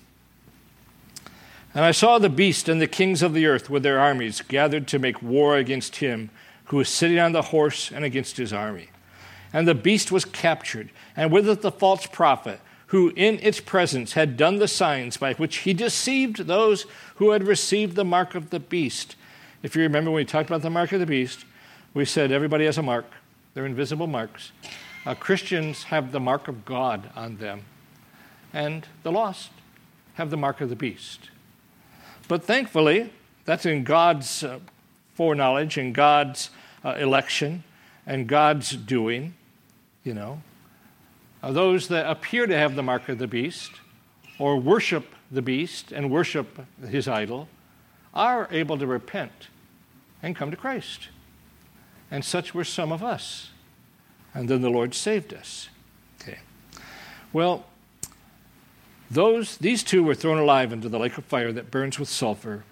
And 1.73 1.85
I 1.85 1.91
saw 1.91 2.17
the 2.17 2.29
beast 2.29 2.67
and 2.67 2.81
the 2.81 2.87
kings 2.87 3.21
of 3.21 3.33
the 3.33 3.45
earth 3.45 3.69
with 3.69 3.83
their 3.83 3.99
armies 3.99 4.41
gathered 4.41 4.87
to 4.87 4.99
make 4.99 5.21
war 5.21 5.55
against 5.57 5.97
him 5.97 6.31
who 6.69 6.77
was 6.77 6.89
sitting 6.89 7.19
on 7.19 7.31
the 7.31 7.41
horse 7.41 7.91
and 7.91 8.05
against 8.05 8.37
his 8.37 8.53
army. 8.53 8.89
And 9.51 9.67
the 9.67 9.75
beast 9.75 10.11
was 10.11 10.25
captured, 10.25 10.89
and 11.15 11.31
with 11.31 11.49
it 11.49 11.61
the 11.61 11.71
false 11.71 12.05
prophet, 12.05 12.59
who 12.87 13.11
in 13.15 13.39
its 13.39 13.59
presence 13.59 14.13
had 14.13 14.37
done 14.37 14.57
the 14.57 14.67
signs 14.67 15.17
by 15.17 15.33
which 15.33 15.57
he 15.57 15.73
deceived 15.73 16.45
those 16.45 16.85
who 17.15 17.31
had 17.31 17.45
received 17.45 17.95
the 17.95 18.05
mark 18.05 18.35
of 18.35 18.49
the 18.49 18.59
beast. 18.59 19.15
If 19.61 19.75
you 19.75 19.81
remember 19.83 20.11
when 20.11 20.17
we 20.17 20.25
talked 20.25 20.49
about 20.49 20.61
the 20.61 20.69
mark 20.69 20.91
of 20.91 20.99
the 20.99 21.05
beast, 21.05 21.45
we 21.93 22.05
said 22.05 22.31
everybody 22.31 22.65
has 22.65 22.77
a 22.77 22.83
mark, 22.83 23.05
they're 23.53 23.65
invisible 23.65 24.07
marks. 24.07 24.51
Uh, 25.05 25.15
Christians 25.15 25.83
have 25.83 26.11
the 26.11 26.19
mark 26.19 26.47
of 26.47 26.65
God 26.65 27.09
on 27.15 27.37
them 27.37 27.63
and 28.53 28.87
the 29.03 29.11
lost 29.11 29.51
have 30.15 30.29
the 30.29 30.37
mark 30.37 30.61
of 30.61 30.69
the 30.69 30.75
beast. 30.75 31.29
But 32.27 32.43
thankfully, 32.43 33.11
that's 33.45 33.65
in 33.65 33.83
God's 33.83 34.43
uh, 34.43 34.59
foreknowledge 35.15 35.77
and 35.77 35.93
God's 35.93 36.49
uh, 36.83 36.95
election 36.99 37.63
and 38.05 38.27
God's 38.27 38.75
doing, 38.75 39.33
you 40.03 40.13
know. 40.13 40.41
Uh, 41.41 41.51
those 41.51 41.87
that 41.87 42.09
appear 42.09 42.47
to 42.47 42.57
have 42.57 42.75
the 42.75 42.83
mark 42.83 43.07
of 43.07 43.17
the 43.17 43.27
beast 43.27 43.71
or 44.37 44.57
worship 44.57 45.05
the 45.31 45.41
beast 45.41 45.91
and 45.91 46.09
worship 46.11 46.65
his 46.87 47.07
idol 47.07 47.47
are 48.13 48.47
able 48.51 48.77
to 48.77 48.87
repent 48.87 49.47
and 50.21 50.35
come 50.35 50.51
to 50.51 50.57
Christ. 50.57 51.09
And 52.11 52.25
such 52.25 52.53
were 52.53 52.63
some 52.63 52.91
of 52.91 53.03
us. 53.03 53.51
And 54.33 54.49
then 54.49 54.61
the 54.61 54.69
Lord 54.69 54.93
saved 54.93 55.33
us. 55.33 55.69
Okay. 56.21 56.39
Well, 57.31 57.65
those, 59.09 59.57
these 59.57 59.83
two 59.83 60.03
were 60.03 60.15
thrown 60.15 60.37
alive 60.37 60.71
into 60.73 60.89
the 60.89 60.99
lake 60.99 61.17
of 61.17 61.25
fire 61.25 61.51
that 61.51 61.71
burns 61.71 61.99
with 61.99 62.09
sulfur, 62.09 62.63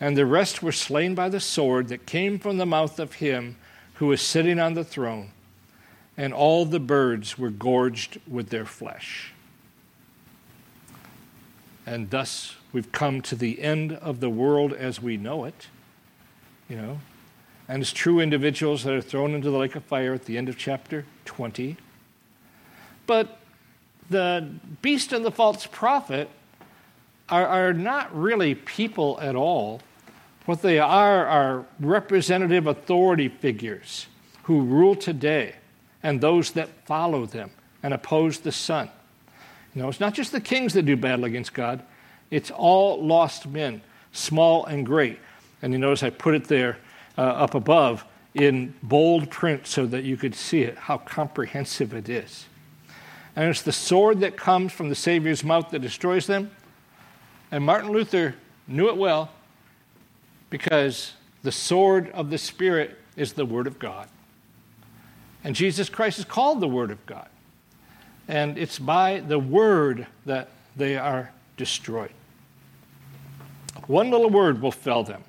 and 0.00 0.16
the 0.16 0.26
rest 0.26 0.62
were 0.62 0.72
slain 0.72 1.14
by 1.14 1.28
the 1.28 1.40
sword 1.40 1.88
that 1.88 2.06
came 2.06 2.38
from 2.38 2.58
the 2.58 2.66
mouth 2.66 2.98
of 2.98 3.14
him 3.14 3.56
who 3.94 4.06
was 4.06 4.20
sitting 4.20 4.58
on 4.58 4.74
the 4.74 4.84
throne, 4.84 5.30
and 6.16 6.32
all 6.32 6.64
the 6.64 6.80
birds 6.80 7.38
were 7.38 7.50
gorged 7.50 8.20
with 8.28 8.48
their 8.48 8.64
flesh. 8.64 9.32
And 11.86 12.10
thus 12.10 12.56
we've 12.72 12.90
come 12.92 13.20
to 13.22 13.36
the 13.36 13.60
end 13.60 13.92
of 13.92 14.20
the 14.20 14.30
world 14.30 14.72
as 14.72 15.00
we 15.00 15.16
know 15.16 15.44
it, 15.44 15.68
you 16.68 16.76
know, 16.76 17.00
and 17.68 17.82
as 17.82 17.92
true 17.92 18.20
individuals 18.20 18.84
that 18.84 18.92
are 18.92 19.00
thrown 19.00 19.34
into 19.34 19.50
the 19.50 19.58
lake 19.58 19.76
of 19.76 19.84
fire 19.84 20.14
at 20.14 20.24
the 20.24 20.36
end 20.36 20.48
of 20.48 20.58
chapter 20.58 21.04
20. 21.24 21.76
But 23.06 23.38
the 24.10 24.48
beast 24.82 25.12
and 25.12 25.24
the 25.24 25.30
false 25.30 25.66
prophet 25.66 26.28
are, 27.28 27.46
are 27.46 27.72
not 27.72 28.14
really 28.14 28.54
people 28.54 29.18
at 29.20 29.34
all. 29.34 29.80
What 30.46 30.62
they 30.62 30.78
are 30.78 31.26
are 31.26 31.64
representative 31.80 32.66
authority 32.66 33.28
figures 33.28 34.06
who 34.44 34.62
rule 34.62 34.94
today 34.94 35.56
and 36.02 36.20
those 36.20 36.52
that 36.52 36.68
follow 36.86 37.24
them 37.24 37.50
and 37.82 37.94
oppose 37.94 38.40
the 38.40 38.52
Son. 38.52 38.90
You 39.74 39.82
know, 39.82 39.88
it's 39.88 40.00
not 40.00 40.14
just 40.14 40.32
the 40.32 40.40
kings 40.40 40.74
that 40.74 40.82
do 40.82 40.96
battle 40.96 41.24
against 41.24 41.54
God, 41.54 41.82
it's 42.30 42.50
all 42.50 43.02
lost 43.02 43.46
men, 43.46 43.82
small 44.12 44.66
and 44.66 44.84
great. 44.84 45.18
And 45.62 45.72
you 45.72 45.78
notice 45.78 46.02
I 46.02 46.10
put 46.10 46.34
it 46.34 46.44
there 46.44 46.78
uh, 47.16 47.22
up 47.22 47.54
above 47.54 48.04
in 48.34 48.74
bold 48.82 49.30
print 49.30 49.66
so 49.66 49.86
that 49.86 50.04
you 50.04 50.16
could 50.16 50.34
see 50.34 50.62
it, 50.62 50.76
how 50.76 50.98
comprehensive 50.98 51.94
it 51.94 52.08
is 52.08 52.46
and 53.36 53.50
it's 53.50 53.62
the 53.62 53.72
sword 53.72 54.20
that 54.20 54.36
comes 54.36 54.72
from 54.72 54.88
the 54.88 54.94
Savior's 54.94 55.42
mouth 55.42 55.70
that 55.70 55.80
destroys 55.80 56.26
them. 56.26 56.50
And 57.50 57.64
Martin 57.64 57.90
Luther 57.90 58.34
knew 58.66 58.88
it 58.88 58.96
well 58.96 59.30
because 60.50 61.12
the 61.42 61.52
sword 61.52 62.10
of 62.10 62.30
the 62.30 62.38
Spirit 62.38 62.98
is 63.16 63.32
the 63.34 63.44
Word 63.44 63.66
of 63.66 63.78
God. 63.78 64.08
And 65.44 65.54
Jesus 65.54 65.88
Christ 65.88 66.18
is 66.18 66.24
called 66.24 66.60
the 66.60 66.68
Word 66.68 66.90
of 66.90 67.04
God. 67.06 67.28
And 68.28 68.56
it's 68.56 68.78
by 68.78 69.20
the 69.20 69.38
Word 69.38 70.06
that 70.24 70.48
they 70.76 70.96
are 70.96 71.32
destroyed. 71.56 72.12
One 73.86 74.10
little 74.10 74.30
word 74.30 74.62
will 74.62 74.72
fell 74.72 75.04
them, 75.04 75.22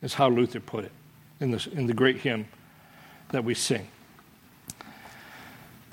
is 0.00 0.14
how 0.14 0.28
Luther 0.28 0.60
put 0.60 0.84
it. 0.84 0.92
in 1.40 1.50
the, 1.50 1.68
in 1.72 1.86
the 1.86 1.94
great 1.94 2.18
hymn 2.18 2.46
that 3.30 3.44
we 3.44 3.54
sing. 3.54 3.88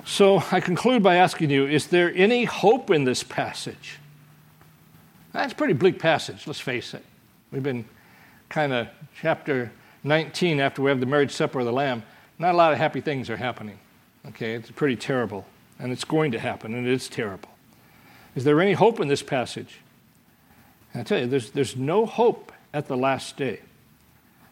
So 0.05 0.43
I 0.51 0.59
conclude 0.59 1.01
by 1.01 1.15
asking 1.15 1.49
you 1.49 1.65
is 1.65 1.87
there 1.87 2.13
any 2.13 2.43
hope 2.45 2.91
in 2.91 3.05
this 3.05 3.23
passage? 3.23 3.99
That's 5.33 5.51
a 5.51 5.55
pretty 5.55 5.73
bleak 5.73 5.99
passage, 5.99 6.47
let's 6.47 6.59
face 6.59 6.93
it. 6.93 7.03
We've 7.51 7.63
been 7.63 7.85
kind 8.49 8.71
of 8.71 8.87
chapter 9.19 9.71
19 10.03 10.59
after 10.59 10.81
we 10.81 10.91
have 10.91 10.99
the 10.99 11.05
marriage 11.07 11.31
supper 11.31 11.59
of 11.59 11.65
the 11.65 11.73
Lamb. 11.73 12.03
Not 12.37 12.53
a 12.53 12.57
lot 12.57 12.71
of 12.71 12.77
happy 12.77 13.01
things 13.01 13.29
are 13.29 13.37
happening. 13.37 13.79
Okay, 14.27 14.53
it's 14.53 14.71
pretty 14.71 14.95
terrible, 14.95 15.45
and 15.79 15.91
it's 15.91 16.03
going 16.03 16.31
to 16.31 16.39
happen, 16.39 16.73
and 16.73 16.87
it 16.87 16.93
is 16.93 17.09
terrible. 17.09 17.49
Is 18.35 18.43
there 18.43 18.61
any 18.61 18.73
hope 18.73 18.99
in 18.99 19.07
this 19.07 19.23
passage? 19.23 19.79
I 20.95 21.03
tell 21.03 21.19
you, 21.19 21.27
there's, 21.27 21.51
there's 21.51 21.75
no 21.75 22.05
hope 22.05 22.51
at 22.73 22.87
the 22.87 22.95
last 22.95 23.35
day. 23.35 23.59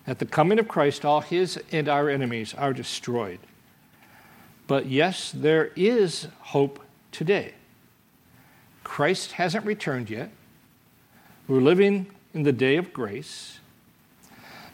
At 0.07 0.17
the 0.17 0.25
coming 0.25 0.57
of 0.57 0.67
Christ, 0.67 1.05
all 1.05 1.21
his 1.21 1.59
and 1.71 1.87
our 1.87 2.09
enemies 2.09 2.55
are 2.55 2.73
destroyed. 2.73 3.39
But 4.65 4.87
yes, 4.87 5.31
there 5.31 5.71
is 5.75 6.27
hope 6.39 6.79
today. 7.11 7.53
Christ 8.83 9.33
hasn't 9.33 9.65
returned 9.65 10.09
yet. 10.09 10.31
We're 11.47 11.61
living 11.61 12.07
in 12.33 12.43
the 12.43 12.51
day 12.51 12.77
of 12.77 12.93
grace. 12.93 13.59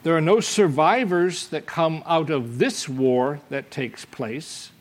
There 0.03 0.15
are 0.15 0.21
no 0.21 0.39
survivors 0.39 1.47
that 1.47 1.65
come 1.65 2.03
out 2.05 2.29
of 2.29 2.59
this 2.59 2.87
war 2.87 3.39
that 3.49 3.71
takes 3.71 4.05
place. 4.05 4.71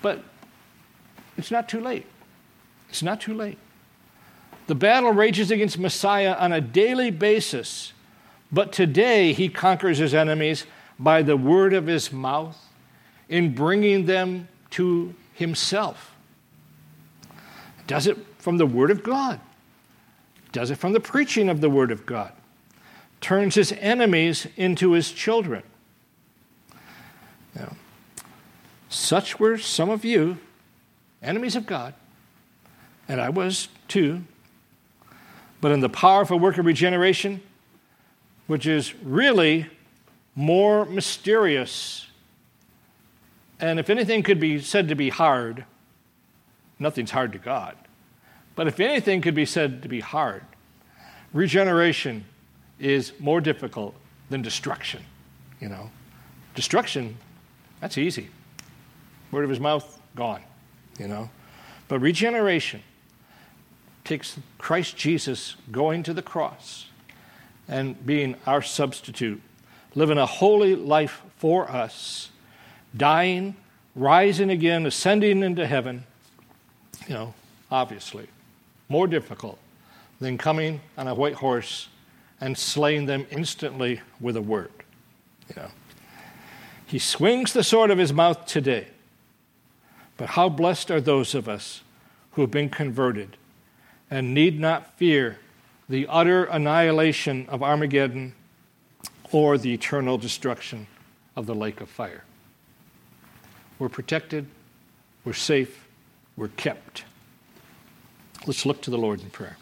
But 0.00 0.22
it's 1.36 1.50
not 1.50 1.68
too 1.68 1.80
late. 1.80 2.06
It's 2.88 3.02
not 3.02 3.20
too 3.20 3.34
late. 3.34 3.58
The 4.66 4.74
battle 4.74 5.12
rages 5.12 5.50
against 5.50 5.78
Messiah 5.78 6.34
on 6.34 6.52
a 6.52 6.60
daily 6.60 7.10
basis, 7.10 7.92
but 8.52 8.72
today 8.72 9.32
he 9.32 9.48
conquers 9.48 9.98
his 9.98 10.14
enemies 10.14 10.64
by 10.98 11.22
the 11.22 11.36
word 11.36 11.72
of 11.72 11.86
his 11.86 12.12
mouth 12.12 12.56
in 13.28 13.54
bringing 13.54 14.06
them 14.06 14.48
to 14.70 15.14
himself. 15.34 16.14
Does 17.86 18.06
it 18.06 18.18
from 18.38 18.58
the 18.58 18.66
word 18.66 18.90
of 18.90 19.02
God, 19.02 19.40
does 20.52 20.70
it 20.70 20.76
from 20.76 20.92
the 20.92 21.00
preaching 21.00 21.48
of 21.48 21.60
the 21.60 21.70
word 21.70 21.90
of 21.90 22.06
God, 22.06 22.32
turns 23.20 23.54
his 23.54 23.72
enemies 23.72 24.46
into 24.56 24.92
his 24.92 25.10
children. 25.10 25.62
Now, 27.54 27.76
such 28.88 29.38
were 29.38 29.58
some 29.58 29.90
of 29.90 30.04
you, 30.04 30.38
enemies 31.22 31.56
of 31.56 31.66
God, 31.66 31.94
and 33.08 33.20
I 33.20 33.28
was 33.28 33.68
too. 33.88 34.22
But 35.60 35.72
in 35.72 35.80
the 35.80 35.88
powerful 35.88 36.38
work 36.38 36.58
of 36.58 36.66
regeneration, 36.66 37.42
which 38.46 38.66
is 38.66 38.94
really 39.02 39.66
more 40.34 40.84
mysterious, 40.84 42.06
and 43.58 43.80
if 43.80 43.90
anything 43.90 44.22
could 44.22 44.38
be 44.38 44.60
said 44.60 44.88
to 44.88 44.94
be 44.94 45.08
hard, 45.08 45.64
nothing's 46.78 47.10
hard 47.10 47.32
to 47.32 47.38
God. 47.38 47.76
But 48.58 48.66
if 48.66 48.80
anything 48.80 49.20
could 49.20 49.36
be 49.36 49.46
said 49.46 49.82
to 49.82 49.88
be 49.88 50.00
hard, 50.00 50.42
regeneration 51.32 52.24
is 52.80 53.12
more 53.20 53.40
difficult 53.40 53.94
than 54.30 54.42
destruction. 54.42 55.04
You 55.60 55.68
know, 55.68 55.92
destruction, 56.56 57.18
that's 57.80 57.96
easy. 57.96 58.30
Word 59.30 59.44
of 59.44 59.50
his 59.50 59.60
mouth, 59.60 60.00
gone. 60.16 60.42
You 60.98 61.06
know, 61.06 61.30
but 61.86 62.00
regeneration 62.00 62.82
takes 64.02 64.36
Christ 64.58 64.96
Jesus 64.96 65.54
going 65.70 66.02
to 66.02 66.12
the 66.12 66.20
cross 66.20 66.86
and 67.68 68.04
being 68.04 68.34
our 68.44 68.60
substitute, 68.60 69.40
living 69.94 70.18
a 70.18 70.26
holy 70.26 70.74
life 70.74 71.22
for 71.36 71.70
us, 71.70 72.30
dying, 72.96 73.54
rising 73.94 74.50
again, 74.50 74.84
ascending 74.84 75.44
into 75.44 75.64
heaven, 75.64 76.02
you 77.06 77.14
know, 77.14 77.34
obviously, 77.70 78.26
more 78.88 79.06
difficult 79.06 79.58
than 80.20 80.38
coming 80.38 80.80
on 80.96 81.06
a 81.06 81.14
white 81.14 81.34
horse 81.34 81.88
and 82.40 82.56
slaying 82.56 83.06
them 83.06 83.26
instantly 83.30 84.00
with 84.20 84.36
a 84.36 84.42
word. 84.42 84.70
You 85.48 85.62
know. 85.62 85.70
He 86.86 86.98
swings 86.98 87.52
the 87.52 87.64
sword 87.64 87.90
of 87.90 87.98
his 87.98 88.12
mouth 88.12 88.46
today. 88.46 88.88
But 90.16 90.30
how 90.30 90.48
blessed 90.48 90.90
are 90.90 91.00
those 91.00 91.34
of 91.34 91.48
us 91.48 91.82
who 92.32 92.42
have 92.42 92.50
been 92.50 92.70
converted 92.70 93.36
and 94.10 94.34
need 94.34 94.58
not 94.58 94.96
fear 94.96 95.38
the 95.88 96.06
utter 96.08 96.44
annihilation 96.44 97.46
of 97.48 97.62
Armageddon 97.62 98.34
or 99.32 99.58
the 99.58 99.72
eternal 99.72 100.18
destruction 100.18 100.86
of 101.36 101.46
the 101.46 101.54
lake 101.54 101.80
of 101.80 101.88
fire. 101.88 102.24
We're 103.78 103.88
protected, 103.88 104.46
we're 105.24 105.34
safe, 105.34 105.86
we're 106.36 106.48
kept. 106.48 107.04
Let's 108.46 108.64
look 108.64 108.80
to 108.82 108.90
the 108.90 108.98
Lord 108.98 109.20
in 109.20 109.30
prayer. 109.30 109.56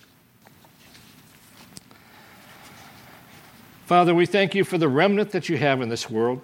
Father, 3.86 4.14
we 4.14 4.26
thank 4.26 4.54
you 4.54 4.64
for 4.64 4.78
the 4.78 4.88
remnant 4.88 5.30
that 5.30 5.48
you 5.48 5.56
have 5.58 5.80
in 5.80 5.88
this 5.88 6.10
world. 6.10 6.40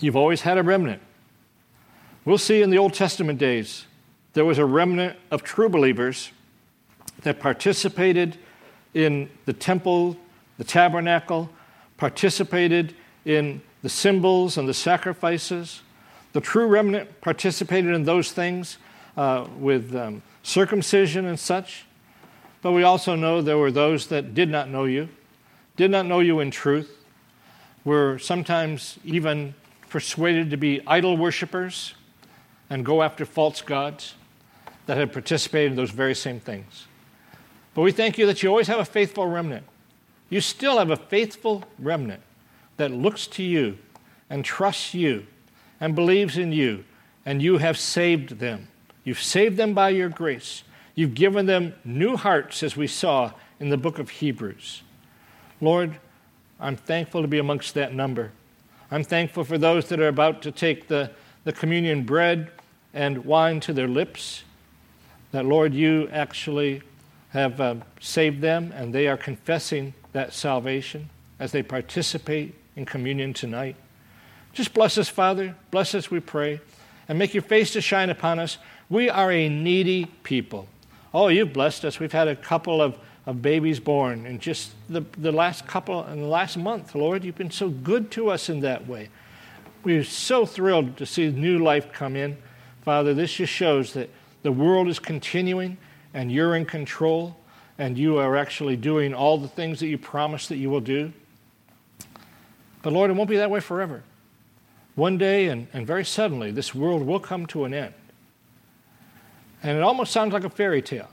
You've 0.00 0.16
always 0.16 0.42
had 0.42 0.58
a 0.58 0.62
remnant. 0.62 1.00
We'll 2.24 2.38
see 2.38 2.62
in 2.62 2.70
the 2.70 2.78
Old 2.78 2.94
Testament 2.94 3.38
days, 3.38 3.86
there 4.34 4.44
was 4.44 4.58
a 4.58 4.64
remnant 4.64 5.16
of 5.30 5.42
true 5.42 5.68
believers 5.68 6.30
that 7.22 7.40
participated 7.40 8.36
in 8.94 9.30
the 9.46 9.52
temple, 9.52 10.16
the 10.58 10.64
tabernacle, 10.64 11.50
participated 11.96 12.94
in 13.24 13.62
the 13.82 13.88
symbols 13.88 14.58
and 14.58 14.68
the 14.68 14.74
sacrifices. 14.74 15.80
The 16.32 16.40
true 16.40 16.66
remnant 16.66 17.20
participated 17.20 17.94
in 17.94 18.04
those 18.04 18.30
things 18.30 18.78
uh, 19.16 19.46
with 19.58 19.94
um, 19.96 20.22
circumcision 20.42 21.26
and 21.26 21.38
such. 21.38 21.84
But 22.62 22.72
we 22.72 22.82
also 22.82 23.14
know 23.14 23.40
there 23.40 23.58
were 23.58 23.70
those 23.70 24.08
that 24.08 24.34
did 24.34 24.48
not 24.48 24.68
know 24.68 24.84
you, 24.84 25.08
did 25.76 25.90
not 25.90 26.06
know 26.06 26.20
you 26.20 26.40
in 26.40 26.50
truth, 26.50 27.04
were 27.84 28.18
sometimes 28.18 28.98
even 29.04 29.54
persuaded 29.88 30.50
to 30.50 30.56
be 30.56 30.80
idol 30.86 31.16
worshippers 31.16 31.94
and 32.68 32.84
go 32.84 33.02
after 33.02 33.24
false 33.24 33.62
gods 33.62 34.14
that 34.86 34.96
had 34.96 35.12
participated 35.12 35.72
in 35.72 35.76
those 35.76 35.90
very 35.90 36.14
same 36.14 36.40
things. 36.40 36.86
But 37.74 37.82
we 37.82 37.92
thank 37.92 38.18
you 38.18 38.26
that 38.26 38.42
you 38.42 38.48
always 38.48 38.66
have 38.66 38.78
a 38.78 38.84
faithful 38.84 39.26
remnant. 39.26 39.64
You 40.28 40.40
still 40.40 40.78
have 40.78 40.90
a 40.90 40.96
faithful 40.96 41.64
remnant 41.78 42.22
that 42.76 42.90
looks 42.90 43.26
to 43.28 43.42
you 43.42 43.78
and 44.28 44.44
trusts 44.44 44.94
you 44.94 45.26
and 45.80 45.94
believes 45.94 46.36
in 46.36 46.52
you, 46.52 46.84
and 47.24 47.40
you 47.40 47.58
have 47.58 47.78
saved 47.78 48.38
them. 48.38 48.68
You've 49.10 49.20
saved 49.20 49.56
them 49.56 49.74
by 49.74 49.88
your 49.88 50.08
grace. 50.08 50.62
You've 50.94 51.14
given 51.14 51.46
them 51.46 51.74
new 51.84 52.16
hearts, 52.16 52.62
as 52.62 52.76
we 52.76 52.86
saw 52.86 53.32
in 53.58 53.68
the 53.68 53.76
book 53.76 53.98
of 53.98 54.08
Hebrews. 54.08 54.82
Lord, 55.60 55.96
I'm 56.60 56.76
thankful 56.76 57.20
to 57.20 57.26
be 57.26 57.40
amongst 57.40 57.74
that 57.74 57.92
number. 57.92 58.30
I'm 58.88 59.02
thankful 59.02 59.42
for 59.42 59.58
those 59.58 59.88
that 59.88 59.98
are 59.98 60.06
about 60.06 60.42
to 60.42 60.52
take 60.52 60.86
the, 60.86 61.10
the 61.42 61.52
communion 61.52 62.04
bread 62.04 62.52
and 62.94 63.24
wine 63.24 63.58
to 63.62 63.72
their 63.72 63.88
lips, 63.88 64.44
that, 65.32 65.44
Lord, 65.44 65.74
you 65.74 66.08
actually 66.12 66.80
have 67.30 67.60
uh, 67.60 67.74
saved 67.98 68.40
them, 68.40 68.72
and 68.76 68.94
they 68.94 69.08
are 69.08 69.16
confessing 69.16 69.92
that 70.12 70.32
salvation 70.32 71.10
as 71.40 71.50
they 71.50 71.64
participate 71.64 72.54
in 72.76 72.84
communion 72.84 73.34
tonight. 73.34 73.74
Just 74.52 74.72
bless 74.72 74.96
us, 74.98 75.08
Father. 75.08 75.56
Bless 75.72 75.96
us, 75.96 76.12
we 76.12 76.20
pray, 76.20 76.60
and 77.08 77.18
make 77.18 77.34
your 77.34 77.42
face 77.42 77.72
to 77.72 77.80
shine 77.80 78.08
upon 78.08 78.38
us. 78.38 78.56
We 78.90 79.08
are 79.08 79.30
a 79.30 79.48
needy 79.48 80.06
people. 80.24 80.66
Oh, 81.14 81.28
you've 81.28 81.52
blessed 81.52 81.84
us. 81.84 82.00
We've 82.00 82.12
had 82.12 82.26
a 82.26 82.34
couple 82.34 82.82
of, 82.82 82.98
of 83.24 83.40
babies 83.40 83.78
born 83.78 84.26
in 84.26 84.40
just 84.40 84.72
the, 84.88 85.04
the 85.16 85.30
last 85.30 85.64
couple, 85.66 86.04
in 86.08 86.20
the 86.20 86.26
last 86.26 86.56
month, 86.56 86.96
Lord. 86.96 87.22
You've 87.22 87.36
been 87.36 87.52
so 87.52 87.68
good 87.70 88.10
to 88.12 88.30
us 88.30 88.48
in 88.48 88.60
that 88.60 88.88
way. 88.88 89.08
We're 89.84 90.02
so 90.02 90.44
thrilled 90.44 90.96
to 90.96 91.06
see 91.06 91.30
new 91.30 91.60
life 91.60 91.92
come 91.92 92.16
in. 92.16 92.36
Father, 92.82 93.14
this 93.14 93.32
just 93.32 93.52
shows 93.52 93.92
that 93.92 94.10
the 94.42 94.50
world 94.50 94.88
is 94.88 94.98
continuing 94.98 95.78
and 96.12 96.32
you're 96.32 96.56
in 96.56 96.66
control 96.66 97.36
and 97.78 97.96
you 97.96 98.18
are 98.18 98.36
actually 98.36 98.76
doing 98.76 99.14
all 99.14 99.38
the 99.38 99.48
things 99.48 99.78
that 99.80 99.86
you 99.86 99.98
promised 99.98 100.48
that 100.48 100.56
you 100.56 100.68
will 100.68 100.80
do. 100.80 101.12
But 102.82 102.92
Lord, 102.92 103.10
it 103.10 103.14
won't 103.14 103.30
be 103.30 103.36
that 103.36 103.50
way 103.50 103.60
forever. 103.60 104.02
One 104.96 105.16
day 105.16 105.46
and, 105.46 105.68
and 105.72 105.86
very 105.86 106.04
suddenly, 106.04 106.50
this 106.50 106.74
world 106.74 107.02
will 107.02 107.20
come 107.20 107.46
to 107.46 107.64
an 107.64 107.72
end. 107.72 107.94
And 109.62 109.76
it 109.76 109.82
almost 109.82 110.12
sounds 110.12 110.32
like 110.32 110.44
a 110.44 110.50
fairy 110.50 110.82
tale. 110.82 111.08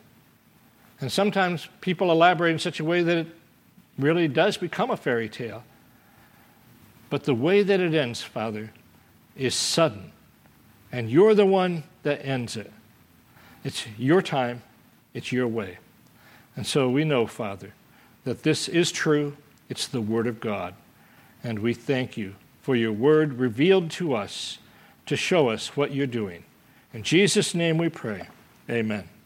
And 0.99 1.11
sometimes 1.11 1.67
people 1.81 2.11
elaborate 2.11 2.51
in 2.51 2.59
such 2.59 2.79
a 2.79 2.83
way 2.83 3.03
that 3.03 3.17
it 3.17 3.27
really 3.99 4.27
does 4.27 4.57
become 4.57 4.89
a 4.89 4.97
fairy 4.97 5.29
tale. 5.29 5.63
But 7.09 7.23
the 7.23 7.33
way 7.33 7.63
that 7.63 7.79
it 7.79 7.93
ends, 7.93 8.21
Father, 8.21 8.71
is 9.35 9.55
sudden. 9.55 10.11
And 10.91 11.09
you're 11.09 11.35
the 11.35 11.45
one 11.45 11.83
that 12.03 12.25
ends 12.25 12.57
it. 12.57 12.71
It's 13.63 13.85
your 13.97 14.21
time, 14.21 14.63
it's 15.13 15.31
your 15.31 15.47
way. 15.47 15.77
And 16.55 16.65
so 16.65 16.89
we 16.89 17.03
know, 17.03 17.27
Father, 17.27 17.73
that 18.23 18.43
this 18.43 18.67
is 18.67 18.91
true. 18.91 19.37
It's 19.69 19.87
the 19.87 20.01
Word 20.01 20.27
of 20.27 20.39
God. 20.39 20.73
And 21.43 21.59
we 21.59 21.73
thank 21.73 22.17
you 22.17 22.35
for 22.67 22.75
your 22.75 22.91
word 22.91 23.39
revealed 23.39 23.89
to 23.91 24.13
us 24.13 24.57
to 25.05 25.15
show 25.15 25.47
us 25.47 25.77
what 25.77 25.93
you're 25.93 26.05
doing. 26.05 26.43
In 26.93 27.03
Jesus' 27.03 27.55
name 27.55 27.77
we 27.77 27.87
pray. 27.87 28.27
Amen. 28.69 29.16